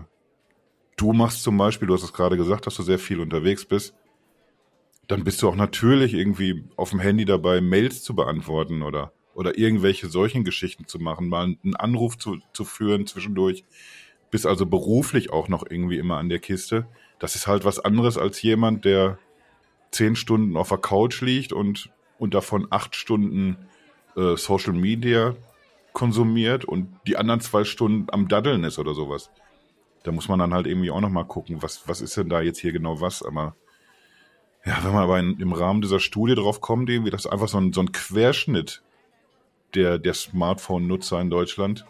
du 0.96 1.12
machst 1.12 1.42
zum 1.42 1.58
Beispiel, 1.58 1.86
du 1.86 1.92
hast 1.92 2.02
es 2.02 2.14
gerade 2.14 2.38
gesagt, 2.38 2.66
dass 2.66 2.76
du 2.76 2.82
sehr 2.82 2.98
viel 2.98 3.20
unterwegs 3.20 3.66
bist 3.66 3.94
dann 5.08 5.24
bist 5.24 5.42
du 5.42 5.48
auch 5.48 5.56
natürlich 5.56 6.14
irgendwie 6.14 6.64
auf 6.76 6.90
dem 6.90 7.00
Handy 7.00 7.24
dabei, 7.24 7.60
Mails 7.60 8.02
zu 8.02 8.14
beantworten 8.14 8.82
oder, 8.82 9.12
oder 9.34 9.58
irgendwelche 9.58 10.08
solchen 10.08 10.44
Geschichten 10.44 10.86
zu 10.86 10.98
machen, 10.98 11.28
mal 11.28 11.56
einen 11.62 11.76
Anruf 11.76 12.18
zu, 12.18 12.38
zu 12.52 12.64
führen 12.64 13.06
zwischendurch. 13.06 13.64
Bist 14.30 14.46
also 14.46 14.66
beruflich 14.66 15.30
auch 15.30 15.48
noch 15.48 15.64
irgendwie 15.68 15.98
immer 15.98 16.16
an 16.16 16.28
der 16.28 16.38
Kiste. 16.38 16.86
Das 17.18 17.34
ist 17.34 17.46
halt 17.46 17.64
was 17.64 17.78
anderes 17.78 18.18
als 18.18 18.40
jemand, 18.42 18.84
der 18.84 19.18
zehn 19.90 20.16
Stunden 20.16 20.56
auf 20.56 20.70
der 20.70 20.78
Couch 20.78 21.20
liegt 21.20 21.52
und, 21.52 21.90
und 22.18 22.34
davon 22.34 22.66
acht 22.70 22.96
Stunden 22.96 23.56
äh, 24.16 24.36
Social 24.36 24.72
Media 24.72 25.36
konsumiert 25.92 26.64
und 26.64 26.88
die 27.06 27.16
anderen 27.16 27.40
zwei 27.40 27.64
Stunden 27.64 28.06
am 28.10 28.26
Daddeln 28.26 28.64
ist 28.64 28.78
oder 28.78 28.94
sowas. 28.94 29.30
Da 30.02 30.12
muss 30.12 30.28
man 30.28 30.40
dann 30.40 30.52
halt 30.52 30.66
irgendwie 30.66 30.90
auch 30.90 31.00
noch 31.00 31.10
mal 31.10 31.24
gucken, 31.24 31.62
was, 31.62 31.88
was 31.88 32.00
ist 32.00 32.16
denn 32.16 32.28
da 32.28 32.40
jetzt 32.40 32.58
hier 32.58 32.72
genau 32.72 33.00
was, 33.00 33.22
aber 33.22 33.54
ja, 34.64 34.82
wenn 34.82 34.92
man 34.92 35.02
aber 35.02 35.18
in, 35.18 35.38
im 35.40 35.52
Rahmen 35.52 35.82
dieser 35.82 36.00
Studie 36.00 36.34
drauf 36.34 36.60
kommt, 36.60 36.88
irgendwie, 36.88 37.10
das 37.10 37.26
ist 37.26 37.30
einfach 37.30 37.48
so 37.48 37.58
ein, 37.58 37.72
so 37.72 37.80
ein 37.80 37.92
Querschnitt 37.92 38.82
der, 39.74 39.98
der 39.98 40.14
Smartphone-Nutzer 40.14 41.20
in 41.20 41.30
Deutschland 41.30 41.84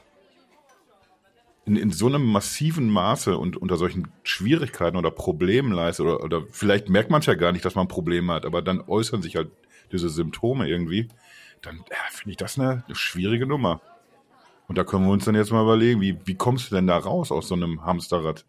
in, 1.67 1.77
in 1.77 1.91
so 1.91 2.07
einem 2.07 2.25
massiven 2.25 2.91
Maße 2.91 3.37
und 3.37 3.57
unter 3.57 3.77
solchen 3.77 4.09
Schwierigkeiten 4.23 4.97
oder 4.97 5.11
Problemen 5.11 5.73
leistet, 5.73 6.07
oder, 6.07 6.23
oder 6.23 6.43
vielleicht 6.51 6.89
merkt 6.89 7.11
man 7.11 7.21
es 7.21 7.27
ja 7.27 7.35
gar 7.35 7.53
nicht, 7.53 7.65
dass 7.65 7.75
man 7.75 7.89
Probleme 7.89 8.33
hat, 8.33 8.45
aber 8.45 8.63
dann 8.63 8.83
äußern 8.83 9.23
sich 9.23 9.37
halt 9.37 9.51
diese 9.93 10.09
Symptome 10.09 10.69
irgendwie, 10.69 11.09
dann 11.63 11.77
ja, 11.91 11.97
finde 12.11 12.33
ich 12.33 12.37
das 12.37 12.59
eine, 12.59 12.85
eine 12.87 12.95
schwierige 12.95 13.47
Nummer. 13.47 13.81
Und 14.67 14.79
da 14.79 14.85
können 14.85 15.05
wir 15.05 15.13
uns 15.13 15.25
dann 15.25 15.35
jetzt 15.35 15.53
mal 15.53 15.63
überlegen, 15.63 16.01
wie, 16.01 16.19
wie 16.25 16.35
kommst 16.35 16.71
du 16.71 16.75
denn 16.75 16.87
da 16.87 16.97
raus 16.97 17.31
aus 17.31 17.49
so 17.49 17.55
einem 17.55 17.85
Hamsterrad? 17.85 18.45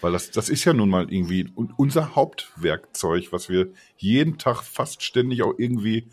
Weil 0.00 0.12
das, 0.12 0.30
das 0.30 0.48
ist 0.48 0.64
ja 0.64 0.72
nun 0.72 0.88
mal 0.88 1.12
irgendwie 1.12 1.52
unser 1.54 2.14
Hauptwerkzeug, 2.14 3.32
was 3.32 3.48
wir 3.48 3.68
jeden 3.96 4.38
Tag 4.38 4.62
fast 4.62 5.02
ständig 5.02 5.42
auch 5.42 5.54
irgendwie 5.58 6.08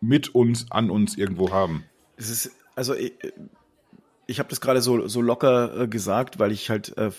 mit 0.00 0.34
uns, 0.34 0.70
an 0.70 0.90
uns 0.90 1.16
irgendwo 1.16 1.50
haben. 1.50 1.84
Es 2.16 2.30
ist, 2.30 2.50
also 2.74 2.94
ich, 2.94 3.12
ich 4.26 4.38
habe 4.38 4.48
das 4.48 4.60
gerade 4.60 4.80
so, 4.80 5.06
so 5.08 5.20
locker 5.20 5.82
äh, 5.82 5.88
gesagt, 5.88 6.38
weil 6.38 6.52
ich 6.52 6.70
halt 6.70 6.96
äh, 6.96 7.10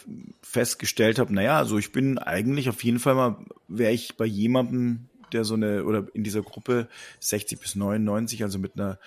festgestellt 0.41 1.19
habe, 1.19 1.33
naja, 1.33 1.57
also 1.57 1.77
ich 1.77 1.91
bin 1.91 2.17
eigentlich 2.17 2.69
auf 2.69 2.83
jeden 2.83 2.99
Fall 2.99 3.15
mal, 3.15 3.37
wäre 3.67 3.91
ich 3.91 4.17
bei 4.17 4.25
jemandem, 4.25 5.09
der 5.31 5.43
so 5.43 5.53
eine, 5.53 5.83
oder 5.85 6.07
in 6.13 6.23
dieser 6.23 6.41
Gruppe 6.41 6.87
60 7.19 7.59
bis 7.59 7.75
99, 7.75 8.43
also 8.43 8.59
mit 8.59 8.73
einer 8.75 8.99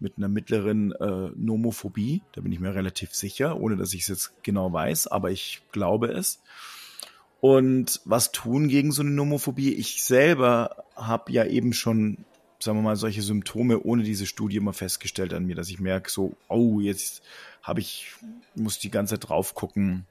mit 0.00 0.16
einer 0.16 0.28
mittleren 0.28 0.92
äh, 0.92 1.30
Nomophobie. 1.36 2.22
Da 2.32 2.40
bin 2.40 2.52
ich 2.52 2.58
mir 2.58 2.74
relativ 2.74 3.14
sicher, 3.14 3.60
ohne 3.60 3.76
dass 3.76 3.92
ich 3.92 4.02
es 4.02 4.08
jetzt 4.08 4.42
genau 4.42 4.72
weiß, 4.72 5.06
aber 5.06 5.30
ich 5.30 5.62
glaube 5.72 6.08
es. 6.08 6.40
Und 7.40 8.00
was 8.04 8.32
tun 8.32 8.68
gegen 8.68 8.92
so 8.92 9.02
eine 9.02 9.10
Nomophobie? 9.10 9.74
Ich 9.74 10.04
selber 10.04 10.84
habe 10.96 11.32
ja 11.32 11.44
eben 11.44 11.72
schon, 11.72 12.24
sagen 12.58 12.78
wir 12.78 12.82
mal, 12.82 12.96
solche 12.96 13.22
Symptome 13.22 13.80
ohne 13.80 14.02
diese 14.02 14.26
Studie 14.26 14.56
immer 14.56 14.72
festgestellt 14.72 15.32
an 15.32 15.46
mir, 15.46 15.54
dass 15.54 15.70
ich 15.70 15.80
merke, 15.80 16.10
so, 16.10 16.36
oh, 16.48 16.80
jetzt 16.80 17.22
habe 17.62 17.80
ich, 17.80 18.12
muss 18.54 18.78
die 18.78 18.90
ganze 18.90 19.14
Zeit 19.14 19.28
drauf 19.28 19.54
gucken. 19.54 20.06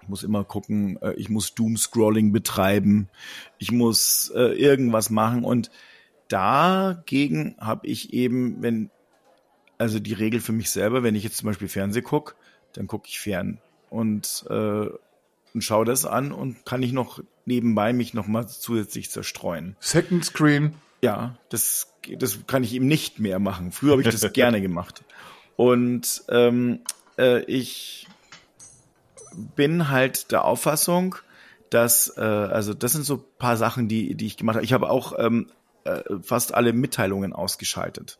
Ich 0.00 0.08
muss 0.08 0.24
immer 0.24 0.42
gucken, 0.42 1.00
äh, 1.00 1.14
ich 1.14 1.28
muss 1.28 1.54
Doom-Scrolling 1.54 2.32
betreiben, 2.32 3.08
ich 3.58 3.70
muss 3.70 4.32
äh, 4.34 4.52
irgendwas 4.58 5.10
machen 5.10 5.44
und 5.44 5.70
dagegen 6.28 7.56
habe 7.58 7.86
ich 7.86 8.12
eben, 8.12 8.62
wenn, 8.62 8.90
also 9.78 9.98
die 9.98 10.14
Regel 10.14 10.40
für 10.40 10.52
mich 10.52 10.70
selber, 10.70 11.02
wenn 11.02 11.14
ich 11.14 11.24
jetzt 11.24 11.38
zum 11.38 11.46
Beispiel 11.46 11.68
Fernseh 11.68 12.02
gucke, 12.02 12.34
dann 12.72 12.86
gucke 12.86 13.08
ich 13.08 13.20
fern 13.20 13.58
und, 13.90 14.44
äh, 14.48 14.86
und 15.54 15.60
schaue 15.60 15.84
das 15.84 16.06
an 16.06 16.32
und 16.32 16.64
kann 16.64 16.82
ich 16.82 16.92
noch 16.92 17.22
nebenbei 17.44 17.92
mich 17.92 18.14
noch 18.14 18.26
mal 18.26 18.46
zusätzlich 18.46 19.10
zerstreuen. 19.10 19.76
Second 19.80 20.24
Screen. 20.24 20.74
Ja, 21.02 21.36
das, 21.48 21.92
das 22.16 22.46
kann 22.46 22.64
ich 22.64 22.74
eben 22.74 22.86
nicht 22.86 23.18
mehr 23.18 23.38
machen. 23.38 23.72
Früher 23.72 23.92
habe 23.92 24.02
ich 24.02 24.08
das 24.08 24.32
gerne 24.32 24.60
gemacht. 24.62 25.04
Und 25.56 26.24
ähm, 26.28 26.80
äh, 27.18 27.42
ich 27.44 28.06
bin 29.56 29.88
halt 29.90 30.30
der 30.32 30.44
Auffassung, 30.44 31.16
dass, 31.70 32.16
äh, 32.16 32.20
also 32.20 32.74
das 32.74 32.92
sind 32.92 33.04
so 33.04 33.18
paar 33.38 33.56
Sachen, 33.56 33.88
die, 33.88 34.14
die 34.14 34.26
ich 34.26 34.36
gemacht 34.36 34.56
habe. 34.56 34.64
Ich 34.64 34.72
habe 34.72 34.90
auch 34.90 35.14
ähm, 35.18 35.48
äh, 35.84 36.02
fast 36.22 36.54
alle 36.54 36.72
Mitteilungen 36.72 37.32
ausgeschaltet. 37.32 38.18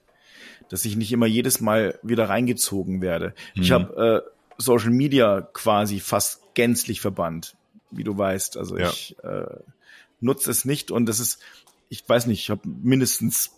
Dass 0.69 0.85
ich 0.85 0.97
nicht 0.97 1.13
immer 1.13 1.27
jedes 1.27 1.61
Mal 1.61 1.99
wieder 2.03 2.29
reingezogen 2.29 3.03
werde. 3.03 3.35
Mhm. 3.55 3.63
Ich 3.63 3.73
habe 3.73 4.25
äh, 4.27 4.31
Social 4.59 4.91
Media 4.91 5.43
quasi 5.53 6.01
fast 6.01 6.55
gänzlich 6.55 7.01
verbannt, 7.01 7.57
wie 7.91 8.05
du 8.05 8.17
weißt. 8.17 8.57
Also 8.57 8.79
ja. 8.79 8.89
ich 8.89 9.17
äh, 9.23 9.45
nutze 10.21 10.51
es 10.51 10.65
nicht 10.65 10.91
und 10.91 11.07
das 11.07 11.21
ist, 11.21 11.41
ich 11.89 12.09
weiß 12.09 12.27
nicht, 12.27 12.41
ich 12.41 12.51
habe 12.51 12.63
mindestens 12.65 13.53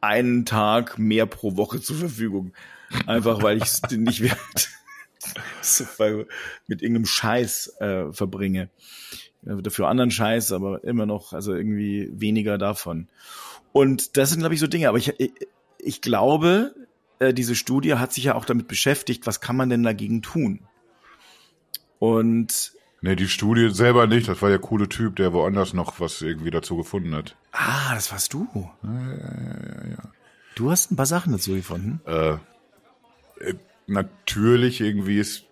einen 0.00 0.44
Tag 0.44 0.98
mehr 0.98 1.26
pro 1.26 1.56
Woche 1.56 1.80
zur 1.80 1.96
Verfügung. 1.96 2.52
Einfach 3.06 3.42
weil 3.42 3.58
ich 3.58 3.64
es 3.64 3.82
nicht 3.90 4.22
wert 4.22 4.70
mit 6.66 6.82
irgendeinem 6.82 7.06
Scheiß 7.06 7.74
äh, 7.80 8.12
verbringe 8.12 8.70
dafür 9.42 9.88
anderen 9.88 10.10
Scheiß, 10.10 10.52
aber 10.52 10.84
immer 10.84 11.06
noch, 11.06 11.32
also 11.32 11.54
irgendwie 11.54 12.10
weniger 12.12 12.58
davon. 12.58 13.08
Und 13.72 14.16
das 14.16 14.30
sind, 14.30 14.40
glaube 14.40 14.54
ich, 14.54 14.60
so 14.60 14.66
Dinge. 14.66 14.88
Aber 14.88 14.98
ich, 14.98 15.14
ich 15.78 16.00
glaube, 16.00 16.74
äh, 17.18 17.32
diese 17.32 17.54
Studie 17.54 17.94
hat 17.94 18.12
sich 18.12 18.24
ja 18.24 18.34
auch 18.34 18.44
damit 18.44 18.68
beschäftigt, 18.68 19.26
was 19.26 19.40
kann 19.40 19.56
man 19.56 19.70
denn 19.70 19.82
dagegen 19.82 20.22
tun? 20.22 20.60
Und 21.98 22.72
Nee, 23.00 23.14
die 23.14 23.28
Studie 23.28 23.70
selber 23.70 24.08
nicht. 24.08 24.26
Das 24.26 24.42
war 24.42 24.48
der 24.48 24.58
coole 24.58 24.88
Typ, 24.88 25.14
der 25.16 25.32
woanders 25.32 25.72
noch 25.72 26.00
was 26.00 26.20
irgendwie 26.20 26.50
dazu 26.50 26.76
gefunden 26.76 27.14
hat. 27.14 27.36
Ah, 27.52 27.94
das 27.94 28.10
warst 28.10 28.32
du. 28.32 28.48
Ja, 28.52 28.90
ja, 28.90 29.84
ja, 29.84 29.90
ja. 29.90 30.10
Du 30.56 30.72
hast 30.72 30.90
ein 30.90 30.96
paar 30.96 31.06
Sachen 31.06 31.30
dazu 31.30 31.54
gefunden. 31.54 32.00
Äh, 32.06 32.32
äh 33.38 33.54
natürlich 33.88 34.80
irgendwie 34.80 35.18
ist 35.18 35.44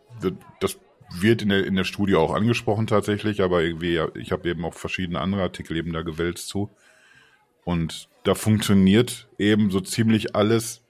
das 0.60 0.78
wird 1.10 1.42
in 1.42 1.50
der, 1.50 1.66
in 1.66 1.76
der 1.76 1.84
Studie 1.84 2.16
auch 2.16 2.34
angesprochen 2.34 2.86
tatsächlich, 2.86 3.42
aber 3.42 3.62
irgendwie, 3.62 4.00
ich 4.14 4.32
habe 4.32 4.48
eben 4.48 4.64
auch 4.64 4.74
verschiedene 4.74 5.20
andere 5.20 5.42
Artikel 5.42 5.76
eben 5.76 5.92
da 5.92 6.02
gewälzt 6.02 6.48
zu. 6.48 6.70
Und 7.64 8.08
da 8.24 8.34
funktioniert 8.34 9.28
eben 9.38 9.70
so 9.70 9.80
ziemlich 9.80 10.34
alles, 10.34 10.82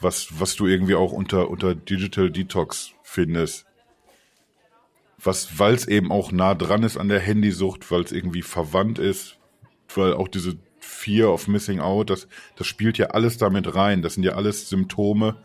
was, 0.00 0.40
was 0.40 0.56
du 0.56 0.66
irgendwie 0.66 0.94
auch 0.94 1.12
unter, 1.12 1.50
unter 1.50 1.74
Digital 1.74 2.30
Detox 2.30 2.92
findest. 3.02 3.66
Was, 5.18 5.58
weil 5.58 5.74
es 5.74 5.88
eben 5.88 6.12
auch 6.12 6.30
nah 6.30 6.54
dran 6.54 6.84
ist 6.84 6.96
an 6.96 7.08
der 7.08 7.20
Handysucht, 7.20 7.90
weil 7.90 8.02
es 8.02 8.12
irgendwie 8.12 8.42
verwandt 8.42 8.98
ist, 8.98 9.38
weil 9.94 10.14
auch 10.14 10.28
diese 10.28 10.58
Fear 10.78 11.32
of 11.32 11.48
Missing 11.48 11.80
Out, 11.80 12.10
das, 12.10 12.28
das 12.56 12.66
spielt 12.66 12.98
ja 12.98 13.08
alles 13.08 13.36
damit 13.36 13.74
rein. 13.74 14.02
Das 14.02 14.14
sind 14.14 14.22
ja 14.22 14.32
alles 14.32 14.68
Symptome. 14.68 15.42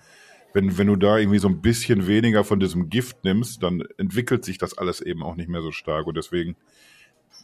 Wenn, 0.53 0.77
wenn 0.77 0.87
du 0.87 0.95
da 0.95 1.17
irgendwie 1.17 1.39
so 1.39 1.47
ein 1.47 1.61
bisschen 1.61 2.07
weniger 2.07 2.43
von 2.43 2.59
diesem 2.59 2.89
Gift 2.89 3.23
nimmst, 3.23 3.63
dann 3.63 3.83
entwickelt 3.97 4.45
sich 4.45 4.57
das 4.57 4.77
alles 4.77 5.01
eben 5.01 5.23
auch 5.23 5.35
nicht 5.35 5.49
mehr 5.49 5.61
so 5.61 5.71
stark. 5.71 6.05
Und 6.05 6.15
deswegen 6.15 6.55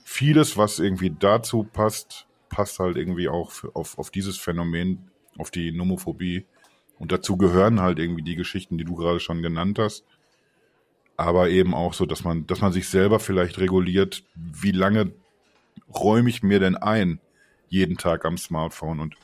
vieles, 0.04 0.58
was 0.58 0.80
irgendwie 0.80 1.10
dazu 1.18 1.64
passt, 1.64 2.28
passt 2.50 2.80
halt 2.80 2.98
irgendwie 2.98 3.30
auch 3.30 3.52
auf, 3.74 3.98
auf 3.98 4.12
dieses 4.12 4.38
Phänomen, 4.38 5.10
auf 5.38 5.52
die 5.52 5.72
Nomophobie. 5.72 6.46
Und 6.98 7.12
dazu 7.12 7.38
gehören 7.38 7.80
halt 7.80 7.98
irgendwie 7.98 8.24
die 8.24 8.36
Geschichten, 8.36 8.78
die 8.78 8.84
du 8.84 8.96
gerade 8.96 9.20
schon 9.20 9.42
genannt 9.42 9.80
hast. 9.80 10.06
Aber 11.16 11.50
eben 11.50 11.74
auch 11.74 11.94
so, 11.94 12.06
dass 12.06 12.24
man, 12.24 12.46
dass 12.48 12.62
man 12.62 12.72
sich 12.72 12.88
selber 12.88 13.20
vielleicht 13.20 13.60
reguliert, 13.60 14.24
wie 14.36 14.72
lange 14.72 15.12
räume 15.94 16.30
ich 16.30 16.44
mir 16.44 16.60
denn 16.60 16.76
ein, 16.76 17.20
jeden 17.68 17.98
Tag 17.98 18.26
am 18.26 18.38
Smartphone. 18.38 19.00
Und 19.00 19.16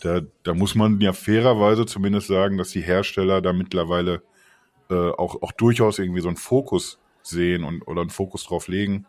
da, 0.00 0.20
da 0.42 0.54
muss 0.54 0.74
man 0.74 1.00
ja 1.00 1.12
fairerweise 1.12 1.86
zumindest 1.86 2.28
sagen, 2.28 2.58
dass 2.58 2.70
die 2.70 2.80
Hersteller 2.80 3.42
da 3.42 3.52
mittlerweile 3.52 4.22
äh, 4.90 4.94
auch, 4.94 5.42
auch 5.42 5.52
durchaus 5.52 5.98
irgendwie 5.98 6.20
so 6.20 6.28
einen 6.28 6.36
Fokus 6.36 6.98
sehen 7.22 7.64
und 7.64 7.82
oder 7.86 8.00
einen 8.00 8.10
Fokus 8.10 8.44
drauf 8.44 8.68
legen 8.68 9.06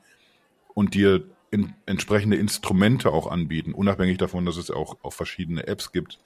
und 0.73 0.93
dir 0.93 1.23
in, 1.51 1.73
entsprechende 1.85 2.37
Instrumente 2.37 3.11
auch 3.11 3.27
anbieten, 3.27 3.73
unabhängig 3.73 4.17
davon, 4.17 4.45
dass 4.45 4.57
es 4.57 4.71
auch, 4.71 4.97
auch 5.03 5.13
verschiedene 5.13 5.67
Apps 5.67 5.91
gibt, 5.91 6.19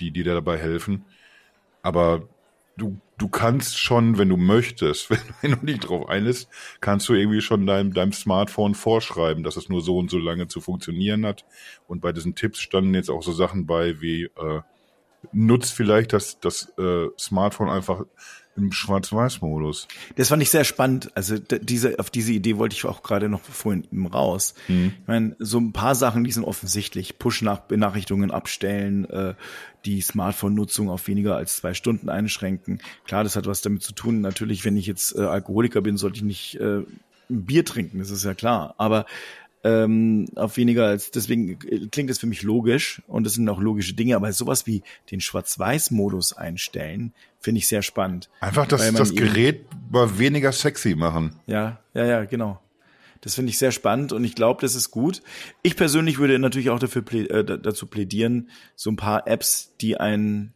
die 0.00 0.10
dir 0.10 0.24
dabei 0.24 0.58
helfen. 0.58 1.04
Aber 1.82 2.28
du, 2.76 2.98
du 3.18 3.28
kannst 3.28 3.78
schon, 3.78 4.18
wenn 4.18 4.28
du 4.28 4.36
möchtest, 4.36 5.10
wenn, 5.42 5.52
du 5.52 5.66
dich 5.66 5.80
drauf 5.80 6.08
einlässt, 6.08 6.48
kannst 6.80 7.08
du 7.08 7.14
irgendwie 7.14 7.40
schon 7.40 7.66
deinem, 7.66 7.92
deinem 7.92 8.12
Smartphone 8.12 8.74
vorschreiben, 8.74 9.42
dass 9.42 9.56
es 9.56 9.68
nur 9.68 9.80
so 9.80 9.98
und 9.98 10.10
so 10.10 10.18
lange 10.18 10.48
zu 10.48 10.60
funktionieren 10.60 11.26
hat. 11.26 11.44
Und 11.86 12.00
bei 12.00 12.12
diesen 12.12 12.34
Tipps 12.34 12.60
standen 12.60 12.94
jetzt 12.94 13.10
auch 13.10 13.22
so 13.22 13.32
Sachen 13.32 13.66
bei 13.66 14.00
wie 14.00 14.24
äh, 14.24 14.60
nutzt 15.32 15.72
vielleicht 15.72 16.12
das, 16.12 16.38
das 16.40 16.72
äh, 16.78 17.08
Smartphone 17.18 17.70
einfach 17.70 18.04
im 18.56 18.72
Schwarz-Weiß-Modus. 18.72 19.88
Das 20.16 20.28
fand 20.28 20.42
ich 20.42 20.50
sehr 20.50 20.64
spannend. 20.64 21.10
Also 21.14 21.38
diese, 21.38 21.98
auf 21.98 22.10
diese 22.10 22.32
Idee 22.32 22.56
wollte 22.56 22.74
ich 22.74 22.84
auch 22.84 23.02
gerade 23.02 23.28
noch 23.28 23.42
vorhin 23.42 23.84
eben 23.92 24.06
raus. 24.06 24.54
Mhm. 24.68 24.92
Ich 25.00 25.08
meine, 25.08 25.36
so 25.38 25.58
ein 25.58 25.72
paar 25.72 25.94
Sachen, 25.94 26.24
die 26.24 26.32
sind 26.32 26.44
offensichtlich. 26.44 27.18
Push-Benachrichtigungen 27.18 28.30
abstellen, 28.30 29.04
äh, 29.10 29.34
die 29.84 30.00
Smartphone-Nutzung 30.00 30.90
auf 30.90 31.06
weniger 31.08 31.36
als 31.36 31.56
zwei 31.56 31.74
Stunden 31.74 32.08
einschränken. 32.08 32.80
Klar, 33.04 33.24
das 33.24 33.36
hat 33.36 33.46
was 33.46 33.62
damit 33.62 33.82
zu 33.82 33.92
tun. 33.92 34.20
Natürlich, 34.20 34.64
wenn 34.64 34.76
ich 34.76 34.86
jetzt 34.86 35.16
äh, 35.16 35.20
Alkoholiker 35.20 35.80
bin, 35.80 35.96
sollte 35.96 36.16
ich 36.16 36.24
nicht 36.24 36.60
äh, 36.60 36.82
ein 37.28 37.44
Bier 37.44 37.64
trinken, 37.64 37.98
das 37.98 38.10
ist 38.10 38.24
ja 38.24 38.34
klar. 38.34 38.74
Aber 38.78 39.06
ähm, 39.66 40.26
auf 40.36 40.56
weniger 40.56 40.86
als, 40.86 41.10
deswegen 41.10 41.58
klingt 41.90 42.08
es 42.08 42.20
für 42.20 42.28
mich 42.28 42.42
logisch 42.42 43.02
und 43.08 43.24
das 43.24 43.34
sind 43.34 43.48
auch 43.48 43.60
logische 43.60 43.94
Dinge, 43.94 44.14
aber 44.14 44.32
sowas 44.32 44.64
wie 44.68 44.82
den 45.10 45.20
Schwarz-Weiß-Modus 45.20 46.34
einstellen, 46.34 47.12
finde 47.40 47.58
ich 47.58 47.66
sehr 47.66 47.82
spannend. 47.82 48.30
Einfach 48.38 48.68
das, 48.68 48.92
das 48.92 49.14
Gerät 49.14 49.66
mal 49.90 50.20
weniger 50.20 50.52
sexy 50.52 50.94
machen. 50.94 51.40
Ja, 51.46 51.80
ja, 51.94 52.04
ja, 52.04 52.24
genau. 52.26 52.60
Das 53.22 53.34
finde 53.34 53.50
ich 53.50 53.58
sehr 53.58 53.72
spannend 53.72 54.12
und 54.12 54.22
ich 54.22 54.36
glaube, 54.36 54.60
das 54.60 54.76
ist 54.76 54.92
gut. 54.92 55.20
Ich 55.62 55.74
persönlich 55.74 56.18
würde 56.18 56.38
natürlich 56.38 56.70
auch 56.70 56.78
dafür 56.78 57.02
äh, 57.12 57.44
dazu 57.44 57.88
plädieren, 57.88 58.50
so 58.76 58.90
ein 58.90 58.96
paar 58.96 59.26
Apps, 59.26 59.74
die 59.80 59.98
einen, 59.98 60.54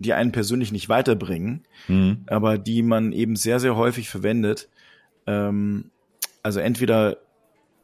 die 0.00 0.14
einen 0.14 0.32
persönlich 0.32 0.72
nicht 0.72 0.88
weiterbringen, 0.88 1.64
mhm. 1.86 2.24
aber 2.26 2.58
die 2.58 2.82
man 2.82 3.12
eben 3.12 3.36
sehr, 3.36 3.60
sehr 3.60 3.76
häufig 3.76 4.08
verwendet. 4.08 4.68
Ähm, 5.28 5.92
also 6.42 6.58
entweder 6.58 7.18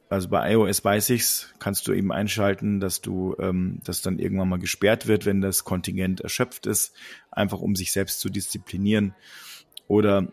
also 0.09 0.29
bei 0.29 0.53
iOS 0.53 0.85
weiß 0.85 1.11
ich's, 1.11 1.53
kannst 1.59 1.89
du 1.89 1.93
eben 1.93 2.13
einschalten, 2.13 2.81
dass 2.81 3.01
du, 3.01 3.35
ähm, 3.39 3.81
dass 3.85 4.03
dann 4.03 4.19
irgendwann 4.19 4.49
mal 4.49 4.59
gesperrt 4.59 5.07
wird, 5.07 5.27
wenn 5.27 5.41
das 5.41 5.65
Kontingent 5.65 6.21
erschöpft 6.21 6.67
ist, 6.67 6.95
einfach 7.31 7.61
um 7.61 7.75
sich 7.75 7.93
selbst 7.93 8.21
zu 8.21 8.29
disziplinieren. 8.29 9.15
Oder 9.89 10.29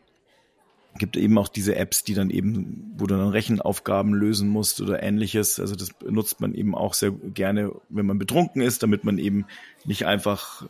gibt 0.98 1.16
eben 1.16 1.38
auch 1.38 1.48
diese 1.48 1.76
Apps, 1.76 2.04
die 2.04 2.14
dann 2.14 2.30
eben, 2.30 2.94
wo 2.98 3.06
du 3.06 3.16
dann 3.16 3.30
Rechenaufgaben 3.30 4.14
lösen 4.14 4.50
musst 4.50 4.82
oder 4.82 5.02
ähnliches. 5.02 5.60
Also 5.60 5.76
das 5.76 5.92
benutzt 5.94 6.42
man 6.42 6.54
eben 6.54 6.76
auch 6.76 6.94
sehr 6.94 7.12
gerne, 7.12 7.72
wenn 7.90 8.06
man 8.06 8.20
betrunken 8.20 8.62
ist, 8.62 8.84
damit 8.84 9.04
man 9.04 9.18
eben 9.18 9.46
nicht 9.86 10.06
einfach 10.06 10.66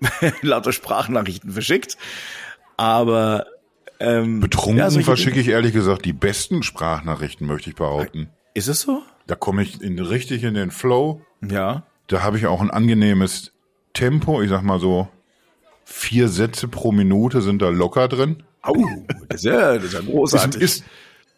lauter 0.42 0.72
Sprachnachrichten 0.72 1.52
verschickt. 1.52 1.98
Aber 2.76 3.46
ähm, 4.00 4.40
Betrunken 4.40 4.78
ja, 4.78 4.90
verschicke 4.90 5.40
ich 5.40 5.48
ehrlich 5.48 5.72
gesagt 5.72 6.04
die 6.04 6.12
besten 6.12 6.62
Sprachnachrichten, 6.62 7.46
möchte 7.46 7.70
ich 7.70 7.76
behaupten. 7.76 8.28
Ist 8.54 8.68
es 8.68 8.80
so? 8.80 9.02
Da 9.26 9.34
komme 9.34 9.62
ich 9.62 9.80
in, 9.80 9.98
richtig 9.98 10.44
in 10.44 10.54
den 10.54 10.70
Flow. 10.70 11.22
Ja. 11.46 11.84
Da 12.06 12.22
habe 12.22 12.38
ich 12.38 12.46
auch 12.46 12.60
ein 12.60 12.70
angenehmes 12.70 13.52
Tempo. 13.94 14.42
Ich 14.42 14.50
sag 14.50 14.62
mal 14.62 14.80
so, 14.80 15.08
vier 15.84 16.28
Sätze 16.28 16.68
pro 16.68 16.92
Minute 16.92 17.40
sind 17.40 17.62
da 17.62 17.70
locker 17.70 18.08
drin. 18.08 18.42
Au, 18.62 18.74
das 19.28 19.40
ist 19.40 19.44
ja, 19.44 19.74
das 19.74 19.84
ist 19.84 19.92
ja 19.94 20.00
großartig. 20.00 20.60
Ist, 20.60 20.80
ist, 20.80 20.84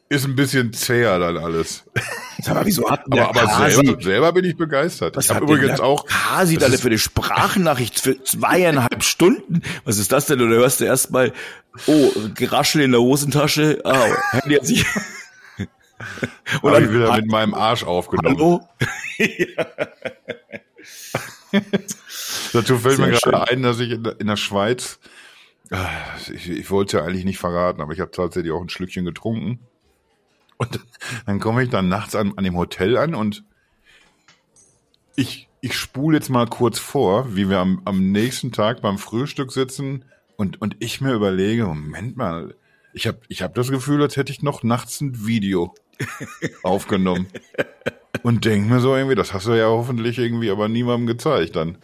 ist 0.09 0.24
ein 0.24 0.36
bisschen 0.36 0.72
zäher 0.72 1.18
dann 1.18 1.36
alles. 1.36 1.84
Sag 2.43 2.55
mal, 2.55 2.66
wieso 2.66 2.91
hat 2.91 3.05
aber, 3.11 3.28
aber 3.28 3.70
selber, 3.70 4.03
selber 4.03 4.32
bin 4.32 4.45
ich 4.45 4.57
begeistert. 4.57 5.16
Was 5.16 5.26
ich 5.26 5.30
habe 5.30 5.45
übrigens 5.45 5.78
auch 5.80 6.05
Kasi 6.07 6.57
da 6.59 6.68
für 6.68 6.91
die 6.91 6.99
Sprachnachricht 6.99 8.01
für 8.01 8.22
zweieinhalb 8.22 9.03
Stunden. 9.03 9.62
Was 9.84 9.99
ist 9.99 10.12
das 10.12 10.26
denn? 10.26 10.41
Oder 10.41 10.57
hörst 10.57 10.80
du 10.80 10.84
erstmal, 10.84 11.32
oh, 11.87 12.11
Geraschel 12.34 12.82
in 12.82 12.93
der 12.93 13.01
Hosentasche. 13.01 13.80
Oh, 13.84 14.14
Handy 14.30 14.57
hat 14.57 14.66
sich. 14.66 14.84
Und 16.61 16.72
dann 16.72 16.84
ich 16.84 16.93
wieder 16.93 17.16
mit 17.16 17.26
meinem 17.26 17.55
Arsch 17.55 17.84
aufgenommen. 17.84 18.37
Hallo? 18.37 18.68
Dazu 22.53 22.78
fällt 22.78 22.97
Sehr 22.97 23.07
mir 23.07 23.12
gerade 23.12 23.51
ein, 23.51 23.62
dass 23.62 23.80
ich 23.80 23.93
in 23.93 24.05
der, 24.05 24.20
in 24.20 24.26
der 24.26 24.37
Schweiz, 24.37 24.99
ah, 25.70 25.89
ich, 26.32 26.51
ich 26.51 26.70
wollte 26.70 26.99
ja 26.99 27.05
eigentlich 27.05 27.24
nicht 27.24 27.39
verraten, 27.39 27.80
aber 27.80 27.95
ich 27.95 28.01
habe 28.01 28.11
tatsächlich 28.11 28.53
auch 28.53 28.61
ein 28.61 28.68
Schlückchen 28.68 29.07
getrunken. 29.07 29.61
Und 30.59 30.80
dann 31.26 31.40
komme 31.40 31.62
ich 31.62 31.70
dann 31.70 31.88
nachts 31.88 32.14
an, 32.14 32.32
an 32.36 32.44
dem 32.44 32.57
Hotel 32.57 32.96
an 32.96 33.14
und 33.14 33.44
ich, 35.16 35.48
ich 35.61 35.74
spule 35.74 36.18
jetzt 36.18 36.28
mal 36.28 36.46
kurz 36.46 36.78
vor, 36.78 37.34
wie 37.34 37.48
wir 37.48 37.59
am, 37.59 37.82
am 37.84 38.12
nächsten 38.12 38.52
Tag 38.52 38.82
beim 38.82 38.98
Frühstück 38.98 39.52
sitzen 39.52 40.04
und, 40.36 40.61
und 40.61 40.76
ich 40.78 41.00
mir 41.00 41.12
überlege, 41.12 41.66
Moment 41.66 42.16
mal, 42.16 42.54
ich 42.92 43.07
habe 43.07 43.18
ich 43.28 43.42
hab 43.42 43.54
das 43.54 43.70
Gefühl, 43.70 44.02
als 44.02 44.16
hätte 44.16 44.32
ich 44.32 44.42
noch 44.42 44.62
nachts 44.62 45.00
ein 45.00 45.26
Video 45.26 45.74
aufgenommen. 46.62 47.26
Und 48.22 48.44
denk 48.44 48.68
mir 48.68 48.80
so 48.80 48.96
irgendwie, 48.96 49.14
das 49.14 49.34
hast 49.34 49.46
du 49.46 49.52
ja 49.52 49.66
hoffentlich 49.66 50.18
irgendwie 50.18 50.50
aber 50.50 50.68
niemandem 50.68 51.07
gezeigt 51.07 51.57
dann. 51.57 51.78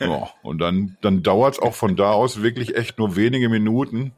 Ja, 0.00 0.28
und 0.42 0.58
dann, 0.58 0.96
dann 1.00 1.22
dauert's 1.22 1.58
auch 1.58 1.74
von 1.74 1.96
da 1.96 2.12
aus 2.12 2.42
wirklich 2.42 2.76
echt 2.76 2.98
nur 2.98 3.16
wenige 3.16 3.48
Minuten, 3.48 4.12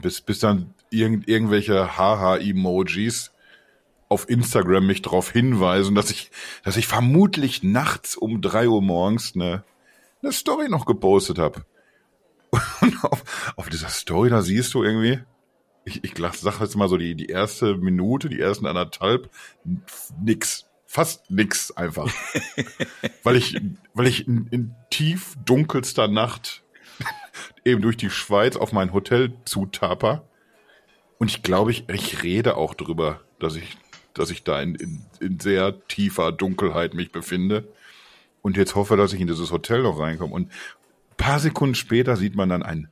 bis, 0.00 0.20
bis 0.20 0.40
dann 0.40 0.73
irgend, 0.94 1.28
irgendwelche 1.28 1.96
Haha-Emojis 1.96 3.32
auf 4.08 4.28
Instagram 4.28 4.86
mich 4.86 5.02
darauf 5.02 5.30
hinweisen, 5.30 5.94
dass 5.94 6.10
ich, 6.10 6.30
dass 6.62 6.76
ich 6.76 6.86
vermutlich 6.86 7.62
nachts 7.62 8.16
um 8.16 8.40
drei 8.40 8.68
Uhr 8.68 8.82
morgens 8.82 9.34
eine, 9.34 9.64
eine 10.22 10.32
Story 10.32 10.68
noch 10.68 10.86
gepostet 10.86 11.38
habe. 11.38 11.64
Und 12.80 13.04
auf, 13.04 13.54
auf 13.56 13.68
dieser 13.68 13.88
Story, 13.88 14.30
da 14.30 14.42
siehst 14.42 14.72
du 14.74 14.82
irgendwie, 14.84 15.20
ich, 15.84 16.04
ich 16.04 16.14
sag 16.16 16.60
jetzt 16.60 16.76
mal 16.76 16.88
so 16.88 16.96
die, 16.96 17.14
die 17.14 17.26
erste 17.26 17.76
Minute, 17.76 18.28
die 18.28 18.40
ersten 18.40 18.66
anderthalb, 18.66 19.30
nix. 20.20 20.66
Fast 20.86 21.28
nix 21.28 21.72
einfach. 21.72 22.08
weil 23.24 23.34
ich, 23.34 23.60
weil 23.94 24.06
ich 24.06 24.28
in, 24.28 24.46
in 24.52 24.74
tief 24.90 25.34
dunkelster 25.44 26.06
Nacht 26.06 26.62
eben 27.64 27.82
durch 27.82 27.96
die 27.96 28.10
Schweiz 28.10 28.54
auf 28.54 28.70
mein 28.70 28.92
Hotel 28.92 29.32
zutaper 29.44 30.28
und 31.18 31.30
ich 31.30 31.42
glaube, 31.42 31.70
ich, 31.70 31.88
ich 31.88 32.22
rede 32.22 32.56
auch 32.56 32.74
drüber, 32.74 33.20
dass 33.38 33.56
ich, 33.56 33.76
dass 34.14 34.30
ich 34.30 34.42
da 34.44 34.60
in, 34.60 34.74
in, 34.74 35.02
in 35.20 35.40
sehr 35.40 35.86
tiefer 35.88 36.32
Dunkelheit 36.32 36.94
mich 36.94 37.12
befinde. 37.12 37.68
Und 38.42 38.56
jetzt 38.56 38.74
hoffe, 38.74 38.96
dass 38.96 39.12
ich 39.12 39.20
in 39.20 39.26
dieses 39.26 39.50
Hotel 39.50 39.82
noch 39.82 39.98
reinkomme. 39.98 40.34
Und 40.34 40.50
paar 41.16 41.40
Sekunden 41.40 41.74
später 41.74 42.16
sieht 42.16 42.34
man 42.34 42.48
dann 42.48 42.62
ein 42.62 42.88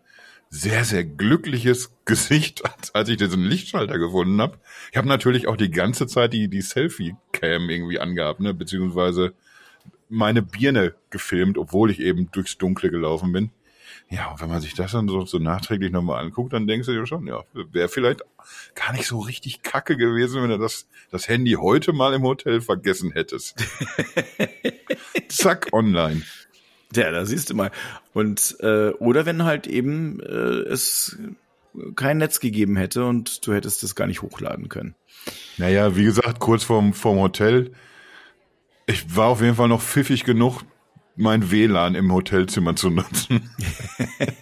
sehr, 0.49 0.85
sehr 0.85 1.05
glückliches 1.05 1.93
Gesicht, 2.05 2.65
als, 2.65 2.95
als 2.95 3.09
ich 3.09 3.17
diesen 3.17 3.45
Lichtschalter 3.45 3.99
gefunden 3.99 4.41
habe. 4.41 4.59
Ich 4.91 4.97
habe 4.97 5.09
natürlich 5.09 5.49
auch 5.49 5.57
die 5.57 5.71
ganze 5.71 6.07
Zeit 6.07 6.33
die, 6.33 6.49
die 6.49 6.63
Selfie-Cam 6.63 7.69
irgendwie 7.69 7.99
angehabt, 7.99 8.41
ne? 8.41 8.55
beziehungsweise 8.55 9.35
meine 10.09 10.43
Birne 10.43 10.95
gefilmt, 11.11 11.57
obwohl 11.57 11.91
ich 11.91 12.01
eben 12.01 12.31
durchs 12.33 12.59
Dunkle 12.59 12.91
gelaufen 12.91 13.33
bin. 13.33 13.51
Ja, 14.09 14.31
und 14.31 14.41
wenn 14.41 14.49
man 14.49 14.61
sich 14.61 14.75
das 14.75 14.93
dann 14.93 15.09
so, 15.09 15.25
so 15.25 15.39
nachträglich 15.39 15.91
nochmal 15.91 16.23
anguckt, 16.25 16.53
dann 16.53 16.67
denkst 16.67 16.87
du 16.87 16.93
dir 16.93 17.07
schon, 17.07 17.27
ja, 17.27 17.43
wäre 17.53 17.89
vielleicht 17.89 18.23
gar 18.75 18.93
nicht 18.93 19.07
so 19.07 19.21
richtig 19.21 19.63
kacke 19.63 19.97
gewesen, 19.97 20.43
wenn 20.43 20.51
du 20.51 20.59
das, 20.59 20.87
das 21.11 21.29
Handy 21.29 21.53
heute 21.53 21.93
mal 21.93 22.13
im 22.13 22.23
Hotel 22.23 22.61
vergessen 22.61 23.13
hättest. 23.13 23.57
Zack, 25.29 25.69
online. 25.73 26.23
Ja, 26.95 27.11
da 27.11 27.25
siehst 27.25 27.51
du 27.51 27.55
mal. 27.55 27.71
Und 28.13 28.57
äh, 28.61 28.91
oder 28.91 29.25
wenn 29.25 29.45
halt 29.45 29.67
eben 29.67 30.21
äh, 30.21 30.69
es 30.69 31.19
kein 31.97 32.19
Netz 32.19 32.41
gegeben 32.41 32.77
hätte 32.77 33.05
und 33.05 33.47
du 33.47 33.55
hättest 33.55 33.83
das 33.83 33.95
gar 33.95 34.07
nicht 34.07 34.23
hochladen 34.23 34.69
können. 34.69 34.95
Naja, 35.57 35.97
wie 35.97 36.05
gesagt, 36.05 36.39
kurz 36.39 36.65
vorm, 36.65 36.93
vorm 36.93 37.19
Hotel 37.19 37.73
Ich 38.87 39.17
war 39.17 39.29
auf 39.29 39.41
jeden 39.41 39.55
Fall 39.55 39.69
noch 39.69 39.81
pfiffig 39.81 40.25
genug, 40.25 40.63
mein 41.17 41.51
WLAN 41.51 41.95
im 41.95 42.13
Hotelzimmer 42.13 42.77
zu 42.77 42.91
nutzen. 42.91 43.51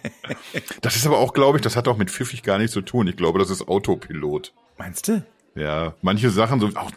das 0.81 0.95
ist 0.95 1.05
aber 1.05 1.17
auch, 1.17 1.33
glaube 1.33 1.57
ich, 1.57 1.61
das 1.61 1.75
hat 1.75 1.87
auch 1.87 1.97
mit 1.97 2.09
pfiffig 2.09 2.43
gar 2.43 2.57
nichts 2.57 2.73
zu 2.73 2.81
tun. 2.81 3.07
Ich 3.07 3.17
glaube, 3.17 3.39
das 3.39 3.49
ist 3.49 3.67
Autopilot. 3.67 4.53
Meinst 4.77 5.07
du? 5.07 5.23
Ja, 5.55 5.95
manche 6.01 6.29
Sachen, 6.29 6.59
so 6.59 6.67
auch 6.75 6.91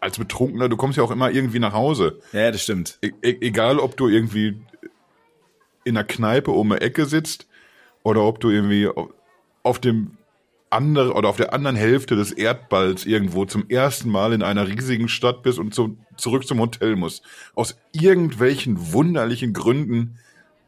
als 0.00 0.18
Betrunkener, 0.18 0.68
du 0.68 0.76
kommst 0.76 0.98
ja 0.98 1.04
auch 1.04 1.10
immer 1.10 1.30
irgendwie 1.30 1.58
nach 1.58 1.72
Hause. 1.72 2.20
Ja, 2.32 2.50
das 2.50 2.62
stimmt. 2.62 2.98
E 3.02 3.12
e 3.22 3.36
egal, 3.40 3.78
ob 3.78 3.96
du 3.96 4.08
irgendwie 4.08 4.60
in 5.84 5.96
einer 5.96 6.04
Kneipe 6.04 6.50
um 6.50 6.72
eine 6.72 6.80
Ecke 6.80 7.06
sitzt 7.06 7.46
oder 8.02 8.22
ob 8.22 8.40
du 8.40 8.50
irgendwie 8.50 8.88
auf 9.62 9.78
dem 9.78 10.16
andere 10.70 11.14
oder 11.14 11.28
auf 11.28 11.36
der 11.36 11.52
anderen 11.52 11.76
Hälfte 11.76 12.16
des 12.16 12.32
Erdballs 12.32 13.04
irgendwo 13.04 13.44
zum 13.44 13.68
ersten 13.68 14.08
Mal 14.08 14.32
in 14.32 14.42
einer 14.42 14.68
riesigen 14.68 15.08
Stadt 15.08 15.42
bist 15.42 15.58
und 15.58 15.74
zu, 15.74 15.98
zurück 16.16 16.46
zum 16.46 16.60
Hotel 16.60 16.96
musst. 16.96 17.24
Aus 17.54 17.76
irgendwelchen 17.92 18.92
wunderlichen 18.92 19.52
Gründen 19.52 20.18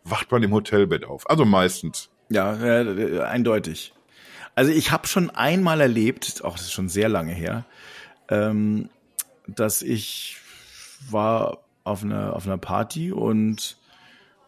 wacht 0.05 0.31
man 0.33 0.43
im 0.43 0.53
Hotelbett 0.53 1.05
auf. 1.05 1.31
Also 1.31 1.45
meistens. 1.45 2.11
Ja, 2.29 2.57
äh, 2.57 3.21
eindeutig. 3.21 3.93
Also 4.55 4.73
ich 4.73 4.91
habe 4.91 5.07
schon 5.07 5.31
einmal 5.31 5.81
erlebt, 5.81 6.43
auch 6.45 6.53
das 6.53 6.63
ist 6.63 6.73
schon 6.73 6.89
sehr 6.89 7.09
lange 7.09 7.33
her, 7.33 7.65
ähm, 8.29 8.91
dass 9.47 9.83
ich 9.83 10.37
war 11.11 11.59
auf 11.85 12.05
einer 12.05 12.35
auf 12.37 12.47
einer 12.47 12.59
Party 12.59 13.13
und 13.13 13.77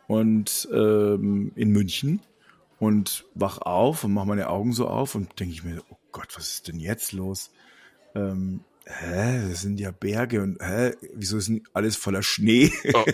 und 0.07 0.69
ähm, 0.73 1.53
in 1.55 1.71
München 1.71 2.21
und 2.79 3.25
wach 3.35 3.59
auf 3.59 4.05
und 4.05 4.13
mache 4.13 4.27
meine 4.27 4.49
Augen 4.49 4.73
so 4.73 4.89
auf 4.89 5.15
und 5.15 5.39
denke 5.39 5.55
ich 5.55 5.65
mir, 5.65 5.83
oh 5.91 5.97
Gott, 6.13 6.29
was 6.37 6.49
ist 6.49 6.69
denn 6.69 6.81
jetzt 6.81 7.13
los? 7.13 7.51
Ähm, 8.15 8.61
hä, 8.87 9.49
das 9.49 9.63
sind 9.63 9.81
ja 9.81 9.91
Berge 9.91 10.43
und 10.43 10.61
hä, 10.61 10.93
wieso 11.15 11.39
ist 11.39 11.49
denn 11.49 11.63
alles 11.73 11.97
voller 11.97 12.23
Schnee? 12.23 12.73
Oh. 12.93 13.05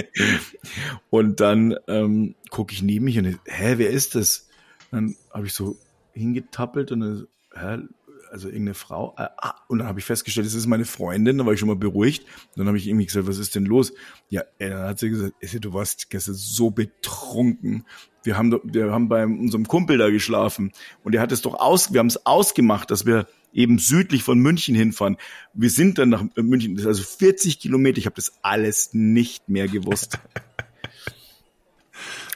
und 1.10 1.40
dann 1.40 1.76
ähm, 1.88 2.34
gucke 2.50 2.74
ich 2.74 2.82
neben 2.82 3.04
mich 3.04 3.18
und 3.18 3.38
hä, 3.44 3.74
wer 3.76 3.90
ist 3.90 4.14
das? 4.14 4.48
Dann 4.90 5.16
habe 5.32 5.46
ich 5.46 5.52
so 5.52 5.76
hingetappelt 6.12 6.92
und 6.92 7.00
dann, 7.00 7.26
hä, 7.54 7.82
also 8.30 8.48
irgendeine 8.48 8.74
Frau. 8.74 9.14
Äh, 9.16 9.26
ah, 9.38 9.54
und 9.68 9.78
dann 9.78 9.88
habe 9.88 9.98
ich 9.98 10.04
festgestellt, 10.04 10.46
das 10.46 10.54
ist 10.54 10.66
meine 10.66 10.84
Freundin, 10.84 11.38
da 11.38 11.46
war 11.46 11.52
ich 11.52 11.60
schon 11.60 11.68
mal 11.68 11.76
beruhigt. 11.76 12.24
Und 12.24 12.58
dann 12.58 12.66
habe 12.68 12.78
ich 12.78 12.86
irgendwie 12.86 13.06
gesagt, 13.06 13.26
was 13.26 13.38
ist 13.38 13.54
denn 13.54 13.64
los? 13.64 13.92
Ja, 14.28 14.42
äh, 14.58 14.70
dann 14.70 14.88
hat 14.88 14.98
sie 14.98 15.10
gesagt, 15.10 15.34
du 15.42 15.72
warst 15.72 16.10
gestern 16.10 16.34
so 16.34 16.70
betrunken. 16.70 17.84
Wir 18.22 18.36
haben, 18.36 18.58
wir 18.64 18.92
haben 18.92 19.08
bei 19.08 19.24
unserem 19.24 19.68
Kumpel 19.68 19.98
da 19.98 20.10
geschlafen 20.10 20.72
und 21.04 21.14
er 21.14 21.20
hat 21.20 21.30
es 21.30 21.42
doch 21.42 21.54
aus, 21.54 21.92
wir 21.92 22.00
haben 22.00 22.08
es 22.08 22.26
ausgemacht, 22.26 22.90
dass 22.90 23.06
wir 23.06 23.28
eben 23.52 23.78
südlich 23.78 24.24
von 24.24 24.38
München 24.38 24.74
hinfahren. 24.74 25.16
Wir 25.54 25.70
sind 25.70 25.98
dann 25.98 26.08
nach 26.08 26.24
München, 26.34 26.74
das 26.74 26.82
ist 26.82 26.88
also 26.88 27.02
40 27.04 27.60
Kilometer. 27.60 27.98
Ich 27.98 28.06
habe 28.06 28.16
das 28.16 28.32
alles 28.42 28.90
nicht 28.92 29.48
mehr 29.48 29.68
gewusst. 29.68 30.18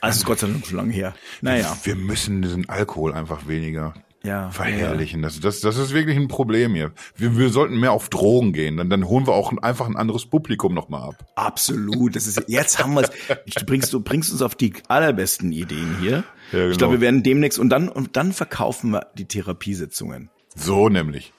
Also 0.03 0.21
ist 0.21 0.25
Gott 0.25 0.39
sei 0.39 0.47
Dank 0.47 0.67
schon 0.67 0.79
lange 0.79 0.95
her. 0.95 1.15
Naja. 1.43 1.77
Wir 1.85 1.95
müssen 1.95 2.41
diesen 2.41 2.71
Alkohol 2.71 3.13
einfach 3.13 3.47
weniger 3.47 3.93
ja, 4.23 4.51
verherrlichen. 4.51 5.21
Ja. 5.21 5.29
Das, 5.29 5.41
das, 5.41 5.61
das 5.61 5.79
ist 5.79 5.95
wirklich 5.95 6.17
ein 6.17 6.29
Problem 6.29 6.75
hier. 6.75 6.93
Wir, 7.17 7.37
wir 7.39 7.49
sollten 7.51 7.79
mehr 7.81 7.93
auf 7.93 8.11
Drogen 8.11 8.53
gehen, 8.53 8.77
dann, 8.77 8.91
dann 8.91 9.09
holen 9.09 9.27
wir 9.27 9.33
auch 9.33 9.57
einfach 9.63 9.87
ein 9.87 9.97
anderes 9.97 10.27
Publikum 10.27 10.75
nochmal 10.75 11.09
ab. 11.09 11.27
Absolut. 11.37 12.17
Das 12.17 12.27
ist, 12.27 12.45
jetzt 12.47 12.79
haben 12.79 12.95
wir 12.95 13.03
es. 13.03 13.11
Du 13.55 13.65
bringst, 13.65 13.93
du 13.93 14.01
bringst 14.01 14.33
uns 14.33 14.43
auf 14.43 14.55
die 14.55 14.75
allerbesten 14.89 15.53
Ideen 15.53 15.97
hier. 16.01 16.25
Ja, 16.53 16.59
genau. 16.59 16.71
Ich 16.71 16.79
glaube, 16.79 16.95
wir 16.95 17.01
werden 17.01 17.23
demnächst 17.23 17.59
und 17.59 17.71
dann, 17.71 17.89
und 17.89 18.17
dann 18.17 18.33
verkaufen 18.33 18.91
wir 18.91 19.07
die 19.15 19.27
Therapiesitzungen. 19.27 20.31
So 20.55 20.89
nämlich. 20.89 21.33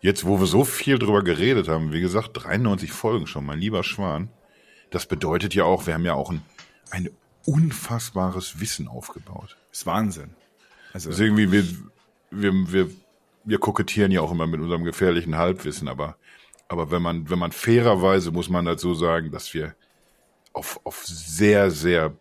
Jetzt, 0.00 0.26
wo 0.26 0.38
wir 0.38 0.46
so 0.46 0.64
viel 0.64 0.98
drüber 0.98 1.24
geredet 1.24 1.68
haben, 1.68 1.92
wie 1.92 2.00
gesagt, 2.00 2.30
93 2.34 2.92
Folgen 2.92 3.26
schon, 3.26 3.46
mein 3.46 3.58
lieber 3.58 3.82
Schwan. 3.82 4.28
Das 4.90 5.06
bedeutet 5.06 5.54
ja 5.54 5.64
auch, 5.64 5.86
wir 5.86 5.94
haben 5.94 6.04
ja 6.04 6.14
auch 6.14 6.30
ein, 6.30 6.42
ein 6.90 7.08
unfassbares 7.46 8.60
Wissen 8.60 8.86
aufgebaut. 8.86 9.56
Das 9.70 9.80
ist 9.80 9.86
Wahnsinn. 9.86 10.30
Also, 10.96 11.10
also 11.10 11.24
irgendwie, 11.24 11.52
wir, 11.52 11.62
wir, 12.30 12.72
wir, 12.72 12.90
wir 13.44 13.58
kokettieren 13.58 14.10
ja 14.10 14.22
auch 14.22 14.32
immer 14.32 14.46
mit 14.46 14.62
unserem 14.62 14.82
gefährlichen 14.82 15.36
Halbwissen, 15.36 15.88
aber, 15.88 16.16
aber 16.68 16.90
wenn 16.90 17.02
man, 17.02 17.28
wenn 17.28 17.38
man 17.38 17.52
fairerweise 17.52 18.30
muss 18.30 18.48
man 18.48 18.64
dazu 18.64 18.94
sagen, 18.94 19.30
dass 19.30 19.52
wir 19.52 19.74
auf, 20.54 20.80
auf 20.84 21.04
sehr, 21.04 21.70
sehr, 21.70 22.16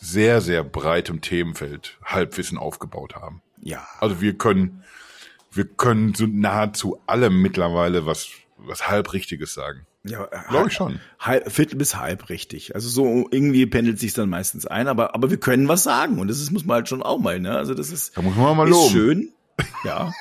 sehr, 0.00 0.40
sehr 0.40 0.62
breitem 0.62 1.20
Themenfeld 1.20 1.98
Halbwissen 2.04 2.58
aufgebaut 2.58 3.16
haben. 3.16 3.42
Ja. 3.60 3.88
Also 3.98 4.20
wir 4.20 4.38
können, 4.38 4.84
wir 5.50 5.64
können 5.64 6.14
so 6.14 6.28
nahezu 6.28 7.00
allem 7.08 7.42
mittlerweile 7.42 8.06
was, 8.06 8.30
was 8.56 8.86
halbrichtiges 8.86 9.52
sagen. 9.52 9.84
Ja, 10.04 10.26
glaube 10.48 10.68
ich 10.68 10.74
schon. 10.74 11.00
Halb, 11.20 11.50
Viertel 11.52 11.76
bis 11.76 11.96
halb 11.96 12.28
richtig. 12.28 12.74
Also 12.74 12.88
so 12.88 13.28
irgendwie 13.30 13.66
pendelt 13.66 14.00
sich 14.00 14.14
dann 14.14 14.28
meistens 14.28 14.66
ein, 14.66 14.88
aber 14.88 15.14
aber 15.14 15.30
wir 15.30 15.38
können 15.38 15.68
was 15.68 15.84
sagen 15.84 16.18
und 16.18 16.28
das 16.28 16.40
ist, 16.40 16.50
muss 16.50 16.64
man 16.64 16.76
halt 16.76 16.88
schon 16.88 17.02
auch 17.02 17.18
mal, 17.18 17.38
ne? 17.38 17.56
Also 17.56 17.74
das 17.74 17.90
ist, 17.90 18.16
da 18.16 18.22
muss 18.22 18.34
man 18.34 18.56
mal 18.56 18.68
loben. 18.68 18.90
schön. 18.90 19.32
Ja. 19.84 20.12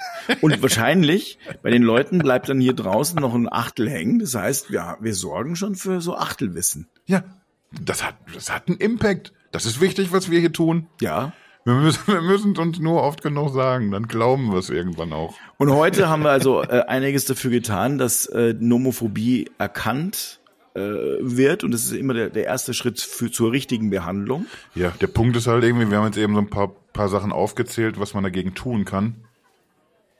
Und 0.41 0.61
wahrscheinlich 0.61 1.39
bei 1.63 1.71
den 1.71 1.81
Leuten 1.81 2.19
bleibt 2.19 2.49
dann 2.49 2.59
hier 2.59 2.73
draußen 2.73 3.19
noch 3.19 3.33
ein 3.33 3.51
Achtel 3.51 3.89
hängen. 3.89 4.19
Das 4.19 4.35
heißt, 4.35 4.69
ja, 4.69 4.97
wir 4.99 5.15
sorgen 5.15 5.55
schon 5.55 5.75
für 5.75 5.99
so 6.01 6.15
Achtelwissen. 6.15 6.87
Ja, 7.05 7.23
das 7.71 8.03
hat 8.03 8.15
das 8.33 8.51
hat 8.51 8.67
einen 8.67 8.77
Impact. 8.77 9.33
Das 9.51 9.65
ist 9.65 9.81
wichtig, 9.81 10.11
was 10.11 10.29
wir 10.29 10.39
hier 10.39 10.53
tun. 10.53 10.87
Ja. 10.99 11.33
Wir 11.63 11.73
müssen, 11.75 12.07
wir 12.07 12.21
müssen 12.21 12.57
uns 12.57 12.79
nur 12.79 13.03
oft 13.03 13.21
genug 13.21 13.53
sagen, 13.53 13.91
dann 13.91 14.07
glauben 14.07 14.51
wir 14.51 14.59
es 14.59 14.69
irgendwann 14.69 15.13
auch. 15.13 15.35
Und 15.57 15.71
heute 15.71 16.09
haben 16.09 16.23
wir 16.23 16.31
also 16.31 16.63
äh, 16.63 16.83
einiges 16.87 17.25
dafür 17.25 17.51
getan, 17.51 17.97
dass 17.97 18.25
äh, 18.27 18.55
Nomophobie 18.57 19.49
erkannt 19.57 20.39
äh, 20.73 20.79
wird 20.79 21.63
und 21.63 21.71
das 21.71 21.83
ist 21.83 21.91
immer 21.91 22.13
der, 22.13 22.29
der 22.29 22.45
erste 22.45 22.73
Schritt 22.73 22.99
für, 22.99 23.31
zur 23.31 23.51
richtigen 23.51 23.89
Behandlung. 23.89 24.45
Ja, 24.73 24.91
der 25.01 25.07
Punkt 25.07 25.35
ist 25.37 25.47
halt 25.47 25.63
irgendwie, 25.63 25.89
wir 25.89 25.97
haben 25.97 26.05
jetzt 26.05 26.17
eben 26.17 26.33
so 26.33 26.41
ein 26.41 26.49
paar, 26.49 26.69
paar 26.93 27.09
Sachen 27.09 27.31
aufgezählt, 27.31 27.99
was 27.99 28.13
man 28.13 28.23
dagegen 28.23 28.55
tun 28.55 28.85
kann. 28.85 29.15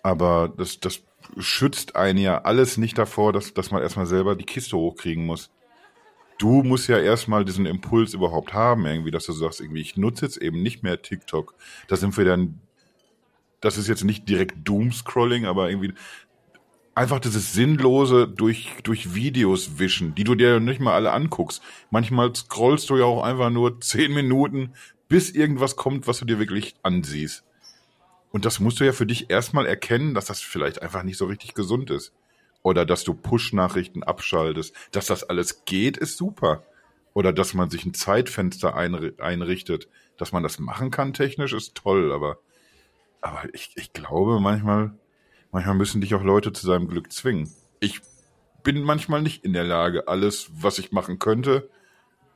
Aber 0.04 0.52
das, 0.58 0.80
das 0.80 1.02
schützt 1.38 1.96
einen 1.96 2.18
ja 2.18 2.42
alles 2.42 2.78
nicht 2.78 2.98
davor, 2.98 3.34
dass, 3.34 3.54
dass 3.54 3.72
man 3.72 3.82
erstmal 3.82 4.08
selber 4.08 4.36
die 4.36 4.46
Kiste 4.46 4.76
hochkriegen 4.76 5.26
muss 5.26 5.52
du 6.42 6.64
musst 6.64 6.90
ja 6.90 6.98
erstmal 6.98 7.46
diesen 7.46 7.66
Impuls 7.68 8.14
überhaupt 8.14 8.54
haben, 8.54 8.86
irgendwie, 8.86 9.12
dass 9.12 9.26
du 9.26 9.34
sagst, 9.34 9.62
irgendwie, 9.62 9.82
ich 9.82 9.96
nutze 9.96 10.26
jetzt 10.26 10.38
eben 10.38 10.62
nicht 10.64 10.82
mehr 10.82 11.02
TikTok. 11.02 11.54
Da 11.88 11.96
sind 11.96 12.18
wir 12.18 12.26
dann, 12.26 12.60
das 13.60 13.78
ist 13.78 13.88
jetzt 13.88 14.04
nicht 14.04 14.28
direkt 14.28 14.68
Doomscrolling, 14.68 15.46
aber 15.46 15.70
irgendwie 15.70 15.94
einfach 16.96 17.20
dieses 17.20 17.54
sinnlose 17.54 18.28
durch, 18.28 18.72
durch 18.84 19.14
Videos 19.14 19.78
wischen, 19.78 20.16
die 20.16 20.24
du 20.24 20.34
dir 20.34 20.60
nicht 20.60 20.82
mal 20.82 20.94
alle 20.94 21.12
anguckst. 21.12 21.62
Manchmal 21.92 22.34
scrollst 22.36 22.90
du 22.90 22.98
ja 22.98 23.06
auch 23.06 23.24
einfach 23.24 23.52
nur 23.52 23.80
zehn 23.80 24.12
Minuten, 24.12 24.74
bis 25.08 25.30
irgendwas 25.30 25.76
kommt, 25.76 26.08
was 26.08 26.20
du 26.20 26.26
dir 26.26 26.40
wirklich 26.40 26.74
ansiehst. 26.82 27.44
Und 28.32 28.46
das 28.46 28.60
musst 28.60 28.80
du 28.80 28.86
ja 28.86 28.94
für 28.94 29.06
dich 29.06 29.30
erstmal 29.30 29.68
erkennen, 29.68 30.16
dass 30.16 30.26
das 30.26 30.42
vielleicht 30.42 30.82
einfach 30.82 31.04
nicht 31.04 31.18
so 31.18 31.26
richtig 31.26 31.54
gesund 31.54 31.92
ist 31.92 32.14
oder 32.64 32.86
dass 32.86 33.04
du 33.04 33.14
Push-Nachrichten 33.14 34.04
abschaltest. 34.04 34.76
Dass 34.92 35.08
das 35.08 35.24
alles 35.24 35.66
geht, 35.66 35.98
ist 35.98 36.18
super. 36.18 36.64
Oder 37.14 37.34
dass 37.34 37.54
man 37.54 37.70
sich 37.70 37.86
ein 37.86 37.94
Zeitfenster 37.94 38.76
einrichtet. 38.76 39.88
Dass 40.18 40.32
man 40.32 40.44
das 40.44 40.60
machen 40.60 40.92
kann 40.92 41.14
technisch, 41.14 41.54
ist 41.54 41.76
toll, 41.76 42.12
aber, 42.12 42.38
aber 43.22 43.44
ich, 43.54 43.72
ich 43.76 43.94
glaube 43.94 44.40
manchmal, 44.40 44.94
manchmal 45.52 45.76
müssen 45.76 46.02
dich 46.02 46.14
auch 46.14 46.24
Leute 46.24 46.54
zu 46.54 46.66
seinem 46.66 46.88
Glück 46.88 47.12
zwingen. 47.12 47.52
Ich 47.80 48.02
bin 48.64 48.84
manchmal 48.84 49.22
nicht 49.22 49.44
in 49.44 49.54
der 49.54 49.64
Lage, 49.64 50.08
alles, 50.08 50.52
was 50.54 50.78
ich 50.78 50.92
machen 50.92 51.18
könnte, 51.18 51.70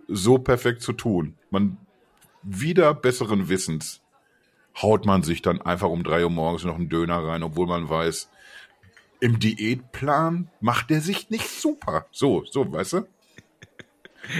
so 0.07 0.39
perfekt 0.39 0.81
zu 0.81 0.93
tun. 0.93 1.37
Man 1.51 1.77
wieder 2.41 2.93
besseren 2.93 3.49
Wissens 3.49 4.01
haut 4.81 5.05
man 5.05 5.23
sich 5.23 5.41
dann 5.41 5.61
einfach 5.61 5.89
um 5.89 6.03
drei 6.03 6.23
Uhr 6.23 6.29
morgens 6.29 6.63
noch 6.63 6.75
einen 6.75 6.89
Döner 6.89 7.23
rein, 7.23 7.43
obwohl 7.43 7.67
man 7.67 7.89
weiß, 7.89 8.29
im 9.19 9.39
Diätplan 9.39 10.49
macht 10.59 10.89
der 10.89 11.01
sich 11.01 11.29
nicht 11.29 11.49
super. 11.49 12.07
So, 12.11 12.43
so, 12.45 12.71
weißt 12.71 12.93
du? 12.93 13.07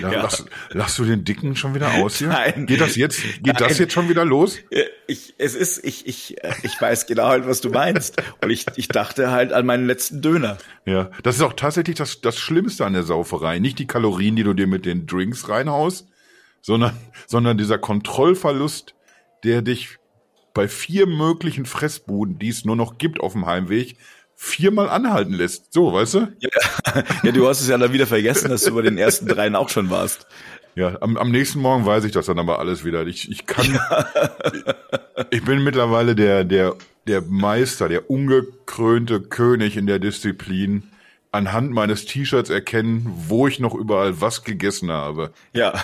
Ja, 0.02 0.12
ja. 0.12 0.24
Lass, 0.24 0.46
lass 0.72 0.96
du 0.96 1.06
den 1.06 1.24
Dicken 1.24 1.56
schon 1.56 1.76
wieder 1.76 1.94
aus 1.96 2.18
hier? 2.18 2.30
Nein. 2.30 2.66
Geht 2.66 2.82
das 2.82 2.96
jetzt, 2.96 3.22
geht 3.22 3.46
Nein. 3.46 3.56
das 3.58 3.78
jetzt 3.78 3.94
schon 3.94 4.10
wieder 4.10 4.26
los? 4.26 4.58
Ich, 5.08 5.36
es 5.38 5.56
ist, 5.56 5.84
ich, 5.84 6.08
ich, 6.08 6.38
ich 6.64 6.82
weiß 6.82 7.06
genau 7.06 7.28
halt, 7.28 7.48
was 7.48 7.62
du 7.62 7.70
meinst. 7.70 8.22
Und 8.42 8.50
ich, 8.50 8.66
ich 8.76 8.88
dachte 8.88 9.32
halt 9.32 9.54
an 9.54 9.66
meinen 9.66 9.86
letzten 9.86 10.22
Döner. 10.22 10.58
Ja, 10.86 11.12
das 11.24 11.36
ist 11.36 11.42
auch 11.42 11.54
tatsächlich 11.54 11.98
das, 11.98 12.22
das 12.22 12.38
Schlimmste 12.38 12.86
an 12.86 12.94
der 12.94 13.04
Sauferei. 13.04 13.60
Nicht 13.60 13.80
die 13.80 13.88
Kalorien, 13.88 14.36
die 14.36 14.44
du 14.44 14.54
dir 14.54 14.68
mit 14.68 14.86
den 14.86 15.06
Drinks 15.06 15.50
reinhaust, 15.50 16.08
sondern, 16.62 16.98
sondern 17.28 17.58
dieser 17.58 17.78
Kontrollverlust, 17.78 18.96
der 19.44 19.62
dich 19.62 19.98
bei 20.54 20.68
vier 20.68 21.06
möglichen 21.06 21.66
Fressbuden, 21.66 22.40
die 22.40 22.50
es 22.50 22.66
nur 22.66 22.76
noch 22.76 22.98
gibt 22.98 23.20
auf 23.20 23.34
dem 23.34 23.46
Heimweg, 23.46 23.98
viermal 24.36 24.90
anhalten 24.90 25.34
lässt. 25.34 25.74
So, 25.74 25.94
weißt 25.94 26.14
du? 26.16 26.28
Ja, 26.40 26.50
ja, 27.24 27.32
du 27.32 27.48
hast 27.48 27.62
es 27.62 27.68
ja 27.68 27.78
dann 27.78 27.94
wieder 27.94 28.08
vergessen, 28.08 28.50
dass 28.50 28.64
du 28.64 28.76
bei 28.76 28.82
den 28.82 28.98
ersten 28.98 29.28
dreien 29.28 29.56
auch 29.56 29.70
schon 29.70 29.90
warst. 29.90 30.28
Ja, 30.76 30.98
am, 31.02 31.16
am 31.16 31.32
nächsten 31.32 31.60
Morgen 31.60 31.86
weiß 31.86 32.04
ich 32.04 32.12
das 32.12 32.26
dann 32.26 32.38
aber 32.38 32.60
alles 32.60 32.84
wieder. 32.84 33.08
Ich, 33.08 33.32
ich 33.32 33.46
kann, 33.46 33.74
ja. 33.74 34.06
ich, 34.54 35.38
ich 35.38 35.44
bin 35.44 35.64
mittlerweile 35.64 36.16
der, 36.16 36.44
der, 36.44 36.76
der 37.08 37.22
Meister, 37.22 37.88
der 37.88 38.10
ungekrönte 38.10 39.22
König 39.22 39.78
in 39.78 39.88
der 39.88 40.00
Disziplin, 40.00 40.92
anhand 41.32 41.72
meines 41.72 42.06
T-Shirts 42.06 42.50
erkennen, 42.50 43.10
wo 43.28 43.48
ich 43.48 43.60
noch 43.60 43.74
überall 43.74 44.20
was 44.20 44.44
gegessen 44.44 44.92
habe. 44.92 45.32
Ja. 45.54 45.74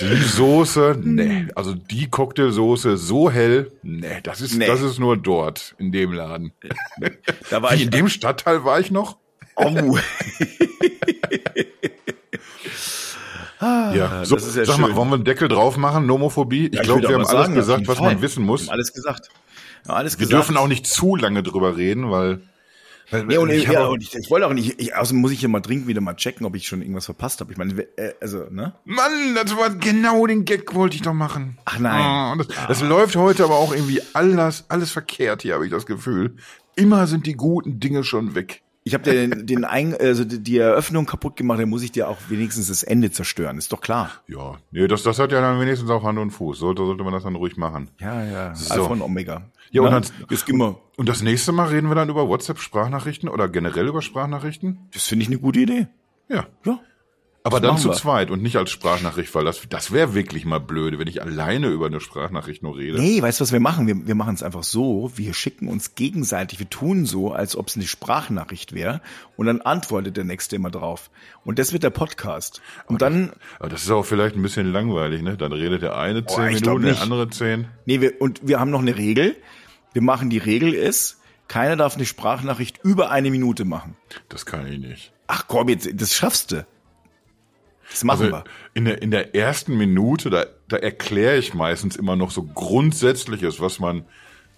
Die 0.00 0.16
Soße, 0.16 0.96
nee, 1.00 1.46
also 1.54 1.72
die 1.74 2.10
Cocktailsoße 2.10 2.96
so 2.96 3.30
hell, 3.30 3.70
nee, 3.82 4.20
das 4.24 4.40
ist, 4.40 4.56
Nee. 4.56 4.66
das 4.66 4.80
ist 4.80 4.98
nur 4.98 5.16
dort, 5.16 5.74
in 5.78 5.92
dem 5.92 6.12
Laden. 6.12 6.52
Da 7.50 7.62
war 7.62 7.70
Wie, 7.72 7.76
ich 7.76 7.82
in 7.84 7.90
dem 7.90 8.08
Stadtteil 8.08 8.64
war 8.64 8.80
ich 8.80 8.90
noch? 8.90 9.18
Oh. 9.56 9.96
Ja, 13.60 14.24
so, 14.26 14.34
das 14.34 14.46
ist 14.46 14.56
ja 14.56 14.64
sag 14.66 14.78
mal, 14.78 14.88
schön. 14.88 14.96
wollen 14.96 15.08
wir 15.08 15.14
einen 15.14 15.24
Deckel 15.24 15.48
drauf 15.48 15.76
machen, 15.78 16.04
Nomophobie? 16.06 16.66
Ich 16.66 16.74
Ja, 16.74 16.82
glaube, 16.82 17.02
wir 17.02 17.08
haben 17.14 17.24
alles 17.24 17.30
sagen, 17.30 17.54
gesagt, 17.54 17.88
was 17.88 17.96
Fall. 17.98 18.12
man 18.12 18.20
wissen 18.22 18.44
muss. 18.44 18.62
Wir 18.62 18.66
haben 18.66 18.74
alles 18.74 18.92
gesagt. 18.92 19.28
Ja, 19.86 19.94
alles 19.94 20.14
Wir 20.18 20.26
gesagt. 20.26 20.32
dürfen 20.48 20.56
auch 20.58 20.68
nicht 20.68 20.86
zu 20.86 21.16
lange 21.16 21.42
drüber 21.42 21.76
reden, 21.76 22.10
weil 22.10 22.42
Nee, 23.22 23.36
und, 23.36 23.50
ich 23.50 23.64
ich, 23.64 23.70
ja, 23.70 23.86
und 23.86 24.02
ich, 24.02 24.14
ich 24.14 24.30
wollte 24.30 24.46
auch 24.46 24.52
nicht, 24.52 24.80
ich, 24.80 24.94
außerdem 24.94 25.20
muss 25.20 25.32
ich 25.32 25.40
hier 25.40 25.48
mal 25.48 25.60
dringend 25.60 25.86
wieder 25.86 26.00
mal 26.00 26.14
checken, 26.14 26.44
ob 26.46 26.56
ich 26.56 26.66
schon 26.66 26.80
irgendwas 26.82 27.04
verpasst 27.04 27.40
habe. 27.40 27.52
Ich 27.52 27.58
meine, 27.58 27.80
äh, 27.96 28.14
also, 28.20 28.46
ne? 28.50 28.74
Mann, 28.84 29.34
das 29.34 29.56
war 29.56 29.70
genau 29.70 30.26
den 30.26 30.44
Gag 30.44 30.74
wollte 30.74 30.96
ich 30.96 31.02
doch 31.02 31.14
machen. 31.14 31.58
Ach 31.64 31.78
nein. 31.78 32.00
Ah, 32.00 32.32
und 32.32 32.38
das, 32.38 32.48
das 32.68 32.82
läuft 32.82 33.16
heute 33.16 33.44
aber 33.44 33.56
auch 33.56 33.72
irgendwie 33.72 34.00
alles, 34.12 34.64
alles 34.68 34.90
verkehrt 34.90 35.42
hier, 35.42 35.54
habe 35.54 35.64
ich 35.64 35.70
das 35.70 35.86
Gefühl. 35.86 36.36
Immer 36.76 37.06
sind 37.06 37.26
die 37.26 37.34
guten 37.34 37.78
Dinge 37.78 38.02
schon 38.02 38.34
weg. 38.34 38.63
Ich 38.86 38.92
habe 38.92 39.02
dir 39.02 39.14
den, 39.14 39.46
den 39.46 39.64
Ein 39.64 39.96
also 39.98 40.24
die 40.24 40.58
Eröffnung 40.58 41.06
kaputt 41.06 41.36
gemacht, 41.36 41.58
dann 41.58 41.70
muss 41.70 41.82
ich 41.82 41.90
dir 41.92 42.06
auch 42.06 42.18
wenigstens 42.28 42.68
das 42.68 42.82
Ende 42.82 43.10
zerstören, 43.10 43.56
ist 43.56 43.72
doch 43.72 43.80
klar. 43.80 44.10
Ja, 44.28 44.56
nee, 44.72 44.86
das, 44.86 45.02
das 45.02 45.18
hat 45.18 45.32
ja 45.32 45.40
dann 45.40 45.58
wenigstens 45.58 45.88
auch 45.90 46.04
Hand 46.04 46.18
und 46.18 46.30
Fuß. 46.32 46.58
Sollte, 46.58 46.84
sollte 46.84 47.02
man 47.02 47.12
das 47.14 47.22
dann 47.22 47.34
ruhig 47.34 47.56
machen. 47.56 47.88
Ja, 47.98 48.22
ja. 48.22 48.54
So. 48.54 48.74
Alpha 48.74 48.92
und 48.92 49.00
Omega. 49.00 49.50
Ja, 49.70 49.80
und 49.82 49.90
dann- 49.90 50.04
jetzt 50.28 50.44
gehen 50.44 50.58
wir. 50.58 50.78
Und 50.96 51.08
das 51.08 51.22
nächste 51.22 51.50
Mal 51.52 51.68
reden 51.68 51.88
wir 51.88 51.94
dann 51.94 52.10
über 52.10 52.28
WhatsApp-Sprachnachrichten 52.28 53.28
oder 53.28 53.48
generell 53.48 53.88
über 53.88 54.02
Sprachnachrichten? 54.02 54.78
Das 54.92 55.04
finde 55.04 55.22
ich 55.22 55.28
eine 55.28 55.38
gute 55.38 55.60
Idee. 55.60 55.88
Ja. 56.28 56.46
Ja. 56.64 56.78
Aber 57.46 57.60
Das 57.60 57.68
dann 57.72 57.78
zu 57.78 57.90
wir. 57.90 57.94
zweit 57.94 58.30
und 58.30 58.42
nicht 58.42 58.56
als 58.56 58.70
Sprachnachricht, 58.70 59.34
weil 59.34 59.44
das, 59.44 59.60
das 59.68 59.92
wäre 59.92 60.14
wirklich 60.14 60.46
mal 60.46 60.60
blöde, 60.60 60.98
wenn 60.98 61.08
ich 61.08 61.20
alleine 61.20 61.68
über 61.68 61.86
eine 61.86 62.00
Sprachnachricht 62.00 62.62
nur 62.62 62.78
rede. 62.78 62.98
Nee, 62.98 63.20
weißt 63.20 63.38
du, 63.38 63.42
was 63.42 63.52
wir 63.52 63.60
machen? 63.60 63.86
Wir, 63.86 64.06
wir 64.06 64.14
machen 64.14 64.34
es 64.34 64.42
einfach 64.42 64.62
so, 64.62 65.12
wir 65.14 65.34
schicken 65.34 65.68
uns 65.68 65.94
gegenseitig, 65.94 66.58
wir 66.58 66.70
tun 66.70 67.04
so, 67.04 67.32
als 67.32 67.54
ob 67.54 67.68
es 67.68 67.76
eine 67.76 67.86
Sprachnachricht 67.86 68.72
wäre 68.72 69.02
und 69.36 69.44
dann 69.44 69.60
antwortet 69.60 70.16
der 70.16 70.24
Nächste 70.24 70.56
immer 70.56 70.70
drauf. 70.70 71.10
Und 71.44 71.58
das 71.58 71.74
wird 71.74 71.82
der 71.82 71.90
Podcast. 71.90 72.62
Und 72.86 73.02
dann, 73.02 73.32
Aber 73.58 73.68
das 73.68 73.82
ist 73.82 73.90
auch 73.90 74.06
vielleicht 74.06 74.36
ein 74.36 74.42
bisschen 74.42 74.72
langweilig, 74.72 75.20
ne? 75.20 75.36
Dann 75.36 75.52
redet 75.52 75.82
der 75.82 75.98
eine 75.98 76.24
zehn 76.24 76.54
Minuten, 76.54 76.84
der 76.84 77.02
andere 77.02 77.28
zehn. 77.28 77.66
nee, 77.84 78.00
wir, 78.00 78.22
und 78.22 78.40
wir 78.42 78.58
haben 78.58 78.70
noch 78.70 78.80
eine 78.80 78.96
Regel. 78.96 79.36
Wir 79.92 80.00
machen 80.00 80.30
die 80.30 80.38
Regel 80.38 80.72
ist, 80.72 81.20
keiner 81.46 81.76
darf 81.76 81.94
eine 81.96 82.06
Sprachnachricht 82.06 82.80
über 82.82 83.10
eine 83.10 83.30
Minute 83.30 83.66
machen. 83.66 83.98
Das 84.30 84.46
kann 84.46 84.66
ich 84.66 84.78
nicht. 84.78 85.12
Ach 85.26 85.44
komm, 85.46 85.68
jetzt, 85.68 85.88
das 85.94 86.14
schaffst 86.14 86.52
du. 86.52 86.66
Das 87.94 88.04
machen 88.04 88.22
Also 88.22 88.32
wir. 88.32 88.44
in 88.74 88.84
der, 88.84 89.02
in 89.02 89.10
der 89.10 89.34
ersten 89.34 89.76
Minute, 89.76 90.28
da, 90.28 90.46
da 90.68 90.76
erkläre 90.76 91.36
ich 91.36 91.54
meistens 91.54 91.94
immer 91.94 92.16
noch 92.16 92.32
so 92.32 92.42
Grundsätzliches, 92.42 93.60
was 93.60 93.78
man, 93.78 94.04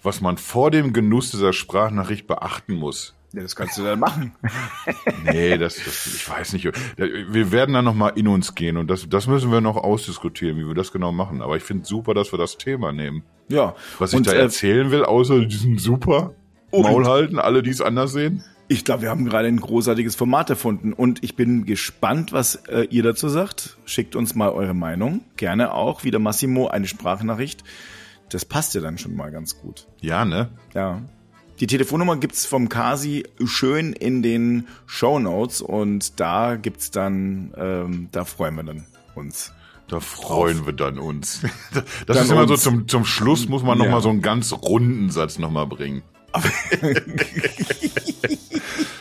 was 0.01 0.21
man 0.21 0.37
vor 0.37 0.71
dem 0.71 0.91
Genuss 0.91 1.29
dieser 1.31 1.53
Sprachnachricht 1.53 2.25
beachten 2.25 2.73
muss. 2.73 3.13
Ja, 3.33 3.41
das 3.41 3.55
kannst 3.55 3.77
du 3.77 3.83
dann 3.83 3.99
machen. 3.99 4.33
Nee, 5.23 5.57
das, 5.57 5.75
das 5.75 6.07
ich 6.07 6.29
weiß 6.29 6.53
nicht. 6.53 6.65
Wir 6.95 7.51
werden 7.51 7.73
dann 7.73 7.85
noch 7.85 7.93
mal 7.93 8.09
in 8.09 8.27
uns 8.27 8.55
gehen 8.55 8.77
und 8.77 8.89
das, 8.89 9.07
das 9.09 9.27
müssen 9.27 9.51
wir 9.51 9.59
noch 9.61 9.75
ausdiskutieren, 9.75 10.57
wie 10.57 10.65
wir 10.65 10.73
das 10.73 10.91
genau 10.91 11.11
machen. 11.11 11.41
Aber 11.41 11.57
ich 11.57 11.63
finde 11.63 11.85
super, 11.85 12.13
dass 12.13 12.31
wir 12.31 12.39
das 12.39 12.57
Thema 12.57 12.93
nehmen. 12.93 13.23
Ja. 13.49 13.75
Was 13.99 14.13
ich 14.13 14.17
und, 14.17 14.27
da 14.27 14.31
äh, 14.31 14.39
erzählen 14.39 14.89
will, 14.89 15.03
außer 15.03 15.45
diesen 15.45 15.77
super 15.77 16.33
Maul 16.71 17.05
halten, 17.05 17.39
alle, 17.39 17.61
die 17.61 17.69
es 17.71 17.81
anders 17.81 18.13
sehen. 18.13 18.43
Ich 18.69 18.83
glaube, 18.83 19.03
wir 19.03 19.09
haben 19.09 19.23
gerade 19.25 19.47
ein 19.47 19.59
großartiges 19.61 20.15
Format 20.15 20.49
erfunden 20.49 20.91
und 20.91 21.23
ich 21.23 21.35
bin 21.35 21.65
gespannt, 21.65 22.33
was 22.33 22.55
äh, 22.67 22.81
ihr 22.89 23.01
dazu 23.01 23.29
sagt. 23.29 23.77
Schickt 23.85 24.15
uns 24.15 24.35
mal 24.35 24.49
eure 24.49 24.73
Meinung. 24.73 25.21
Gerne 25.37 25.73
auch, 25.73 26.03
wie 26.03 26.11
der 26.11 26.19
Massimo, 26.19 26.67
eine 26.67 26.85
Sprachnachricht. 26.87 27.63
Das 28.29 28.43
passt 28.43 28.75
ja 28.75 28.81
dann 28.81 28.97
schon 28.97 29.15
mal 29.15 29.31
ganz 29.31 29.57
gut. 29.57 29.87
Ja, 30.01 30.25
ne? 30.25 30.49
Ja. 30.73 31.01
Die 31.61 31.67
Telefonnummer 31.67 32.17
gibt's 32.17 32.45
vom 32.45 32.67
Kasi 32.67 33.23
schön 33.45 33.93
in 33.93 34.21
den 34.21 34.67
Show 34.85 35.17
Notes 35.17 35.61
und 35.61 36.19
da 36.19 36.57
gibt's 36.57 36.91
dann, 36.91 37.53
ähm, 37.57 38.09
da 38.11 38.25
freuen 38.25 38.55
wir 38.55 38.63
dann 38.63 38.85
uns. 39.15 39.53
Da 39.87 40.01
freuen 40.01 40.65
wir 40.65 40.73
dann 40.73 40.99
uns. 40.99 41.39
Das 41.73 41.85
Dann 42.05 42.17
ist 42.17 42.31
immer 42.31 42.45
so 42.47 42.53
uns. 42.55 42.63
zum, 42.63 42.87
zum 42.89 43.05
Schluss 43.05 43.47
muss 43.47 43.63
man 43.63 43.77
noch 43.77 43.85
Ja. 43.85 43.91
mal 43.91 44.01
so 44.01 44.09
einen 44.09 44.21
ganz 44.21 44.51
runden 44.51 45.09
Satz 45.09 45.39
noch 45.39 45.49
mal 45.51 45.65
bringen. 45.65 46.01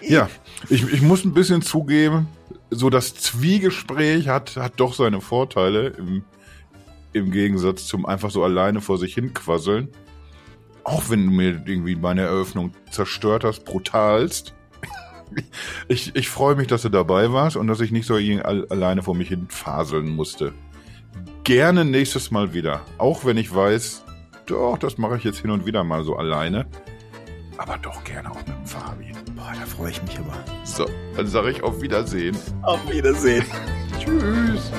ja, 0.02 0.28
ich, 0.68 0.92
ich 0.92 1.02
muss 1.02 1.24
ein 1.24 1.34
bisschen 1.34 1.62
zugeben, 1.62 2.28
so 2.70 2.90
das 2.90 3.14
Zwiegespräch 3.14 4.28
hat, 4.28 4.56
hat 4.56 4.74
doch 4.76 4.94
seine 4.94 5.20
Vorteile 5.20 5.88
im, 5.88 6.24
im 7.12 7.30
Gegensatz 7.30 7.86
zum 7.86 8.06
einfach 8.06 8.30
so 8.30 8.42
alleine 8.44 8.80
vor 8.80 8.98
sich 8.98 9.14
hin 9.14 9.34
quasseln. 9.34 9.88
Auch 10.84 11.10
wenn 11.10 11.26
du 11.26 11.32
mir 11.32 11.62
irgendwie 11.66 11.96
meine 11.96 12.22
Eröffnung 12.22 12.72
zerstört 12.90 13.44
hast, 13.44 13.64
brutalst. 13.64 14.54
Ich, 15.88 16.14
ich 16.14 16.28
freue 16.28 16.54
mich, 16.54 16.68
dass 16.68 16.82
du 16.82 16.88
dabei 16.88 17.32
warst 17.32 17.56
und 17.56 17.66
dass 17.66 17.80
ich 17.80 17.90
nicht 17.90 18.06
so 18.06 18.14
alleine 18.14 19.02
vor 19.02 19.16
mich 19.16 19.28
hin 19.28 19.48
faseln 19.48 20.08
musste. 20.08 20.52
Gerne 21.42 21.84
nächstes 21.84 22.30
Mal 22.30 22.54
wieder. 22.54 22.82
Auch 22.96 23.24
wenn 23.24 23.36
ich 23.36 23.52
weiß, 23.52 24.04
doch, 24.46 24.78
das 24.78 24.98
mache 24.98 25.16
ich 25.16 25.24
jetzt 25.24 25.40
hin 25.40 25.50
und 25.50 25.66
wieder 25.66 25.82
mal 25.82 26.04
so 26.04 26.16
alleine. 26.16 26.66
Aber 27.58 27.78
doch 27.78 28.02
gerne 28.04 28.30
auch 28.30 28.36
mit 28.36 28.48
dem 28.48 28.66
Fabi. 28.66 29.12
Boah, 29.34 29.52
da 29.58 29.66
freue 29.66 29.90
ich 29.90 30.02
mich 30.02 30.18
aber. 30.18 30.36
So, 30.64 30.86
dann 31.16 31.26
sage 31.26 31.50
ich 31.50 31.62
auf 31.62 31.80
Wiedersehen. 31.80 32.36
Auf 32.62 32.80
Wiedersehen. 32.90 33.44
Tschüss. 33.98 34.70